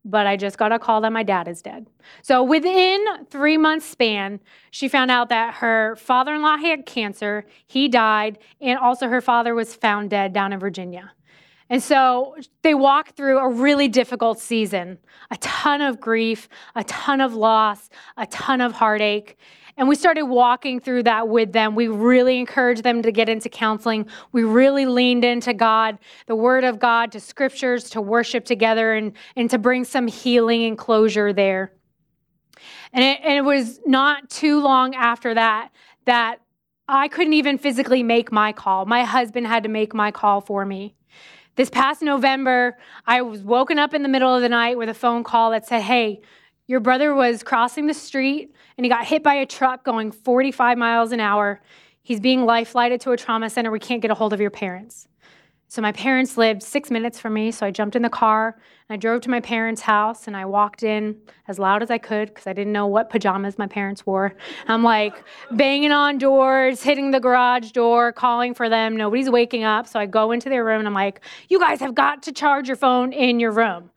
But 0.03 0.27
I 0.27 0.37
just 0.37 0.57
got 0.57 0.71
a 0.71 0.79
call 0.79 1.01
that 1.01 1.11
my 1.11 1.23
dad 1.23 1.47
is 1.47 1.61
dead. 1.61 1.87
So 2.21 2.43
within 2.43 3.03
three 3.29 3.57
months 3.57 3.85
span, 3.85 4.39
she 4.71 4.87
found 4.87 5.11
out 5.11 5.29
that 5.29 5.55
her 5.55 5.95
father-in-law 5.97 6.57
had 6.57 6.85
cancer, 6.85 7.45
he 7.65 7.87
died, 7.87 8.39
and 8.61 8.77
also 8.79 9.07
her 9.09 9.21
father 9.21 9.53
was 9.53 9.75
found 9.75 10.09
dead 10.09 10.33
down 10.33 10.53
in 10.53 10.59
Virginia. 10.59 11.11
And 11.69 11.83
so 11.83 12.35
they 12.61 12.73
walk 12.73 13.15
through 13.15 13.39
a 13.39 13.49
really 13.49 13.87
difficult 13.87 14.39
season, 14.39 14.97
a 15.31 15.37
ton 15.37 15.81
of 15.81 15.99
grief, 15.99 16.47
a 16.75 16.83
ton 16.85 17.19
of 17.19 17.33
loss, 17.33 17.89
a 18.15 18.25
ton 18.27 18.61
of 18.61 18.71
heartache. 18.71 19.37
And 19.75 19.87
we 19.87 19.95
started 19.95 20.23
walking 20.23 20.79
through 20.79 21.03
that 21.03 21.27
with 21.27 21.51
them. 21.51 21.75
We 21.75 21.87
really 21.87 22.39
encouraged 22.39 22.83
them 22.83 23.03
to 23.03 23.11
get 23.11 23.29
into 23.29 23.47
counseling. 23.47 24.07
We 24.31 24.43
really 24.43 24.85
leaned 24.85 25.23
into 25.23 25.53
God, 25.53 25.99
the 26.25 26.35
Word 26.35 26.63
of 26.63 26.79
God, 26.79 27.11
to 27.11 27.19
scriptures, 27.19 27.89
to 27.91 28.01
worship 28.01 28.43
together, 28.43 28.93
and, 28.93 29.11
and 29.35 29.49
to 29.51 29.59
bring 29.59 29.83
some 29.83 30.07
healing 30.07 30.63
and 30.65 30.77
closure 30.77 31.31
there. 31.31 31.73
And 32.91 33.03
it, 33.03 33.19
and 33.23 33.33
it 33.33 33.43
was 33.43 33.79
not 33.85 34.29
too 34.29 34.61
long 34.61 34.95
after 34.95 35.33
that 35.35 35.69
that 36.05 36.39
I 36.87 37.09
couldn't 37.09 37.33
even 37.33 37.57
physically 37.57 38.01
make 38.01 38.31
my 38.31 38.53
call. 38.53 38.85
My 38.85 39.03
husband 39.03 39.45
had 39.45 39.63
to 39.63 39.69
make 39.69 39.93
my 39.93 40.09
call 40.09 40.41
for 40.41 40.65
me. 40.65 40.95
This 41.57 41.71
past 41.71 42.03
November, 42.03 42.77
I 43.07 43.23
was 43.23 43.41
woken 43.41 43.79
up 43.79 43.95
in 43.95 44.03
the 44.03 44.09
middle 44.09 44.33
of 44.33 44.43
the 44.43 44.49
night 44.49 44.77
with 44.77 44.89
a 44.89 44.93
phone 44.93 45.23
call 45.23 45.49
that 45.49 45.65
said, 45.67 45.81
Hey, 45.81 46.21
your 46.67 46.79
brother 46.79 47.15
was 47.15 47.41
crossing 47.41 47.87
the 47.87 47.95
street 47.95 48.53
and 48.77 48.85
he 48.85 48.89
got 48.89 49.05
hit 49.05 49.23
by 49.23 49.33
a 49.33 49.45
truck 49.47 49.83
going 49.83 50.11
45 50.11 50.77
miles 50.77 51.11
an 51.11 51.19
hour. 51.19 51.59
He's 52.03 52.19
being 52.19 52.45
life 52.45 52.69
flighted 52.69 53.01
to 53.01 53.11
a 53.11 53.17
trauma 53.17 53.49
center. 53.49 53.71
We 53.71 53.79
can't 53.79 54.03
get 54.03 54.11
a 54.11 54.13
hold 54.13 54.33
of 54.33 54.39
your 54.39 54.51
parents. 54.51 55.07
So 55.69 55.81
my 55.81 55.91
parents 55.91 56.37
lived 56.37 56.63
six 56.63 56.89
minutes 56.89 57.19
from 57.19 57.33
me. 57.33 57.51
So 57.51 57.65
I 57.65 57.71
jumped 57.71 57.97
in 57.97 58.01
the 58.01 58.09
car 58.09 58.55
and 58.87 58.95
I 58.95 58.97
drove 58.97 59.21
to 59.21 59.29
my 59.29 59.41
parents' 59.41 59.81
house 59.81 60.27
and 60.27 60.37
I 60.37 60.45
walked 60.45 60.81
in 60.81 61.17
as 61.49 61.59
loud 61.59 61.83
as 61.83 61.91
I 61.91 61.97
could 61.97 62.29
because 62.29 62.47
I 62.47 62.53
didn't 62.53 62.71
know 62.71 62.87
what 62.87 63.09
pajamas 63.09 63.57
my 63.57 63.67
parents 63.67 64.05
wore. 64.05 64.33
I'm 64.67 64.81
like 64.81 65.21
banging 65.51 65.91
on 65.91 66.19
doors, 66.19 66.83
hitting 66.83 67.11
the 67.11 67.19
garage 67.19 67.71
door, 67.71 68.13
calling 68.13 68.53
for 68.53 68.69
them. 68.69 68.95
Nobody's 68.95 69.29
waking 69.29 69.65
up. 69.65 69.87
So 69.87 69.99
I 69.99 70.05
go 70.05 70.31
into 70.31 70.47
their 70.47 70.63
room 70.63 70.79
and 70.79 70.87
I'm 70.87 70.93
like, 70.93 71.19
you 71.49 71.59
guys 71.59 71.81
have 71.81 71.95
got 71.95 72.23
to 72.23 72.31
charge 72.31 72.67
your 72.67 72.77
phone 72.77 73.11
in 73.11 73.41
your 73.41 73.51
room. 73.51 73.91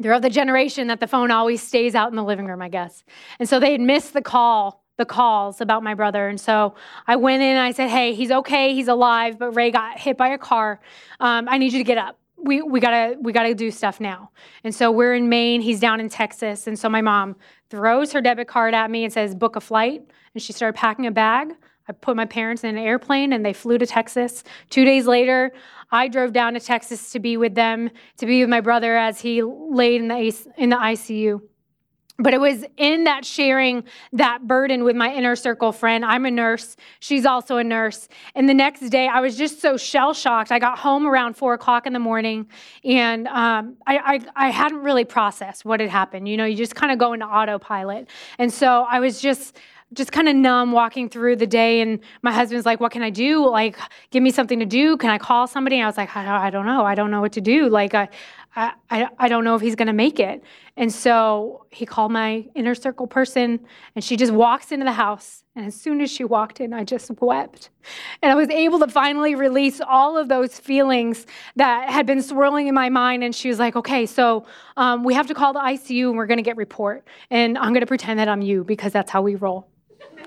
They're 0.00 0.12
of 0.12 0.22
the 0.22 0.30
generation 0.30 0.88
that 0.88 1.00
the 1.00 1.06
phone 1.06 1.30
always 1.30 1.62
stays 1.62 1.94
out 1.94 2.10
in 2.10 2.16
the 2.16 2.24
living 2.24 2.46
room, 2.46 2.62
I 2.62 2.68
guess. 2.68 3.04
And 3.38 3.48
so 3.48 3.60
they 3.60 3.72
had 3.72 3.80
missed 3.80 4.12
the 4.12 4.22
call 4.22 4.83
the 4.96 5.04
calls 5.04 5.60
about 5.60 5.82
my 5.82 5.94
brother. 5.94 6.28
And 6.28 6.40
so 6.40 6.74
I 7.06 7.16
went 7.16 7.42
in 7.42 7.50
and 7.50 7.60
I 7.60 7.72
said, 7.72 7.88
Hey, 7.88 8.14
he's 8.14 8.30
okay, 8.30 8.74
he's 8.74 8.88
alive, 8.88 9.38
but 9.38 9.52
Ray 9.52 9.70
got 9.70 9.98
hit 9.98 10.16
by 10.16 10.28
a 10.28 10.38
car. 10.38 10.80
Um, 11.20 11.48
I 11.48 11.58
need 11.58 11.72
you 11.72 11.78
to 11.78 11.84
get 11.84 11.98
up. 11.98 12.18
We, 12.36 12.62
we 12.62 12.78
gotta 12.78 13.16
we 13.20 13.32
gotta 13.32 13.54
do 13.54 13.70
stuff 13.70 14.00
now. 14.00 14.30
And 14.64 14.74
so 14.74 14.90
we're 14.90 15.14
in 15.14 15.28
Maine, 15.28 15.60
he's 15.60 15.80
down 15.80 16.00
in 16.00 16.08
Texas. 16.08 16.66
And 16.66 16.78
so 16.78 16.88
my 16.88 17.00
mom 17.00 17.36
throws 17.70 18.12
her 18.12 18.20
debit 18.20 18.48
card 18.48 18.74
at 18.74 18.90
me 18.90 19.04
and 19.04 19.12
says, 19.12 19.34
book 19.34 19.56
a 19.56 19.60
flight. 19.60 20.02
And 20.34 20.42
she 20.42 20.52
started 20.52 20.78
packing 20.78 21.06
a 21.06 21.10
bag. 21.10 21.52
I 21.88 21.92
put 21.92 22.16
my 22.16 22.24
parents 22.24 22.64
in 22.64 22.70
an 22.70 22.82
airplane 22.82 23.32
and 23.32 23.44
they 23.44 23.52
flew 23.52 23.78
to 23.78 23.86
Texas. 23.86 24.42
Two 24.70 24.84
days 24.84 25.06
later, 25.06 25.52
I 25.90 26.08
drove 26.08 26.32
down 26.32 26.54
to 26.54 26.60
Texas 26.60 27.10
to 27.12 27.20
be 27.20 27.36
with 27.36 27.54
them, 27.54 27.90
to 28.18 28.26
be 28.26 28.40
with 28.40 28.48
my 28.48 28.60
brother 28.60 28.96
as 28.96 29.20
he 29.20 29.42
laid 29.42 30.00
in 30.00 30.08
the, 30.08 30.52
in 30.56 30.70
the 30.70 30.76
ICU 30.76 31.40
but 32.18 32.32
it 32.32 32.40
was 32.40 32.64
in 32.76 33.04
that 33.04 33.24
sharing 33.24 33.84
that 34.12 34.46
burden 34.46 34.84
with 34.84 34.94
my 34.94 35.12
inner 35.12 35.34
circle 35.34 35.72
friend. 35.72 36.04
I'm 36.04 36.24
a 36.26 36.30
nurse. 36.30 36.76
She's 37.00 37.26
also 37.26 37.56
a 37.56 37.64
nurse. 37.64 38.08
And 38.36 38.48
the 38.48 38.54
next 38.54 38.88
day, 38.90 39.08
I 39.08 39.20
was 39.20 39.36
just 39.36 39.60
so 39.60 39.76
shell 39.76 40.14
shocked. 40.14 40.52
I 40.52 40.60
got 40.60 40.78
home 40.78 41.06
around 41.06 41.36
four 41.36 41.54
o'clock 41.54 41.86
in 41.86 41.92
the 41.92 41.98
morning, 41.98 42.46
and 42.84 43.26
um, 43.28 43.76
I, 43.86 44.20
I, 44.36 44.46
I 44.46 44.50
hadn't 44.50 44.82
really 44.82 45.04
processed 45.04 45.64
what 45.64 45.80
had 45.80 45.90
happened. 45.90 46.28
You 46.28 46.36
know, 46.36 46.44
you 46.44 46.56
just 46.56 46.76
kind 46.76 46.92
of 46.92 46.98
go 46.98 47.14
into 47.14 47.26
autopilot. 47.26 48.08
And 48.38 48.52
so 48.52 48.86
I 48.88 49.00
was 49.00 49.20
just 49.20 49.58
just 49.92 50.12
kind 50.12 50.28
of 50.28 50.34
numb 50.34 50.72
walking 50.72 51.08
through 51.08 51.36
the 51.36 51.46
day 51.46 51.80
and 51.80 52.00
my 52.22 52.32
husband's 52.32 52.66
like 52.66 52.80
what 52.80 52.90
can 52.90 53.02
i 53.02 53.10
do 53.10 53.48
like 53.48 53.78
give 54.10 54.22
me 54.22 54.30
something 54.30 54.58
to 54.58 54.66
do 54.66 54.96
can 54.96 55.10
i 55.10 55.18
call 55.18 55.46
somebody 55.46 55.76
and 55.76 55.84
i 55.84 55.86
was 55.86 55.96
like 55.96 56.14
i, 56.16 56.46
I 56.46 56.50
don't 56.50 56.66
know 56.66 56.84
i 56.84 56.94
don't 56.94 57.10
know 57.10 57.20
what 57.20 57.32
to 57.32 57.40
do 57.40 57.68
like 57.68 57.94
I, 57.94 58.08
I, 58.56 59.08
I, 59.18 59.28
don't 59.28 59.42
know 59.42 59.56
if 59.56 59.62
he's 59.62 59.74
going 59.74 59.88
to 59.88 59.92
make 59.92 60.20
it. 60.20 60.42
And 60.76 60.92
so 60.92 61.66
he 61.70 61.84
called 61.84 62.12
my 62.12 62.46
inner 62.54 62.76
circle 62.76 63.06
person, 63.06 63.58
and 63.96 64.04
she 64.04 64.16
just 64.16 64.32
walks 64.32 64.70
into 64.70 64.84
the 64.84 64.92
house. 64.92 65.42
And 65.56 65.66
as 65.66 65.74
soon 65.74 66.00
as 66.00 66.10
she 66.10 66.22
walked 66.22 66.60
in, 66.60 66.72
I 66.72 66.84
just 66.84 67.10
wept. 67.20 67.70
And 68.22 68.30
I 68.30 68.36
was 68.36 68.48
able 68.50 68.78
to 68.78 68.88
finally 68.88 69.34
release 69.34 69.80
all 69.80 70.16
of 70.16 70.28
those 70.28 70.58
feelings 70.58 71.26
that 71.56 71.90
had 71.90 72.06
been 72.06 72.22
swirling 72.22 72.68
in 72.68 72.74
my 72.74 72.88
mind. 72.88 73.24
And 73.24 73.34
she 73.34 73.48
was 73.48 73.58
like, 73.58 73.74
okay, 73.74 74.06
so 74.06 74.46
um, 74.76 75.02
we 75.02 75.14
have 75.14 75.26
to 75.28 75.34
call 75.34 75.52
the 75.52 75.60
ICU 75.60 76.08
and 76.08 76.16
we're 76.16 76.26
going 76.26 76.38
to 76.38 76.42
get 76.42 76.56
report. 76.56 77.06
And 77.30 77.58
I'm 77.58 77.72
going 77.72 77.80
to 77.80 77.86
pretend 77.86 78.20
that 78.20 78.28
I'm 78.28 78.42
you 78.42 78.62
because 78.62 78.92
that's 78.92 79.10
how 79.10 79.22
we 79.22 79.34
roll. 79.34 79.68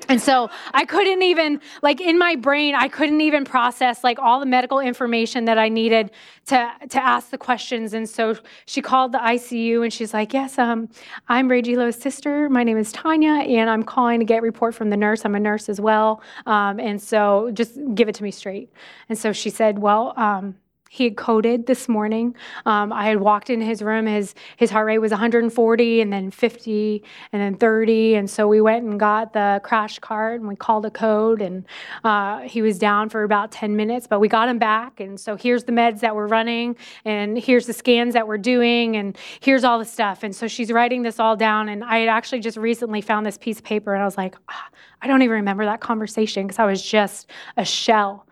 And 0.10 0.22
so 0.22 0.50
I 0.74 0.86
couldn't 0.86 1.22
even, 1.22 1.60
like 1.82 2.00
in 2.00 2.18
my 2.18 2.36
brain, 2.36 2.76
I 2.76 2.88
couldn't 2.88 3.22
even 3.22 3.44
process 3.44 4.04
like 4.04 4.20
all 4.20 4.40
the 4.40 4.46
medical 4.46 4.80
information 4.80 5.46
that 5.46 5.58
I 5.58 5.70
needed 5.70 6.12
to, 6.48 6.72
to 6.90 7.04
ask 7.04 7.30
the 7.30 7.38
questions. 7.38 7.94
And 7.94 8.08
so 8.08 8.38
she 8.66 8.82
called 8.82 9.12
the 9.12 9.18
ICU 9.20 9.84
and 9.84 9.92
she's 9.92 10.14
like, 10.14 10.34
Yes, 10.34 10.58
um, 10.58 10.90
I'm 11.28 11.50
Ray 11.50 11.62
Gilo's 11.62 11.98
sister. 11.98 12.50
My 12.50 12.64
name 12.64 12.78
is 12.78 12.92
Tanya, 12.92 13.32
and 13.32 13.70
I'm 13.70 13.84
calling 13.84 14.20
to 14.20 14.26
get 14.26 14.42
report 14.42 14.76
from 14.76 14.90
the 14.90 14.98
nurse. 14.98 15.26
I'm 15.26 15.36
a 15.36 15.40
nurse 15.40 15.70
as 15.70 15.82
well. 15.82 16.22
Um, 16.46 16.80
and 16.80 17.02
so 17.02 17.52
just 17.54 17.78
give 17.96 18.08
it 18.08 18.16
to 18.16 18.24
me 18.24 18.32
straight. 18.32 18.72
And 19.10 19.18
so 19.18 19.34
she 19.34 19.50
said, 19.50 19.80
Well, 19.80 20.14
um, 20.18 20.56
he 20.90 21.06
had 21.06 21.18
coded 21.18 21.66
this 21.66 21.88
morning. 21.90 22.36
Um, 22.66 22.94
I 22.94 23.08
had 23.08 23.20
walked 23.20 23.50
in 23.50 23.62
his 23.62 23.82
room. 23.82 24.06
His 24.06 24.36
his 24.58 24.70
heart 24.70 24.86
rate 24.86 25.00
was 25.00 25.12
140, 25.12 26.02
and 26.02 26.12
then 26.12 26.32
50, 26.32 27.04
and 27.34 27.42
then 27.42 27.56
30. 27.56 28.16
And 28.16 28.30
so 28.30 28.48
we 28.48 28.62
went 28.62 28.86
and 28.86 29.00
got 29.00 29.34
the 29.34 29.62
crash 29.64 30.00
cart, 30.00 30.40
and 30.40 30.48
we 30.48 30.56
called 30.56 30.86
a 30.86 30.92
code. 30.92 31.42
And 31.42 31.66
uh, 32.04 32.40
he 32.42 32.62
was 32.62 32.80
down 32.80 33.10
for 33.10 33.24
about 33.24 33.52
10 33.52 33.76
minutes, 33.76 34.08
but 34.08 34.20
we 34.20 34.28
got 34.28 34.50
him 34.50 34.60
back. 34.60 35.00
And 35.00 35.20
so 35.20 35.36
here's 35.36 35.64
the 35.64 35.72
meds 35.72 36.00
that 36.02 36.16
we're 36.16 36.28
running, 36.28 36.76
and 37.06 37.38
here's 37.38 37.66
the 37.66 37.74
scans 37.74 38.14
that 38.14 38.28
we're 38.28 38.38
doing, 38.38 38.96
and 38.96 39.18
here's 39.40 39.64
all 39.64 39.80
the 39.80 39.86
stuff. 39.86 40.24
And 40.24 40.36
so 40.36 40.48
she's 40.48 40.72
writing 40.72 41.04
this 41.04 41.20
all 41.20 41.36
down. 41.36 41.70
And 41.70 41.84
I 41.84 42.00
had 42.00 42.10
actually 42.10 42.40
just 42.40 42.58
recently 42.58 43.02
found 43.02 43.26
this 43.26 43.38
piece 43.38 43.60
of 43.60 43.64
paper, 43.64 43.94
and 43.94 44.02
I 44.02 44.06
was 44.06 44.18
like, 44.18 44.36
oh, 44.50 44.78
I 45.02 45.08
don't 45.08 45.22
even 45.22 45.36
remember 45.36 45.66
that 45.66 45.80
conversation 45.80 46.48
because 46.48 46.60
I 46.60 46.66
was 46.66 46.82
just 46.82 47.30
a 47.56 47.66
shell 47.66 48.26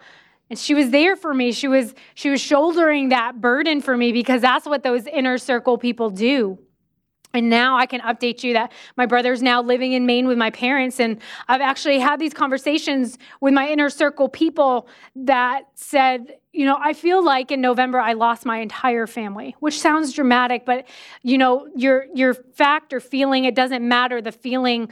and 0.49 0.59
she 0.59 0.73
was 0.73 0.89
there 0.89 1.15
for 1.15 1.33
me 1.33 1.51
she 1.51 1.67
was 1.67 1.93
she 2.13 2.29
was 2.29 2.41
shouldering 2.41 3.09
that 3.09 3.41
burden 3.41 3.81
for 3.81 3.95
me 3.97 4.11
because 4.11 4.41
that's 4.41 4.65
what 4.65 4.83
those 4.83 5.05
inner 5.07 5.37
circle 5.37 5.77
people 5.77 6.09
do 6.09 6.57
and 7.35 7.49
now 7.49 7.77
I 7.77 7.85
can 7.85 7.99
update 8.01 8.43
you 8.43 8.53
that 8.53 8.71
my 8.95 9.05
brother's 9.05 9.41
now 9.41 9.61
living 9.61 9.93
in 9.93 10.05
Maine 10.05 10.27
with 10.27 10.37
my 10.37 10.49
parents. 10.49 10.99
And 10.99 11.21
I've 11.47 11.61
actually 11.61 11.99
had 11.99 12.19
these 12.19 12.33
conversations 12.33 13.17
with 13.41 13.53
my 13.53 13.67
inner 13.67 13.89
circle 13.89 14.29
people 14.29 14.87
that 15.15 15.63
said, 15.75 16.37
you 16.53 16.65
know, 16.65 16.77
I 16.79 16.93
feel 16.93 17.23
like 17.23 17.51
in 17.51 17.59
November 17.59 17.99
I 17.99 18.13
lost 18.13 18.45
my 18.45 18.59
entire 18.59 19.05
family, 19.05 19.55
which 19.59 19.79
sounds 19.79 20.13
dramatic, 20.13 20.65
but 20.65 20.87
you 21.21 21.37
know, 21.37 21.67
your 21.75 22.05
your 22.13 22.33
fact 22.33 22.93
or 22.93 23.01
feeling, 23.01 23.43
it 23.43 23.55
doesn't 23.55 23.85
matter. 23.85 24.21
The 24.21 24.31
feeling 24.31 24.89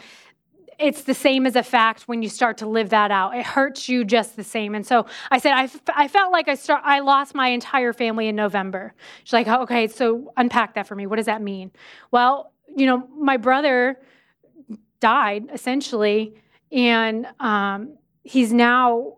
it's 0.79 1.03
the 1.03 1.13
same 1.13 1.45
as 1.45 1.55
a 1.55 1.63
fact 1.63 2.07
when 2.07 2.21
you 2.21 2.29
start 2.29 2.57
to 2.57 2.67
live 2.67 2.89
that 2.89 3.11
out. 3.11 3.35
It 3.35 3.45
hurts 3.45 3.89
you 3.89 4.03
just 4.03 4.35
the 4.35 4.43
same. 4.43 4.75
And 4.75 4.85
so 4.85 5.05
I 5.31 5.39
said, 5.39 5.53
I, 5.53 5.69
I 5.95 6.07
felt 6.07 6.31
like 6.31 6.47
I, 6.47 6.55
start, 6.55 6.81
I 6.85 6.99
lost 6.99 7.35
my 7.35 7.47
entire 7.49 7.93
family 7.93 8.27
in 8.27 8.35
November. 8.35 8.93
She's 9.23 9.33
like, 9.33 9.47
okay, 9.47 9.87
so 9.87 10.31
unpack 10.37 10.75
that 10.75 10.87
for 10.87 10.95
me. 10.95 11.07
What 11.07 11.17
does 11.17 11.25
that 11.25 11.41
mean? 11.41 11.71
Well, 12.11 12.51
you 12.75 12.85
know, 12.85 13.07
my 13.17 13.37
brother 13.37 13.99
died 14.99 15.45
essentially, 15.53 16.35
and 16.71 17.27
um, 17.39 17.97
he's 18.23 18.53
now 18.53 19.17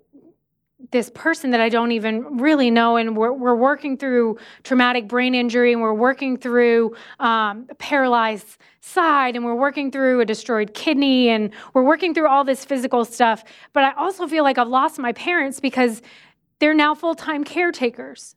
this 0.91 1.09
person 1.09 1.51
that 1.51 1.61
I 1.61 1.69
don't 1.69 1.91
even 1.91 2.37
really 2.37 2.69
know, 2.69 2.97
and 2.97 3.15
we're, 3.15 3.31
we're 3.31 3.55
working 3.55 3.97
through 3.97 4.37
traumatic 4.63 5.07
brain 5.07 5.33
injury, 5.33 5.71
and 5.71 5.81
we're 5.81 5.93
working 5.93 6.37
through 6.37 6.95
um, 7.19 7.65
a 7.69 7.75
paralyzed 7.75 8.57
side, 8.81 9.35
and 9.35 9.45
we're 9.45 9.55
working 9.55 9.89
through 9.89 10.19
a 10.19 10.25
destroyed 10.25 10.73
kidney, 10.73 11.29
and 11.29 11.51
we're 11.73 11.83
working 11.83 12.13
through 12.13 12.27
all 12.27 12.43
this 12.43 12.65
physical 12.65 13.05
stuff. 13.05 13.43
But 13.73 13.83
I 13.83 13.93
also 13.93 14.27
feel 14.27 14.43
like 14.43 14.57
I've 14.57 14.67
lost 14.67 14.99
my 14.99 15.13
parents 15.13 15.59
because 15.59 16.01
they're 16.59 16.73
now 16.73 16.93
full 16.93 17.15
time 17.15 17.43
caretakers. 17.43 18.35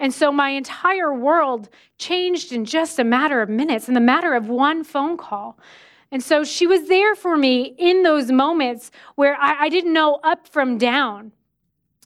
And 0.00 0.12
so 0.12 0.32
my 0.32 0.50
entire 0.50 1.14
world 1.14 1.68
changed 1.98 2.52
in 2.52 2.64
just 2.64 2.98
a 2.98 3.04
matter 3.04 3.42
of 3.42 3.48
minutes, 3.48 3.86
in 3.86 3.94
the 3.94 4.00
matter 4.00 4.34
of 4.34 4.48
one 4.48 4.82
phone 4.82 5.16
call. 5.16 5.58
And 6.10 6.22
so 6.22 6.42
she 6.42 6.66
was 6.66 6.88
there 6.88 7.14
for 7.14 7.36
me 7.36 7.74
in 7.78 8.02
those 8.02 8.32
moments 8.32 8.90
where 9.14 9.36
I, 9.36 9.64
I 9.64 9.68
didn't 9.68 9.92
know 9.92 10.18
up 10.24 10.48
from 10.48 10.78
down. 10.78 11.32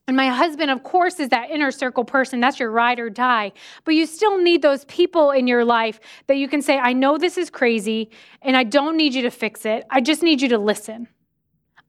And 0.07 0.17
my 0.17 0.29
husband, 0.29 0.71
of 0.71 0.83
course, 0.83 1.19
is 1.19 1.31
that 1.31 1.51
inner 1.51 1.71
circle 1.71 2.05
person. 2.05 2.39
That's 2.39 2.61
your 2.61 2.71
ride 2.71 3.01
or 3.01 3.09
die. 3.09 3.53
But 3.85 3.95
you 3.95 4.05
still 4.05 4.39
need 4.39 4.61
those 4.61 4.85
people 4.85 5.31
in 5.31 5.47
your 5.47 5.65
life 5.65 5.99
that 6.27 6.37
you 6.37 6.47
can 6.47 6.61
say, 6.61 6.79
I 6.79 6.93
know 6.93 7.17
this 7.17 7.39
is 7.39 7.49
crazy 7.49 8.11
and 8.43 8.57
I 8.57 8.65
don't 8.65 8.99
need 8.99 9.15
you 9.15 9.23
to 9.23 9.31
fix 9.31 9.65
it. 9.65 9.87
I 9.91 10.03
just 10.03 10.23
need 10.23 10.43
you 10.43 10.49
to 10.51 10.59
listen. 10.59 11.09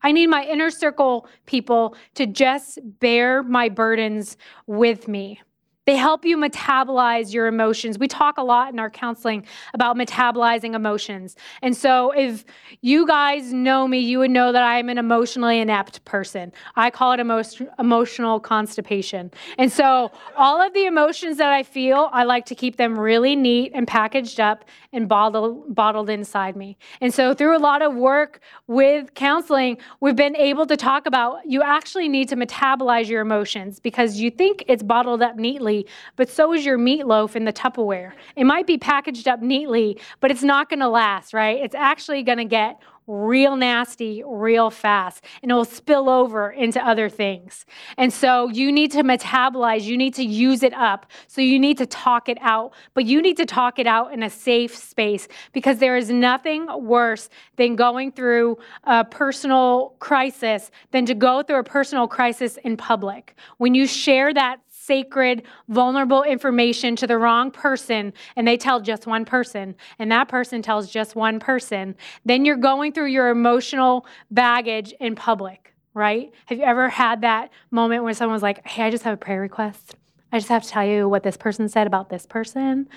I 0.01 0.12
need 0.12 0.28
my 0.28 0.45
inner 0.45 0.69
circle 0.69 1.28
people 1.45 1.95
to 2.13 2.25
just 2.25 2.80
bear 2.99 3.43
my 3.43 3.67
burdens 3.67 4.38
with 4.65 5.08
me. 5.08 5.41
They 5.85 5.95
help 5.95 6.25
you 6.25 6.35
metabolize 6.35 7.31
your 7.31 7.45
emotions. 7.45 7.99
We 7.99 8.07
talk 8.07 8.39
a 8.39 8.43
lot 8.43 8.73
in 8.73 8.79
our 8.79 8.89
counseling 8.89 9.45
about 9.75 9.95
metabolizing 9.95 10.73
emotions. 10.73 11.36
And 11.61 11.77
so, 11.77 12.11
if 12.11 12.43
you 12.81 13.05
guys 13.05 13.53
know 13.53 13.88
me, 13.88 13.99
you 13.99 14.17
would 14.19 14.31
know 14.31 14.51
that 14.51 14.63
I 14.63 14.79
am 14.79 14.89
an 14.89 14.97
emotionally 14.97 15.59
inept 15.59 16.03
person. 16.03 16.51
I 16.75 16.89
call 16.89 17.11
it 17.11 17.19
emo- 17.19 17.43
emotional 17.77 18.39
constipation. 18.39 19.29
And 19.59 19.71
so, 19.71 20.11
all 20.36 20.59
of 20.59 20.73
the 20.73 20.86
emotions 20.86 21.38
that 21.38 21.51
I 21.51 21.61
feel, 21.61 22.09
I 22.11 22.23
like 22.23 22.47
to 22.47 22.55
keep 22.55 22.77
them 22.77 22.97
really 22.97 23.36
neat 23.36 23.71
and 23.75 23.88
packaged 23.88 24.39
up 24.39 24.65
and 24.91 25.07
bottled, 25.07 25.75
bottled 25.75 26.09
inside 26.09 26.55
me. 26.55 26.77
And 26.99 27.13
so, 27.13 27.36
through 27.36 27.55
a 27.55 27.59
lot 27.59 27.83
of 27.83 27.93
work 27.93 28.39
with 28.65 29.13
counseling, 29.13 29.77
we've 29.99 30.15
been 30.15 30.36
able 30.36 30.65
to 30.65 30.75
talk 30.75 31.05
about 31.05 31.45
you 31.45 31.61
actually 31.61 32.09
need 32.09 32.27
to 32.29 32.36
metabolize 32.36 33.07
your 33.07 33.21
emotions 33.21 33.79
because 33.79 34.19
you 34.19 34.31
think 34.31 34.63
it's 34.67 34.81
bottled 34.81 35.21
up 35.21 35.36
neatly 35.36 35.74
but 36.15 36.30
so 36.30 36.53
is 36.53 36.65
your 36.65 36.78
meatloaf 36.78 37.36
in 37.36 37.45
the 37.45 37.53
Tupperware. 37.53 38.11
It 38.36 38.45
might 38.45 38.67
be 38.67 38.78
packaged 38.78 39.28
up 39.28 39.41
neatly, 39.41 39.99
but 40.19 40.32
it's 40.32 40.43
not 40.43 40.69
going 40.69 40.80
to 40.80 40.89
last, 40.89 41.34
right? 41.34 41.59
It's 41.59 41.76
actually 41.76 42.23
going 42.23 42.38
to 42.38 42.45
get 42.45 42.80
real 43.07 43.55
nasty 43.55 44.23
real 44.26 44.69
fast 44.69 45.23
and 45.43 45.51
it 45.51 45.53
will 45.53 45.65
spill 45.65 46.09
over 46.09 46.51
into 46.51 46.84
other 46.86 47.07
things. 47.07 47.65
And 47.97 48.11
so 48.11 48.49
you 48.49 48.71
need 48.71 48.91
to 48.91 49.03
metabolize, 49.03 49.84
you 49.84 49.97
need 49.97 50.15
to 50.15 50.23
use 50.23 50.63
it 50.63 50.73
up. 50.73 51.05
So 51.28 51.41
you 51.41 51.59
need 51.59 51.78
to 51.78 51.86
talk 51.86 52.30
it 52.30 52.38
out, 52.41 52.73
but 52.93 53.05
you 53.05 53.21
need 53.21 53.38
to 53.38 53.45
talk 53.45 53.78
it 53.78 53.86
out 53.86 54.11
in 54.13 54.23
a 54.23 54.30
safe 54.30 54.76
space 54.76 55.28
because 55.53 55.78
there 55.78 55.95
is 55.95 56.09
nothing 56.09 56.67
worse 56.84 57.30
than 57.57 57.76
going 57.76 58.11
through 58.11 58.57
a 58.86 59.05
personal 59.05 59.95
crisis 59.99 60.71
than 60.91 61.05
to 61.05 61.13
go 61.13 61.43
through 61.43 61.59
a 61.59 61.63
personal 61.63 62.07
crisis 62.07 62.57
in 62.63 62.76
public. 62.76 63.36
When 63.57 63.76
you 63.76 63.86
share 63.86 64.34
that 64.34 64.59
sacred, 64.86 65.43
vulnerable 65.67 66.23
information 66.23 66.95
to 66.95 67.07
the 67.07 67.17
wrong 67.17 67.51
person 67.51 68.13
and 68.36 68.47
they 68.47 68.57
tell 68.57 68.79
just 68.79 69.07
one 69.07 69.25
person 69.25 69.75
and 69.99 70.11
that 70.11 70.27
person 70.27 70.61
tells 70.61 70.89
just 70.89 71.15
one 71.15 71.39
person, 71.39 71.95
then 72.23 72.45
you're 72.45 72.55
going 72.55 72.91
through 72.91 73.07
your 73.07 73.29
emotional 73.29 74.05
baggage 74.31 74.93
in 74.99 75.15
public, 75.15 75.73
right? 75.93 76.31
Have 76.45 76.57
you 76.57 76.63
ever 76.63 76.89
had 76.89 77.21
that 77.21 77.51
moment 77.71 78.03
where 78.03 78.13
someone's 78.13 78.43
like, 78.43 78.65
hey, 78.67 78.83
I 78.83 78.89
just 78.89 79.03
have 79.03 79.13
a 79.13 79.17
prayer 79.17 79.41
request? 79.41 79.95
I 80.31 80.38
just 80.38 80.49
have 80.49 80.63
to 80.63 80.69
tell 80.69 80.86
you 80.86 81.07
what 81.07 81.23
this 81.23 81.38
person 81.38 81.69
said 81.69 81.88
about 81.88 82.09
this 82.09 82.25
person. 82.25 82.89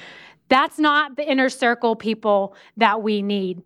That's 0.48 0.78
not 0.78 1.16
the 1.16 1.30
inner 1.30 1.48
circle 1.48 1.94
people 1.94 2.54
that 2.76 3.02
we 3.02 3.22
need. 3.22 3.62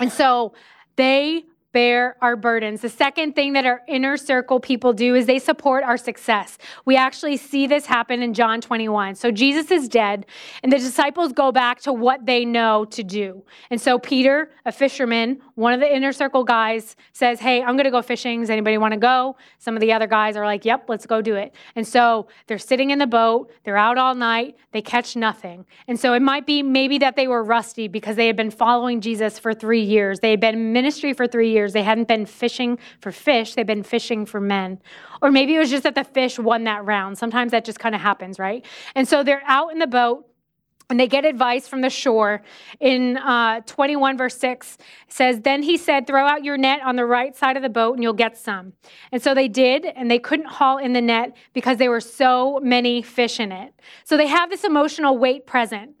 And 0.00 0.12
so 0.12 0.54
they 0.96 1.44
bear 1.74 2.16
our 2.22 2.36
burdens. 2.36 2.80
The 2.80 2.88
second 2.88 3.34
thing 3.34 3.52
that 3.54 3.66
our 3.66 3.82
inner 3.88 4.16
circle 4.16 4.60
people 4.60 4.92
do 4.92 5.16
is 5.16 5.26
they 5.26 5.40
support 5.40 5.82
our 5.82 5.96
success. 5.96 6.56
We 6.84 6.96
actually 6.96 7.36
see 7.36 7.66
this 7.66 7.84
happen 7.84 8.22
in 8.22 8.32
John 8.32 8.60
21. 8.60 9.16
So 9.16 9.32
Jesus 9.32 9.72
is 9.72 9.88
dead, 9.88 10.24
and 10.62 10.72
the 10.72 10.78
disciples 10.78 11.32
go 11.32 11.50
back 11.50 11.80
to 11.80 11.92
what 11.92 12.24
they 12.24 12.44
know 12.44 12.84
to 12.86 13.02
do. 13.02 13.42
And 13.70 13.80
so 13.80 13.98
Peter, 13.98 14.52
a 14.64 14.70
fisherman, 14.70 15.40
one 15.56 15.72
of 15.72 15.80
the 15.80 15.92
inner 15.92 16.12
circle 16.12 16.44
guys, 16.44 16.94
says, 17.12 17.40
Hey, 17.40 17.60
I'm 17.60 17.74
going 17.76 17.84
to 17.84 17.90
go 17.90 18.02
fishing. 18.02 18.40
Does 18.40 18.50
anybody 18.50 18.78
want 18.78 18.94
to 18.94 19.00
go? 19.00 19.36
Some 19.58 19.74
of 19.74 19.80
the 19.80 19.92
other 19.92 20.06
guys 20.06 20.36
are 20.36 20.46
like, 20.46 20.64
Yep, 20.64 20.84
let's 20.88 21.06
go 21.06 21.20
do 21.20 21.34
it. 21.34 21.54
And 21.74 21.86
so 21.86 22.28
they're 22.46 22.56
sitting 22.56 22.90
in 22.90 23.00
the 23.00 23.06
boat, 23.08 23.50
they're 23.64 23.76
out 23.76 23.98
all 23.98 24.14
night, 24.14 24.56
they 24.70 24.80
catch 24.80 25.16
nothing. 25.16 25.66
And 25.88 25.98
so 25.98 26.14
it 26.14 26.22
might 26.22 26.46
be 26.46 26.62
maybe 26.62 26.98
that 26.98 27.16
they 27.16 27.26
were 27.26 27.42
rusty 27.42 27.88
because 27.88 28.14
they 28.14 28.28
had 28.28 28.36
been 28.36 28.52
following 28.52 29.00
Jesus 29.00 29.40
for 29.40 29.52
three 29.52 29.82
years, 29.82 30.20
they 30.20 30.30
had 30.30 30.40
been 30.40 30.54
in 30.54 30.72
ministry 30.72 31.12
for 31.12 31.26
three 31.26 31.50
years 31.50 31.63
years. 31.64 31.72
They 31.72 31.82
hadn't 31.82 32.08
been 32.08 32.26
fishing 32.26 32.78
for 33.00 33.10
fish, 33.10 33.54
they've 33.54 33.66
been 33.66 33.82
fishing 33.82 34.26
for 34.26 34.40
men. 34.40 34.80
Or 35.22 35.30
maybe 35.30 35.54
it 35.54 35.58
was 35.58 35.70
just 35.70 35.82
that 35.84 35.94
the 35.94 36.04
fish 36.04 36.38
won 36.38 36.64
that 36.64 36.84
round. 36.84 37.18
Sometimes 37.18 37.50
that 37.52 37.64
just 37.64 37.78
kind 37.78 37.94
of 37.94 38.00
happens, 38.00 38.38
right? 38.38 38.64
And 38.94 39.08
so 39.08 39.24
they're 39.24 39.42
out 39.46 39.72
in 39.72 39.78
the 39.78 39.86
boat 39.86 40.28
and 40.90 41.00
they 41.00 41.08
get 41.08 41.24
advice 41.24 41.66
from 41.66 41.80
the 41.80 41.88
shore 41.88 42.42
in 42.78 43.16
uh, 43.16 43.60
21 43.60 44.18
verse 44.18 44.36
6 44.36 44.76
says 45.08 45.40
then 45.40 45.62
he 45.62 45.76
said 45.76 46.06
throw 46.06 46.26
out 46.26 46.44
your 46.44 46.58
net 46.58 46.80
on 46.84 46.96
the 46.96 47.06
right 47.06 47.34
side 47.34 47.56
of 47.56 47.62
the 47.62 47.68
boat 47.68 47.94
and 47.94 48.02
you'll 48.02 48.12
get 48.12 48.36
some 48.36 48.74
and 49.10 49.22
so 49.22 49.34
they 49.34 49.48
did 49.48 49.86
and 49.86 50.10
they 50.10 50.18
couldn't 50.18 50.46
haul 50.46 50.76
in 50.78 50.92
the 50.92 51.00
net 51.00 51.34
because 51.54 51.78
there 51.78 51.90
were 51.90 52.00
so 52.00 52.60
many 52.62 53.00
fish 53.00 53.40
in 53.40 53.50
it 53.50 53.72
so 54.04 54.16
they 54.16 54.26
have 54.26 54.50
this 54.50 54.62
emotional 54.62 55.16
weight 55.16 55.46
present 55.46 55.92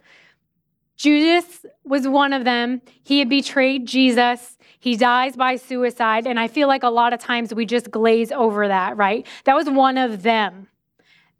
judas 0.96 1.64
was 1.84 2.06
one 2.06 2.32
of 2.32 2.44
them 2.44 2.82
he 3.02 3.18
had 3.20 3.28
betrayed 3.28 3.86
jesus 3.86 4.58
he 4.84 4.98
dies 4.98 5.34
by 5.34 5.56
suicide. 5.56 6.26
And 6.26 6.38
I 6.38 6.46
feel 6.46 6.68
like 6.68 6.82
a 6.82 6.90
lot 6.90 7.14
of 7.14 7.18
times 7.18 7.54
we 7.54 7.64
just 7.64 7.90
glaze 7.90 8.30
over 8.30 8.68
that, 8.68 8.98
right? 8.98 9.26
That 9.44 9.54
was 9.54 9.66
one 9.70 9.96
of 9.96 10.22
them 10.22 10.68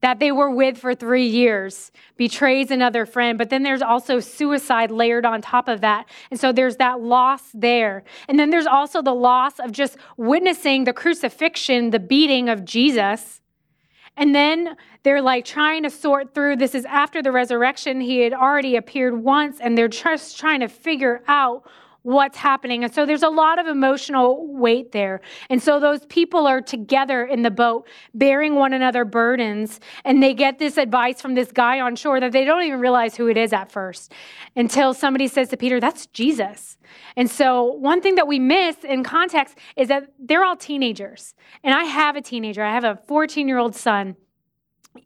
that 0.00 0.18
they 0.18 0.32
were 0.32 0.50
with 0.50 0.78
for 0.78 0.94
three 0.94 1.26
years, 1.26 1.92
betrays 2.16 2.70
another 2.70 3.04
friend. 3.04 3.36
But 3.36 3.50
then 3.50 3.62
there's 3.62 3.82
also 3.82 4.18
suicide 4.18 4.90
layered 4.90 5.26
on 5.26 5.42
top 5.42 5.68
of 5.68 5.82
that. 5.82 6.08
And 6.30 6.40
so 6.40 6.52
there's 6.52 6.76
that 6.76 7.02
loss 7.02 7.42
there. 7.52 8.02
And 8.28 8.38
then 8.38 8.48
there's 8.48 8.66
also 8.66 9.02
the 9.02 9.14
loss 9.14 9.58
of 9.58 9.72
just 9.72 9.98
witnessing 10.16 10.84
the 10.84 10.94
crucifixion, 10.94 11.90
the 11.90 11.98
beating 11.98 12.48
of 12.48 12.64
Jesus. 12.64 13.42
And 14.16 14.34
then 14.34 14.74
they're 15.02 15.20
like 15.20 15.44
trying 15.44 15.82
to 15.82 15.90
sort 15.90 16.32
through 16.32 16.56
this 16.56 16.74
is 16.74 16.86
after 16.86 17.20
the 17.20 17.30
resurrection. 17.30 18.00
He 18.00 18.20
had 18.20 18.32
already 18.32 18.76
appeared 18.76 19.22
once, 19.22 19.60
and 19.60 19.76
they're 19.76 19.88
just 19.88 20.38
trying 20.38 20.60
to 20.60 20.68
figure 20.68 21.22
out 21.28 21.64
what's 22.04 22.36
happening. 22.36 22.84
And 22.84 22.92
so 22.92 23.06
there's 23.06 23.22
a 23.22 23.30
lot 23.30 23.58
of 23.58 23.66
emotional 23.66 24.46
weight 24.52 24.92
there. 24.92 25.22
And 25.48 25.60
so 25.60 25.80
those 25.80 26.04
people 26.04 26.46
are 26.46 26.60
together 26.60 27.24
in 27.24 27.40
the 27.40 27.50
boat, 27.50 27.88
bearing 28.12 28.56
one 28.56 28.74
another 28.74 29.06
burdens, 29.06 29.80
and 30.04 30.22
they 30.22 30.34
get 30.34 30.58
this 30.58 30.76
advice 30.76 31.22
from 31.22 31.34
this 31.34 31.50
guy 31.50 31.80
on 31.80 31.96
shore 31.96 32.20
that 32.20 32.30
they 32.32 32.44
don't 32.44 32.62
even 32.62 32.78
realize 32.78 33.16
who 33.16 33.28
it 33.28 33.38
is 33.38 33.54
at 33.54 33.72
first 33.72 34.12
until 34.54 34.92
somebody 34.92 35.26
says 35.26 35.48
to 35.48 35.56
Peter, 35.56 35.80
That's 35.80 36.06
Jesus. 36.08 36.76
And 37.16 37.28
so 37.28 37.64
one 37.64 38.02
thing 38.02 38.16
that 38.16 38.28
we 38.28 38.38
miss 38.38 38.76
in 38.84 39.02
context 39.02 39.56
is 39.74 39.88
that 39.88 40.12
they're 40.18 40.44
all 40.44 40.56
teenagers. 40.56 41.34
And 41.64 41.74
I 41.74 41.84
have 41.84 42.16
a 42.16 42.20
teenager, 42.20 42.62
I 42.62 42.72
have 42.72 42.84
a 42.84 43.00
14 43.08 43.48
year 43.48 43.56
old 43.56 43.74
son, 43.74 44.14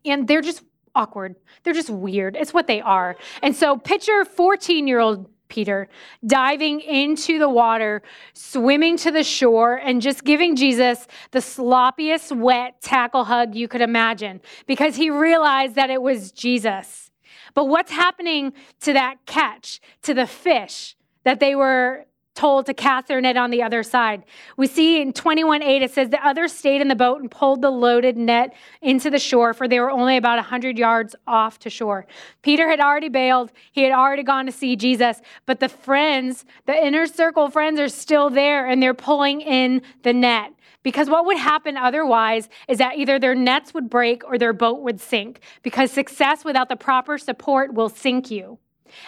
and 0.03 0.27
they're 0.27 0.41
just 0.41 0.63
awkward. 0.95 1.37
They're 1.63 1.73
just 1.73 1.89
weird. 1.89 2.35
It's 2.35 2.53
what 2.53 2.67
they 2.67 2.81
are. 2.81 3.15
And 3.41 3.55
so 3.55 3.77
picture 3.77 4.25
14 4.25 4.85
year 4.85 4.99
old 4.99 5.29
Peter, 5.49 5.89
diving 6.25 6.79
into 6.79 7.39
the 7.39 7.49
water, 7.49 8.01
swimming 8.33 8.95
to 8.97 9.11
the 9.11 9.23
shore, 9.23 9.75
and 9.75 10.01
just 10.01 10.23
giving 10.23 10.55
Jesus 10.55 11.07
the 11.31 11.39
sloppiest, 11.39 12.35
wet 12.35 12.81
tackle 12.81 13.25
hug 13.25 13.55
you 13.55 13.67
could 13.67 13.81
imagine 13.81 14.39
because 14.67 14.95
he 14.95 15.09
realized 15.09 15.75
that 15.75 15.89
it 15.89 16.01
was 16.01 16.31
Jesus. 16.31 17.11
But 17.53 17.65
what's 17.65 17.91
happening 17.91 18.53
to 18.81 18.93
that 18.93 19.17
catch, 19.25 19.81
to 20.03 20.13
the 20.13 20.27
fish 20.27 20.95
that 21.23 21.39
they 21.39 21.55
were 21.55 22.05
told 22.39 22.65
to 22.65 22.73
cast 22.73 23.09
their 23.09 23.19
net 23.19 23.35
on 23.35 23.51
the 23.51 23.61
other 23.61 23.83
side. 23.83 24.23
We 24.55 24.65
see 24.65 25.01
in 25.01 25.11
21 25.11 25.61
8, 25.61 25.81
it 25.81 25.91
says 25.91 26.07
the 26.07 26.25
others 26.25 26.53
stayed 26.53 26.79
in 26.79 26.87
the 26.87 26.95
boat 26.95 27.19
and 27.19 27.29
pulled 27.29 27.61
the 27.61 27.69
loaded 27.69 28.15
net 28.15 28.53
into 28.81 29.09
the 29.09 29.19
shore, 29.19 29.53
for 29.53 29.67
they 29.67 29.81
were 29.81 29.91
only 29.91 30.15
about 30.15 30.37
100 30.37 30.77
yards 30.77 31.17
off 31.27 31.59
to 31.59 31.69
shore. 31.69 32.07
Peter 32.41 32.69
had 32.69 32.79
already 32.79 33.09
bailed, 33.09 33.51
he 33.73 33.83
had 33.83 33.91
already 33.91 34.23
gone 34.23 34.45
to 34.45 34.53
see 34.53 34.77
Jesus, 34.77 35.21
but 35.45 35.59
the 35.59 35.67
friends, 35.67 36.45
the 36.65 36.73
inner 36.73 37.07
circle 37.07 37.49
friends, 37.49 37.77
are 37.77 37.89
still 37.89 38.29
there 38.29 38.67
and 38.67 38.81
they're 38.81 38.93
pulling 38.93 39.41
in 39.41 39.81
the 40.03 40.13
net. 40.13 40.53
Because 40.81 41.09
what 41.09 41.25
would 41.25 41.37
happen 41.37 41.75
otherwise 41.75 42.47
is 42.69 42.77
that 42.77 42.97
either 42.97 43.19
their 43.19 43.35
nets 43.35 43.73
would 43.73 43.89
break 43.89 44.23
or 44.23 44.37
their 44.37 44.53
boat 44.53 44.79
would 44.79 45.01
sink, 45.01 45.41
because 45.61 45.91
success 45.91 46.45
without 46.45 46.69
the 46.69 46.77
proper 46.77 47.17
support 47.17 47.73
will 47.73 47.89
sink 47.89 48.31
you. 48.31 48.59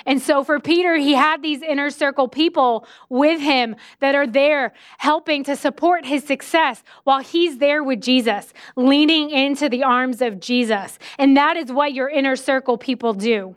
And 0.06 0.22
so 0.22 0.44
for 0.44 0.60
Peter, 0.60 0.96
he 0.96 1.14
had 1.14 1.42
these 1.42 1.62
inner 1.62 1.90
circle 1.90 2.28
people 2.28 2.86
with 3.10 3.40
him 3.40 3.76
that 4.00 4.16
are 4.16 4.28
there 4.28 4.74
helping 4.98 5.44
to 5.46 5.56
support 5.56 6.06
his 6.06 6.24
success 6.24 6.84
while 7.04 7.20
he's 7.20 7.58
there 7.58 7.84
with 7.84 8.02
Jesus, 8.02 8.54
leaning 8.76 9.30
into 9.30 9.70
the 9.70 9.84
arms 9.84 10.22
of 10.22 10.40
Jesus. 10.40 11.00
And 11.18 11.36
that 11.38 11.58
is 11.58 11.72
what 11.72 11.94
your 11.94 12.10
inner 12.10 12.36
circle 12.36 12.78
people 12.78 13.14
do. 13.14 13.56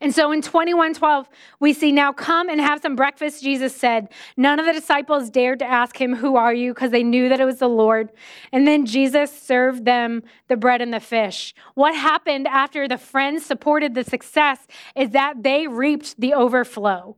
And 0.00 0.14
so 0.14 0.32
in 0.32 0.42
21:12, 0.42 1.28
we 1.60 1.72
see 1.72 1.92
now 1.92 2.12
come 2.12 2.48
and 2.48 2.60
have 2.60 2.82
some 2.82 2.96
breakfast, 2.96 3.42
Jesus 3.42 3.74
said. 3.74 4.08
None 4.36 4.58
of 4.58 4.66
the 4.66 4.72
disciples 4.72 5.30
dared 5.30 5.58
to 5.60 5.64
ask 5.64 6.00
him, 6.00 6.16
Who 6.16 6.36
are 6.36 6.54
you? 6.54 6.74
because 6.74 6.90
they 6.90 7.02
knew 7.02 7.28
that 7.28 7.40
it 7.40 7.44
was 7.44 7.58
the 7.58 7.68
Lord. 7.68 8.10
And 8.50 8.66
then 8.66 8.86
Jesus 8.86 9.30
served 9.30 9.84
them 9.84 10.22
the 10.48 10.56
bread 10.56 10.82
and 10.82 10.92
the 10.92 11.00
fish. 11.00 11.54
What 11.74 11.94
happened 11.94 12.48
after 12.48 12.88
the 12.88 12.98
friends 12.98 13.46
supported 13.46 13.94
the 13.94 14.04
success 14.04 14.66
is 14.96 15.10
that 15.10 15.42
they 15.42 15.66
reaped 15.66 16.20
the 16.20 16.34
overflow. 16.34 17.16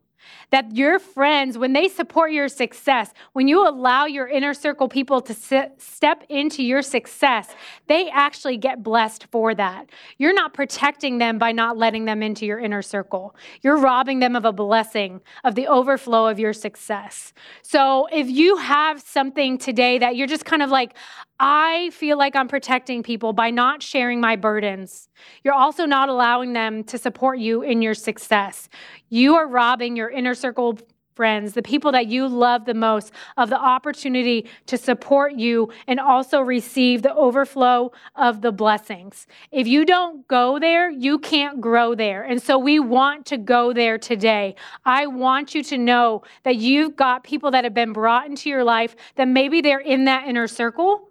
That 0.51 0.75
your 0.75 0.99
friends, 0.99 1.59
when 1.59 1.73
they 1.73 1.89
support 1.89 2.33
your 2.33 2.49
success, 2.49 3.13
when 3.33 3.49
you 3.49 3.67
allow 3.67 4.05
your 4.07 4.29
inner 4.29 4.55
circle 4.55 4.89
people 4.89 5.21
to 5.23 5.35
sit, 5.35 5.81
step 5.81 6.25
into 6.29 6.63
your 6.63 6.83
success, 6.83 7.49
they 7.87 8.09
actually 8.11 8.57
get 8.57 8.83
blessed 8.83 9.27
for 9.31 9.55
that. 9.55 9.91
You're 10.19 10.35
not 10.35 10.55
protecting 10.55 11.19
them 11.19 11.39
by 11.39 11.53
not 11.53 11.77
letting 11.77 12.05
them 12.05 12.23
into 12.23 12.47
your 12.47 12.59
inner 12.59 12.83
circle. 12.83 13.35
You're 13.63 13.79
robbing 13.79 14.21
them 14.21 14.37
of 14.37 14.45
a 14.45 14.53
blessing, 14.53 15.21
of 15.43 15.55
the 15.55 15.67
overflow 15.67 16.27
of 16.27 16.39
your 16.39 16.53
success. 16.53 17.33
So 17.63 18.07
if 18.13 18.29
you 18.29 18.57
have 18.57 19.01
something 19.01 19.59
today 19.59 19.99
that 19.99 20.17
you're 20.17 20.27
just 20.27 20.45
kind 20.45 20.63
of 20.63 20.71
like, 20.71 20.95
I 21.41 21.91
feel 21.91 22.17
like 22.17 22.37
I'm 22.37 22.49
protecting 22.49 23.03
people 23.03 23.33
by 23.33 23.51
not 23.51 23.83
sharing 23.83 24.21
my 24.21 24.37
burdens. 24.37 25.09
You're 25.43 25.55
also 25.55 25.85
not 25.85 26.09
allowing 26.09 26.53
them 26.53 26.85
to 26.85 26.99
support 26.99 27.39
you 27.39 27.63
in 27.63 27.83
your 27.83 27.95
success. 27.95 28.69
You 29.09 29.35
are 29.35 29.49
robbing 29.49 29.97
your 29.97 30.11
inner 30.11 30.35
circle 30.35 30.79
friends, 31.15 31.53
the 31.53 31.63
people 31.63 31.93
that 31.93 32.07
you 32.09 32.27
love 32.27 32.65
the 32.65 32.75
most, 32.75 33.13
of 33.37 33.49
the 33.49 33.59
opportunity 33.59 34.49
to 34.67 34.77
support 34.77 35.35
you 35.35 35.71
and 35.87 36.01
also 36.01 36.41
receive 36.41 37.03
the 37.03 37.15
overflow 37.15 37.93
of 38.17 38.41
the 38.41 38.51
blessings. 38.51 39.27
If 39.53 39.67
you 39.67 39.85
don't 39.85 40.27
go 40.29 40.59
there, 40.59 40.91
you 40.91 41.19
can't 41.19 41.61
grow 41.61 41.95
there. 41.95 42.25
And 42.25 42.43
so 42.43 42.59
we 42.59 42.81
want 42.81 43.27
to 43.27 43.37
go 43.37 43.73
there 43.73 43.99
today. 43.99 44.57
I 44.85 45.07
want 45.07 45.55
you 45.55 45.63
to 45.65 45.79
know 45.79 46.23
that 46.43 46.57
you've 46.57 46.97
got 46.97 47.25
people 47.25 47.51
that 47.53 47.65
have 47.65 47.75
been 47.75 47.93
brought 47.93 48.27
into 48.27 48.51
your 48.51 48.65
life 48.65 48.97
that 49.17 49.29
maybe 49.29 49.61
they're 49.61 49.79
in 49.79 50.05
that 50.07 50.27
inner 50.27 50.49
circle 50.49 51.11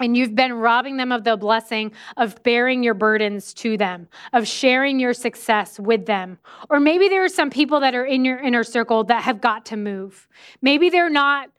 and 0.00 0.16
you've 0.16 0.34
been 0.34 0.54
robbing 0.54 0.96
them 0.96 1.12
of 1.12 1.24
the 1.24 1.36
blessing 1.36 1.92
of 2.16 2.42
bearing 2.42 2.82
your 2.82 2.94
burdens 2.94 3.54
to 3.54 3.76
them, 3.76 4.08
of 4.32 4.48
sharing 4.48 4.98
your 4.98 5.14
success 5.14 5.78
with 5.78 6.06
them. 6.06 6.38
Or 6.68 6.80
maybe 6.80 7.08
there 7.08 7.22
are 7.24 7.28
some 7.28 7.50
people 7.50 7.80
that 7.80 7.94
are 7.94 8.06
in 8.06 8.24
your 8.24 8.38
inner 8.38 8.64
circle 8.64 9.04
that 9.04 9.22
have 9.22 9.40
got 9.40 9.66
to 9.66 9.76
move. 9.76 10.28
Maybe 10.62 10.90
they're 10.90 11.10
not 11.10 11.50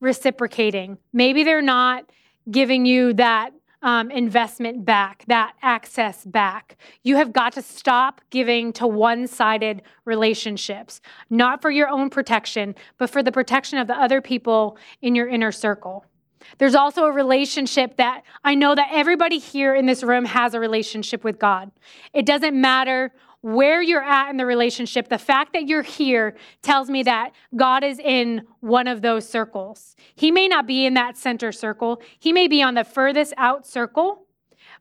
reciprocating. 0.00 0.98
Maybe 1.12 1.44
they're 1.44 1.62
not 1.62 2.10
giving 2.50 2.84
you 2.84 3.14
that 3.14 3.52
um, 3.82 4.10
investment 4.10 4.84
back, 4.84 5.24
that 5.26 5.54
access 5.62 6.24
back. 6.24 6.76
You 7.02 7.16
have 7.16 7.32
got 7.32 7.52
to 7.54 7.62
stop 7.62 8.20
giving 8.30 8.72
to 8.74 8.86
one 8.86 9.26
sided 9.26 9.82
relationships, 10.04 11.00
not 11.30 11.60
for 11.60 11.70
your 11.70 11.88
own 11.88 12.08
protection, 12.08 12.74
but 12.98 13.10
for 13.10 13.22
the 13.22 13.32
protection 13.32 13.78
of 13.78 13.88
the 13.88 13.96
other 14.00 14.20
people 14.20 14.78
in 15.02 15.14
your 15.14 15.28
inner 15.28 15.50
circle. 15.52 16.04
There's 16.58 16.74
also 16.74 17.04
a 17.04 17.12
relationship 17.12 17.96
that 17.96 18.22
I 18.44 18.54
know 18.54 18.74
that 18.74 18.88
everybody 18.90 19.38
here 19.38 19.74
in 19.74 19.86
this 19.86 20.02
room 20.02 20.24
has 20.24 20.54
a 20.54 20.60
relationship 20.60 21.24
with 21.24 21.38
God. 21.38 21.70
It 22.12 22.26
doesn't 22.26 22.58
matter 22.58 23.12
where 23.42 23.82
you're 23.82 24.04
at 24.04 24.30
in 24.30 24.36
the 24.36 24.46
relationship, 24.46 25.08
the 25.08 25.18
fact 25.18 25.52
that 25.52 25.66
you're 25.66 25.82
here 25.82 26.36
tells 26.62 26.88
me 26.88 27.02
that 27.02 27.32
God 27.56 27.82
is 27.82 27.98
in 27.98 28.42
one 28.60 28.86
of 28.86 29.02
those 29.02 29.28
circles. 29.28 29.96
He 30.14 30.30
may 30.30 30.46
not 30.46 30.66
be 30.66 30.86
in 30.86 30.94
that 30.94 31.16
center 31.16 31.50
circle, 31.50 32.00
He 32.18 32.32
may 32.32 32.46
be 32.46 32.62
on 32.62 32.74
the 32.74 32.84
furthest 32.84 33.34
out 33.36 33.66
circle, 33.66 34.26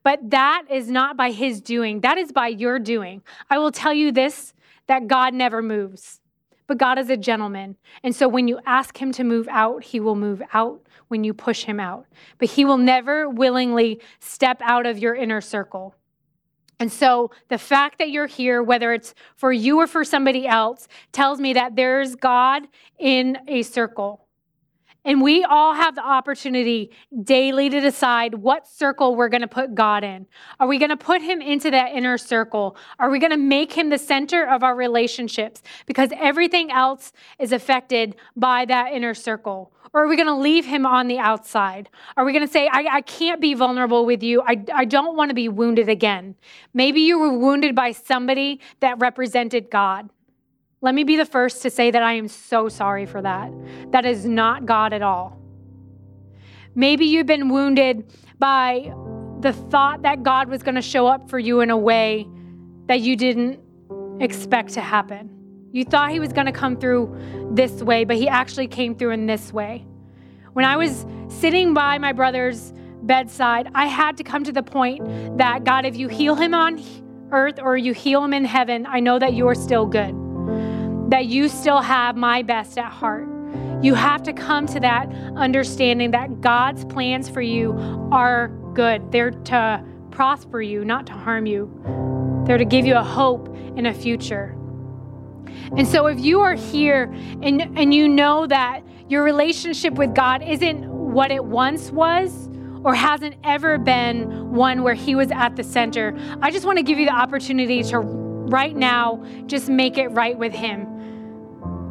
but 0.03 0.29
that 0.29 0.65
is 0.69 0.89
not 0.89 1.17
by 1.17 1.31
His 1.31 1.59
doing. 1.59 2.01
That 2.01 2.19
is 2.19 2.31
by 2.31 2.49
your 2.49 2.77
doing. 2.77 3.23
I 3.49 3.57
will 3.57 3.71
tell 3.71 3.93
you 3.93 4.11
this 4.11 4.53
that 4.87 5.07
God 5.07 5.33
never 5.33 5.61
moves. 5.61 6.19
But 6.67 6.77
God 6.77 6.97
is 6.97 7.09
a 7.09 7.17
gentleman. 7.17 7.75
And 8.01 8.15
so 8.15 8.29
when 8.29 8.47
you 8.47 8.59
ask 8.65 8.97
him 8.97 9.11
to 9.13 9.25
move 9.25 9.47
out, 9.49 9.83
he 9.83 9.99
will 9.99 10.15
move 10.15 10.41
out 10.53 10.81
when 11.11 11.23
you 11.23 11.33
push 11.33 11.65
him 11.65 11.79
out. 11.79 12.07
But 12.39 12.49
he 12.49 12.65
will 12.65 12.77
never 12.77 13.29
willingly 13.29 13.99
step 14.19 14.61
out 14.63 14.85
of 14.85 14.97
your 14.97 15.13
inner 15.13 15.41
circle. 15.41 15.93
And 16.79 16.91
so 16.91 17.29
the 17.49 17.59
fact 17.59 17.99
that 17.99 18.09
you're 18.09 18.25
here, 18.25 18.63
whether 18.63 18.91
it's 18.91 19.13
for 19.35 19.51
you 19.51 19.77
or 19.79 19.85
for 19.85 20.03
somebody 20.03 20.47
else, 20.47 20.87
tells 21.11 21.39
me 21.39 21.53
that 21.53 21.75
there's 21.75 22.15
God 22.15 22.63
in 22.97 23.37
a 23.47 23.61
circle. 23.61 24.25
And 25.03 25.19
we 25.19 25.43
all 25.43 25.73
have 25.73 25.95
the 25.95 26.05
opportunity 26.05 26.91
daily 27.23 27.69
to 27.69 27.79
decide 27.79 28.35
what 28.35 28.67
circle 28.67 29.15
we're 29.15 29.29
going 29.29 29.41
to 29.41 29.47
put 29.47 29.73
God 29.73 30.03
in. 30.03 30.27
Are 30.59 30.67
we 30.67 30.77
going 30.77 30.89
to 30.89 30.97
put 30.97 31.23
him 31.23 31.41
into 31.41 31.71
that 31.71 31.93
inner 31.93 32.19
circle? 32.19 32.77
Are 32.99 33.09
we 33.09 33.17
going 33.17 33.31
to 33.31 33.37
make 33.37 33.73
him 33.73 33.89
the 33.89 33.97
center 33.97 34.47
of 34.47 34.61
our 34.61 34.75
relationships? 34.75 35.63
Because 35.87 36.11
everything 36.19 36.71
else 36.71 37.13
is 37.39 37.51
affected 37.51 38.15
by 38.35 38.65
that 38.65 38.93
inner 38.93 39.15
circle. 39.15 39.71
Or 39.93 40.03
are 40.03 40.07
we 40.07 40.15
going 40.15 40.27
to 40.27 40.35
leave 40.35 40.65
him 40.65 40.85
on 40.85 41.07
the 41.07 41.17
outside? 41.17 41.89
Are 42.15 42.23
we 42.23 42.31
going 42.31 42.45
to 42.45 42.51
say, 42.51 42.69
I, 42.71 42.97
I 42.97 43.01
can't 43.01 43.41
be 43.41 43.55
vulnerable 43.55 44.05
with 44.05 44.21
you. 44.21 44.43
I, 44.45 44.63
I 44.73 44.85
don't 44.85 45.17
want 45.17 45.29
to 45.29 45.35
be 45.35 45.49
wounded 45.49 45.89
again. 45.89 46.35
Maybe 46.75 47.01
you 47.01 47.19
were 47.19 47.37
wounded 47.37 47.75
by 47.75 47.91
somebody 47.91 48.61
that 48.81 48.99
represented 48.99 49.71
God. 49.71 50.09
Let 50.83 50.95
me 50.95 51.03
be 51.03 51.15
the 51.15 51.25
first 51.25 51.61
to 51.61 51.69
say 51.69 51.91
that 51.91 52.01
I 52.01 52.13
am 52.13 52.27
so 52.27 52.67
sorry 52.67 53.05
for 53.05 53.21
that. 53.21 53.51
That 53.91 54.03
is 54.03 54.25
not 54.25 54.65
God 54.65 54.93
at 54.93 55.03
all. 55.03 55.37
Maybe 56.73 57.05
you've 57.05 57.27
been 57.27 57.49
wounded 57.49 58.11
by 58.39 58.91
the 59.41 59.53
thought 59.53 60.01
that 60.01 60.23
God 60.23 60.49
was 60.49 60.63
going 60.63 60.75
to 60.75 60.81
show 60.81 61.05
up 61.05 61.29
for 61.29 61.37
you 61.37 61.61
in 61.61 61.69
a 61.69 61.77
way 61.77 62.27
that 62.87 62.99
you 63.01 63.15
didn't 63.15 63.59
expect 64.19 64.73
to 64.73 64.81
happen. 64.81 65.29
You 65.71 65.85
thought 65.85 66.09
he 66.09 66.19
was 66.19 66.33
going 66.33 66.47
to 66.47 66.51
come 66.51 66.75
through 66.75 67.15
this 67.53 67.83
way, 67.83 68.03
but 68.03 68.15
he 68.15 68.27
actually 68.27 68.67
came 68.67 68.95
through 68.95 69.11
in 69.11 69.27
this 69.27 69.53
way. 69.53 69.85
When 70.53 70.65
I 70.65 70.77
was 70.77 71.05
sitting 71.27 71.75
by 71.75 71.99
my 71.99 72.11
brother's 72.11 72.73
bedside, 73.03 73.69
I 73.75 73.85
had 73.85 74.17
to 74.17 74.23
come 74.23 74.43
to 74.45 74.51
the 74.51 74.63
point 74.63 75.37
that 75.37 75.63
God, 75.63 75.85
if 75.85 75.95
you 75.95 76.07
heal 76.07 76.33
him 76.33 76.55
on 76.55 76.83
earth 77.31 77.59
or 77.61 77.77
you 77.77 77.93
heal 77.93 78.23
him 78.23 78.33
in 78.33 78.45
heaven, 78.45 78.87
I 78.87 78.99
know 78.99 79.19
that 79.19 79.33
you 79.33 79.47
are 79.47 79.55
still 79.55 79.85
good 79.85 80.20
that 81.11 81.27
you 81.27 81.47
still 81.49 81.81
have 81.81 82.15
my 82.15 82.41
best 82.41 82.77
at 82.77 82.91
heart. 82.91 83.27
You 83.83 83.93
have 83.93 84.23
to 84.23 84.33
come 84.33 84.65
to 84.67 84.79
that 84.79 85.11
understanding 85.35 86.11
that 86.11 86.41
God's 86.41 86.85
plans 86.85 87.29
for 87.29 87.41
you 87.41 87.73
are 88.11 88.47
good. 88.73 89.11
They're 89.11 89.31
to 89.31 89.83
prosper 90.11 90.61
you, 90.61 90.85
not 90.85 91.05
to 91.07 91.13
harm 91.13 91.45
you. 91.45 91.69
They're 92.45 92.57
to 92.57 92.65
give 92.65 92.85
you 92.85 92.95
a 92.95 93.03
hope 93.03 93.47
and 93.75 93.87
a 93.87 93.93
future. 93.93 94.55
And 95.77 95.87
so 95.87 96.07
if 96.07 96.19
you 96.19 96.41
are 96.41 96.55
here 96.55 97.03
and, 97.41 97.61
and 97.77 97.93
you 97.93 98.07
know 98.07 98.47
that 98.47 98.81
your 99.09 99.23
relationship 99.23 99.93
with 99.95 100.15
God 100.15 100.41
isn't 100.41 100.85
what 100.87 101.31
it 101.31 101.43
once 101.43 101.91
was, 101.91 102.49
or 102.83 102.95
hasn't 102.95 103.35
ever 103.43 103.77
been 103.77 104.51
one 104.51 104.81
where 104.81 104.95
He 104.95 105.13
was 105.13 105.29
at 105.31 105.55
the 105.55 105.63
center, 105.63 106.17
I 106.41 106.51
just 106.51 106.65
want 106.65 106.77
to 106.77 106.83
give 106.83 106.97
you 106.97 107.05
the 107.05 107.15
opportunity 107.15 107.83
to 107.83 107.99
right 107.99 108.75
now 108.75 109.23
just 109.45 109.69
make 109.69 109.97
it 109.97 110.07
right 110.07 110.37
with 110.37 110.53
Him. 110.53 110.87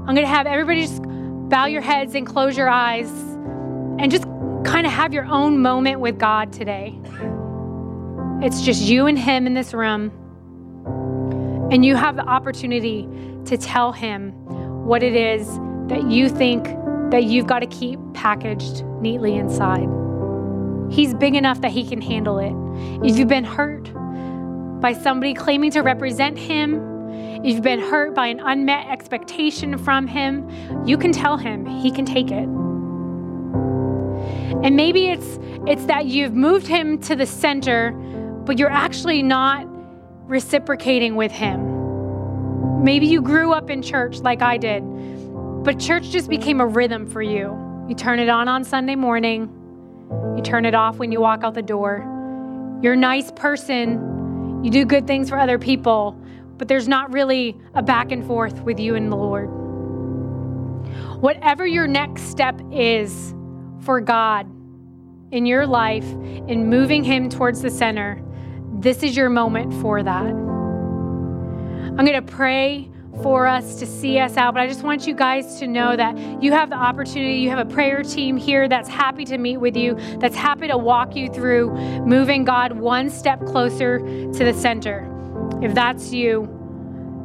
I'm 0.06 0.14
going 0.14 0.26
to 0.26 0.34
have 0.34 0.46
everybody 0.46 0.82
just 0.82 1.02
bow 1.48 1.66
your 1.66 1.82
heads 1.82 2.14
and 2.14 2.26
close 2.26 2.56
your 2.56 2.68
eyes 2.68 3.10
and 3.98 4.10
just 4.10 4.24
kind 4.64 4.86
of 4.86 4.92
have 4.92 5.12
your 5.12 5.26
own 5.26 5.58
moment 5.60 6.00
with 6.00 6.18
God 6.18 6.52
today. 6.52 6.98
It's 8.42 8.62
just 8.62 8.82
you 8.82 9.06
and 9.06 9.18
Him 9.18 9.46
in 9.46 9.54
this 9.54 9.74
room. 9.74 10.10
And 11.70 11.84
you 11.84 11.94
have 11.94 12.16
the 12.16 12.24
opportunity 12.24 13.06
to 13.44 13.56
tell 13.56 13.92
Him 13.92 14.32
what 14.86 15.02
it 15.02 15.14
is 15.14 15.46
that 15.88 16.10
you 16.10 16.28
think 16.28 16.64
that 17.10 17.24
you've 17.24 17.46
got 17.46 17.60
to 17.60 17.66
keep 17.66 18.00
packaged 18.14 18.84
neatly 19.00 19.34
inside. 19.34 19.88
He's 20.90 21.14
big 21.14 21.34
enough 21.34 21.60
that 21.60 21.70
He 21.70 21.86
can 21.86 22.00
handle 22.00 22.38
it. 22.38 23.06
If 23.06 23.18
you've 23.18 23.28
been 23.28 23.44
hurt 23.44 23.92
by 24.80 24.94
somebody 24.94 25.34
claiming 25.34 25.70
to 25.72 25.82
represent 25.82 26.38
Him, 26.38 26.89
you've 27.42 27.62
been 27.62 27.80
hurt 27.80 28.14
by 28.14 28.26
an 28.26 28.40
unmet 28.40 28.86
expectation 28.88 29.78
from 29.78 30.06
him, 30.06 30.48
you 30.86 30.98
can 30.98 31.12
tell 31.12 31.36
him 31.36 31.66
he 31.66 31.90
can 31.90 32.04
take 32.04 32.30
it. 32.30 32.48
And 34.62 34.76
maybe 34.76 35.08
it's 35.08 35.38
it's 35.66 35.84
that 35.86 36.06
you've 36.06 36.34
moved 36.34 36.66
him 36.66 36.98
to 37.02 37.14
the 37.14 37.26
center, 37.26 37.92
but 38.44 38.58
you're 38.58 38.70
actually 38.70 39.22
not 39.22 39.66
reciprocating 40.26 41.16
with 41.16 41.32
him. 41.32 42.82
Maybe 42.82 43.06
you 43.06 43.20
grew 43.20 43.52
up 43.52 43.68
in 43.68 43.82
church 43.82 44.20
like 44.20 44.42
I 44.42 44.56
did, 44.56 44.82
but 45.64 45.78
church 45.78 46.10
just 46.10 46.30
became 46.30 46.60
a 46.60 46.66
rhythm 46.66 47.06
for 47.06 47.20
you. 47.20 47.58
You 47.88 47.94
turn 47.94 48.18
it 48.20 48.28
on 48.28 48.48
on 48.48 48.64
Sunday 48.64 48.96
morning, 48.96 49.50
you 50.36 50.42
turn 50.42 50.64
it 50.64 50.74
off 50.74 50.96
when 50.96 51.12
you 51.12 51.20
walk 51.20 51.44
out 51.44 51.54
the 51.54 51.62
door. 51.62 52.06
You're 52.82 52.94
a 52.94 52.96
nice 52.96 53.30
person, 53.32 54.62
you 54.64 54.70
do 54.70 54.84
good 54.84 55.06
things 55.06 55.28
for 55.28 55.38
other 55.38 55.58
people, 55.58 56.18
but 56.60 56.68
there's 56.68 56.86
not 56.86 57.10
really 57.10 57.56
a 57.72 57.80
back 57.80 58.12
and 58.12 58.22
forth 58.26 58.60
with 58.60 58.78
you 58.78 58.94
and 58.94 59.10
the 59.10 59.16
Lord. 59.16 59.46
Whatever 61.22 61.66
your 61.66 61.86
next 61.86 62.24
step 62.24 62.60
is 62.70 63.34
for 63.80 63.98
God 63.98 64.46
in 65.32 65.46
your 65.46 65.66
life, 65.66 66.04
in 66.04 66.68
moving 66.68 67.02
Him 67.02 67.30
towards 67.30 67.62
the 67.62 67.70
center, 67.70 68.22
this 68.74 69.02
is 69.02 69.16
your 69.16 69.30
moment 69.30 69.72
for 69.80 70.02
that. 70.02 70.26
I'm 70.26 71.96
going 71.96 72.12
to 72.12 72.20
pray 72.20 72.90
for 73.22 73.46
us 73.46 73.76
to 73.76 73.86
see 73.86 74.18
us 74.18 74.36
out, 74.36 74.52
but 74.52 74.60
I 74.60 74.66
just 74.66 74.82
want 74.82 75.06
you 75.06 75.14
guys 75.14 75.60
to 75.60 75.66
know 75.66 75.96
that 75.96 76.42
you 76.42 76.52
have 76.52 76.68
the 76.68 76.76
opportunity. 76.76 77.36
You 77.36 77.48
have 77.48 77.66
a 77.66 77.74
prayer 77.74 78.02
team 78.02 78.36
here 78.36 78.68
that's 78.68 78.88
happy 78.88 79.24
to 79.24 79.38
meet 79.38 79.56
with 79.56 79.78
you, 79.78 79.94
that's 80.18 80.36
happy 80.36 80.68
to 80.68 80.76
walk 80.76 81.16
you 81.16 81.32
through 81.32 81.70
moving 82.04 82.44
God 82.44 82.72
one 82.72 83.08
step 83.08 83.46
closer 83.46 84.00
to 84.00 84.44
the 84.44 84.52
center. 84.52 85.10
If 85.62 85.74
that's 85.74 86.12
you, 86.12 86.48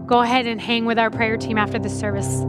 go 0.05 0.19
ahead 0.19 0.45
and 0.45 0.59
hang 0.59 0.85
with 0.85 0.99
our 0.99 1.09
prayer 1.09 1.37
team 1.37 1.57
after 1.57 1.79
the 1.79 1.89
service. 1.89 2.43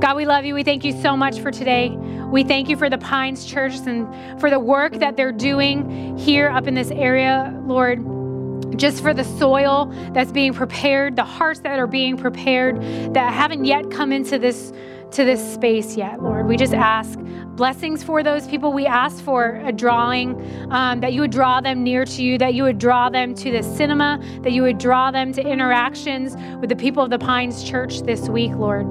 God, 0.00 0.16
we 0.16 0.24
love 0.24 0.44
you. 0.44 0.54
We 0.54 0.62
thank 0.62 0.84
you 0.84 0.92
so 1.02 1.16
much 1.16 1.40
for 1.40 1.50
today. 1.50 1.90
We 1.90 2.44
thank 2.44 2.68
you 2.68 2.76
for 2.76 2.88
the 2.88 2.98
Pines 2.98 3.44
Church 3.44 3.74
and 3.86 4.40
for 4.40 4.48
the 4.48 4.58
work 4.58 4.94
that 4.94 5.16
they're 5.16 5.32
doing 5.32 6.16
here 6.16 6.48
up 6.48 6.66
in 6.66 6.74
this 6.74 6.90
area, 6.90 7.54
Lord. 7.66 8.78
Just 8.78 9.02
for 9.02 9.12
the 9.12 9.24
soil 9.24 9.92
that's 10.12 10.30
being 10.30 10.54
prepared, 10.54 11.16
the 11.16 11.24
hearts 11.24 11.60
that 11.60 11.78
are 11.78 11.86
being 11.86 12.16
prepared 12.16 12.80
that 13.12 13.32
haven't 13.32 13.64
yet 13.64 13.90
come 13.90 14.12
into 14.12 14.38
this 14.38 14.72
to 15.12 15.24
this 15.24 15.54
space 15.54 15.96
yet, 15.96 16.22
Lord. 16.22 16.46
We 16.46 16.56
just 16.56 16.74
ask 16.74 17.18
blessings 17.56 18.04
for 18.04 18.22
those 18.22 18.46
people. 18.46 18.72
We 18.72 18.86
ask 18.86 19.22
for 19.24 19.60
a 19.64 19.72
drawing, 19.72 20.40
um, 20.70 21.00
that 21.00 21.12
you 21.12 21.22
would 21.22 21.32
draw 21.32 21.60
them 21.60 21.82
near 21.82 22.04
to 22.04 22.22
you, 22.22 22.38
that 22.38 22.54
you 22.54 22.62
would 22.62 22.78
draw 22.78 23.08
them 23.08 23.34
to 23.34 23.50
the 23.50 23.62
cinema, 23.62 24.20
that 24.42 24.52
you 24.52 24.62
would 24.62 24.78
draw 24.78 25.10
them 25.10 25.32
to 25.32 25.40
interactions 25.40 26.36
with 26.60 26.68
the 26.68 26.76
people 26.76 27.02
of 27.02 27.10
the 27.10 27.18
Pines 27.18 27.64
Church 27.64 28.02
this 28.02 28.28
week, 28.28 28.52
Lord. 28.52 28.86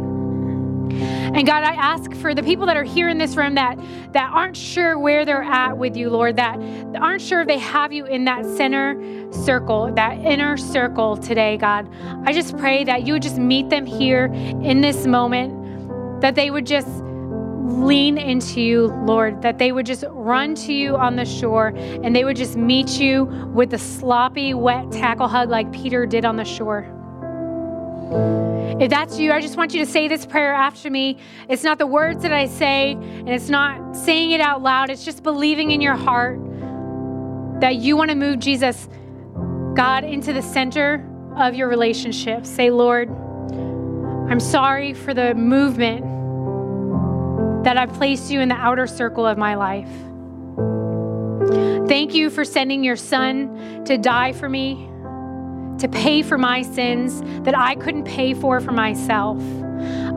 And 0.89 1.45
God, 1.45 1.63
I 1.63 1.73
ask 1.73 2.13
for 2.15 2.33
the 2.33 2.41
people 2.41 2.65
that 2.65 2.77
are 2.77 2.83
here 2.83 3.09
in 3.09 3.17
this 3.17 3.35
room 3.35 3.55
that 3.55 3.77
that 4.13 4.31
aren't 4.33 4.55
sure 4.55 4.97
where 4.97 5.25
they're 5.25 5.43
at 5.43 5.77
with 5.77 5.97
you, 5.97 6.09
Lord, 6.09 6.37
that 6.37 6.57
aren't 6.95 7.21
sure 7.21 7.41
if 7.41 7.47
they 7.47 7.57
have 7.57 7.91
you 7.91 8.05
in 8.05 8.23
that 8.25 8.45
center 8.45 8.95
circle, 9.31 9.91
that 9.95 10.17
inner 10.19 10.55
circle 10.55 11.17
today, 11.17 11.57
God. 11.57 11.87
I 12.25 12.33
just 12.33 12.57
pray 12.57 12.83
that 12.85 13.05
you 13.05 13.13
would 13.13 13.21
just 13.21 13.37
meet 13.37 13.69
them 13.69 13.85
here 13.85 14.25
in 14.63 14.81
this 14.81 15.05
moment, 15.05 15.53
that 16.21 16.35
they 16.35 16.49
would 16.51 16.65
just 16.65 16.87
lean 17.67 18.17
into 18.17 18.61
you, 18.61 18.87
Lord, 19.05 19.41
that 19.41 19.57
they 19.57 19.71
would 19.71 19.85
just 19.85 20.03
run 20.09 20.55
to 20.55 20.73
you 20.73 20.95
on 20.95 21.15
the 21.15 21.25
shore 21.25 21.73
and 21.75 22.15
they 22.15 22.23
would 22.23 22.37
just 22.37 22.55
meet 22.55 22.99
you 22.99 23.25
with 23.53 23.69
the 23.69 23.77
sloppy, 23.77 24.53
wet 24.53 24.91
tackle 24.91 25.27
hug 25.27 25.49
like 25.49 25.71
Peter 25.71 26.05
did 26.05 26.25
on 26.25 26.37
the 26.37 26.45
shore. 26.45 26.93
If 28.79 28.89
that's 28.89 29.17
you, 29.17 29.31
I 29.31 29.41
just 29.41 29.57
want 29.57 29.73
you 29.73 29.83
to 29.83 29.91
say 29.91 30.07
this 30.07 30.25
prayer 30.25 30.53
after 30.53 30.89
me. 30.89 31.17
It's 31.49 31.63
not 31.63 31.77
the 31.79 31.87
words 31.87 32.21
that 32.21 32.31
I 32.31 32.45
say, 32.45 32.91
and 32.91 33.29
it's 33.29 33.49
not 33.49 33.95
saying 33.95 34.31
it 34.31 34.41
out 34.41 34.61
loud. 34.61 34.89
It's 34.89 35.03
just 35.03 35.23
believing 35.23 35.71
in 35.71 35.81
your 35.81 35.95
heart 35.95 36.39
that 37.59 37.77
you 37.77 37.97
want 37.97 38.11
to 38.11 38.15
move 38.15 38.39
Jesus, 38.39 38.87
God, 39.75 40.03
into 40.03 40.31
the 40.31 40.43
center 40.43 41.03
of 41.35 41.55
your 41.55 41.67
relationship. 41.69 42.45
Say, 42.45 42.69
Lord, 42.69 43.09
I'm 44.29 44.41
sorry 44.41 44.93
for 44.93 45.13
the 45.13 45.33
movement 45.35 46.03
that 47.63 47.77
I've 47.77 47.93
placed 47.93 48.29
you 48.29 48.41
in 48.41 48.49
the 48.49 48.55
outer 48.55 48.85
circle 48.85 49.25
of 49.25 49.37
my 49.37 49.55
life. 49.55 49.89
Thank 51.87 52.13
you 52.13 52.29
for 52.29 52.43
sending 52.43 52.83
your 52.83 52.97
son 52.97 53.85
to 53.85 53.97
die 53.97 54.33
for 54.33 54.49
me 54.49 54.89
to 55.79 55.87
pay 55.87 56.23
for 56.23 56.37
my 56.37 56.61
sins 56.61 57.21
that 57.45 57.57
I 57.57 57.75
couldn't 57.75 58.03
pay 58.03 58.33
for 58.33 58.59
for 58.59 58.73
myself. 58.73 59.41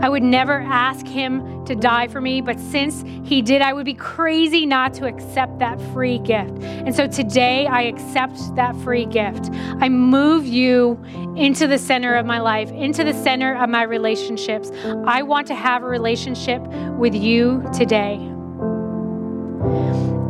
I 0.01 0.09
would 0.09 0.23
never 0.23 0.61
ask 0.61 1.07
him 1.07 1.65
to 1.67 1.75
die 1.75 2.09
for 2.09 2.21
me, 2.21 2.41
but 2.41 2.59
since 2.59 3.05
he 3.25 3.43
did, 3.43 3.63
I 3.63 3.73
would 3.73 3.85
be 3.85 3.95
crazy 3.95 4.67
not 4.67 4.95
to 4.95 5.07
accept 5.07 5.59
that 5.59 5.81
free 5.93 6.19
gift. 6.19 6.63
And 6.63 6.95
so 6.95 7.07
today 7.07 7.67
I 7.67 7.83
accept 7.83 8.55
that 8.57 8.75
free 8.77 9.07
gift. 9.07 9.51
I 9.81 9.89
move 9.89 10.47
you 10.47 11.03
into 11.37 11.67
the 11.67 11.79
center 11.79 12.15
of 12.15 12.27
my 12.27 12.39
life, 12.39 12.71
into 12.73 13.05
the 13.05 13.15
center 13.15 13.55
of 13.57 13.69
my 13.71 13.83
relationships. 13.83 14.71
I 15.07 15.23
want 15.23 15.47
to 15.49 15.55
have 15.55 15.83
a 15.83 15.87
relationship 15.87 16.61
with 16.99 17.15
you 17.15 17.63
today. 17.73 18.17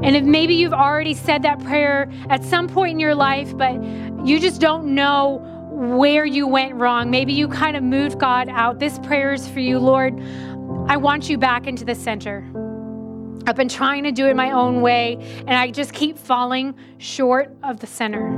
And 0.02 0.16
if 0.16 0.24
maybe 0.24 0.54
you've 0.54 0.72
already 0.72 1.14
said 1.14 1.42
that 1.42 1.62
prayer 1.62 2.10
at 2.30 2.42
some 2.42 2.68
point 2.68 2.92
in 2.92 3.00
your 3.00 3.14
life, 3.14 3.56
but 3.56 3.74
you 4.24 4.40
just 4.40 4.60
don't 4.60 4.94
know 4.94 5.46
where 5.80 6.26
you 6.26 6.46
went 6.46 6.74
wrong. 6.74 7.10
Maybe 7.10 7.32
you 7.32 7.48
kind 7.48 7.74
of 7.74 7.82
moved 7.82 8.18
God 8.18 8.50
out. 8.50 8.78
This 8.78 8.98
prayer 8.98 9.32
is 9.32 9.48
for 9.48 9.60
you, 9.60 9.78
Lord. 9.78 10.20
I 10.88 10.98
want 10.98 11.30
you 11.30 11.38
back 11.38 11.66
into 11.66 11.86
the 11.86 11.94
center. 11.94 12.46
I've 13.46 13.56
been 13.56 13.70
trying 13.70 14.04
to 14.04 14.12
do 14.12 14.26
it 14.26 14.36
my 14.36 14.50
own 14.50 14.82
way, 14.82 15.16
and 15.38 15.52
I 15.52 15.70
just 15.70 15.94
keep 15.94 16.18
falling 16.18 16.74
short 16.98 17.56
of 17.62 17.80
the 17.80 17.86
center. 17.86 18.28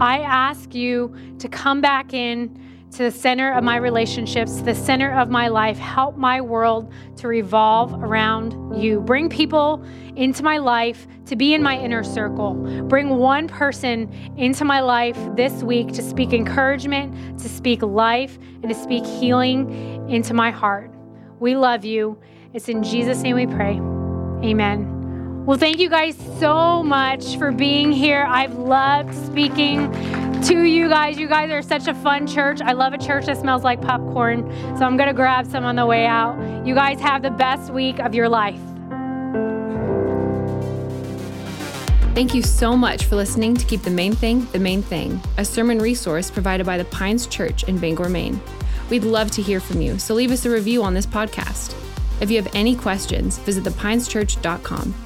I 0.00 0.20
ask 0.20 0.76
you 0.76 1.12
to 1.40 1.48
come 1.48 1.80
back 1.80 2.14
in 2.14 2.56
to 2.92 2.98
the 2.98 3.10
center 3.10 3.52
of 3.52 3.64
my 3.64 3.76
relationships, 3.76 4.56
to 4.56 4.62
the 4.62 4.74
center 4.74 5.12
of 5.12 5.28
my 5.28 5.48
life. 5.48 5.76
Help 5.78 6.16
my 6.16 6.40
world 6.40 6.92
to 7.16 7.28
revolve 7.28 7.92
around 8.02 8.80
you. 8.80 9.00
Bring 9.00 9.28
people 9.28 9.84
into 10.14 10.42
my 10.42 10.58
life 10.58 11.06
to 11.26 11.36
be 11.36 11.54
in 11.54 11.62
my 11.62 11.78
inner 11.78 12.02
circle. 12.02 12.54
Bring 12.88 13.10
one 13.10 13.48
person 13.48 14.10
into 14.36 14.64
my 14.64 14.80
life 14.80 15.18
this 15.36 15.62
week 15.62 15.92
to 15.92 16.02
speak 16.02 16.32
encouragement, 16.32 17.38
to 17.40 17.48
speak 17.48 17.82
life, 17.82 18.38
and 18.62 18.68
to 18.68 18.74
speak 18.74 19.04
healing 19.04 20.08
into 20.08 20.32
my 20.32 20.50
heart. 20.50 20.90
We 21.38 21.56
love 21.56 21.84
you. 21.84 22.18
It's 22.54 22.68
in 22.68 22.82
Jesus' 22.82 23.22
name 23.22 23.36
we 23.36 23.46
pray. 23.46 23.80
Amen. 24.48 24.95
Well, 25.46 25.56
thank 25.56 25.78
you 25.78 25.88
guys 25.88 26.16
so 26.40 26.82
much 26.82 27.38
for 27.38 27.52
being 27.52 27.92
here. 27.92 28.26
I've 28.28 28.58
loved 28.58 29.14
speaking 29.14 29.92
to 30.42 30.62
you 30.64 30.88
guys. 30.88 31.20
You 31.20 31.28
guys 31.28 31.52
are 31.52 31.62
such 31.62 31.86
a 31.86 31.94
fun 31.94 32.26
church. 32.26 32.60
I 32.60 32.72
love 32.72 32.92
a 32.94 32.98
church 32.98 33.26
that 33.26 33.36
smells 33.36 33.62
like 33.62 33.80
popcorn. 33.80 34.42
So 34.76 34.84
I'm 34.84 34.96
going 34.96 35.06
to 35.06 35.14
grab 35.14 35.46
some 35.46 35.64
on 35.64 35.76
the 35.76 35.86
way 35.86 36.04
out. 36.04 36.36
You 36.66 36.74
guys 36.74 36.98
have 36.98 37.22
the 37.22 37.30
best 37.30 37.72
week 37.72 38.00
of 38.00 38.12
your 38.12 38.28
life. 38.28 38.58
Thank 42.16 42.34
you 42.34 42.42
so 42.42 42.76
much 42.76 43.04
for 43.04 43.14
listening 43.14 43.54
to 43.54 43.64
Keep 43.66 43.82
the 43.82 43.90
Main 43.90 44.16
Thing 44.16 44.46
the 44.46 44.58
Main 44.58 44.82
Thing, 44.82 45.20
a 45.38 45.44
sermon 45.44 45.78
resource 45.78 46.28
provided 46.28 46.66
by 46.66 46.76
the 46.76 46.86
Pines 46.86 47.24
Church 47.28 47.62
in 47.64 47.78
Bangor, 47.78 48.08
Maine. 48.08 48.40
We'd 48.90 49.04
love 49.04 49.30
to 49.32 49.42
hear 49.42 49.60
from 49.60 49.80
you, 49.80 50.00
so 50.00 50.12
leave 50.12 50.32
us 50.32 50.44
a 50.44 50.50
review 50.50 50.82
on 50.82 50.94
this 50.94 51.06
podcast. 51.06 51.76
If 52.20 52.32
you 52.32 52.42
have 52.42 52.52
any 52.52 52.74
questions, 52.74 53.38
visit 53.38 53.62
thepineschurch.com. 53.62 55.05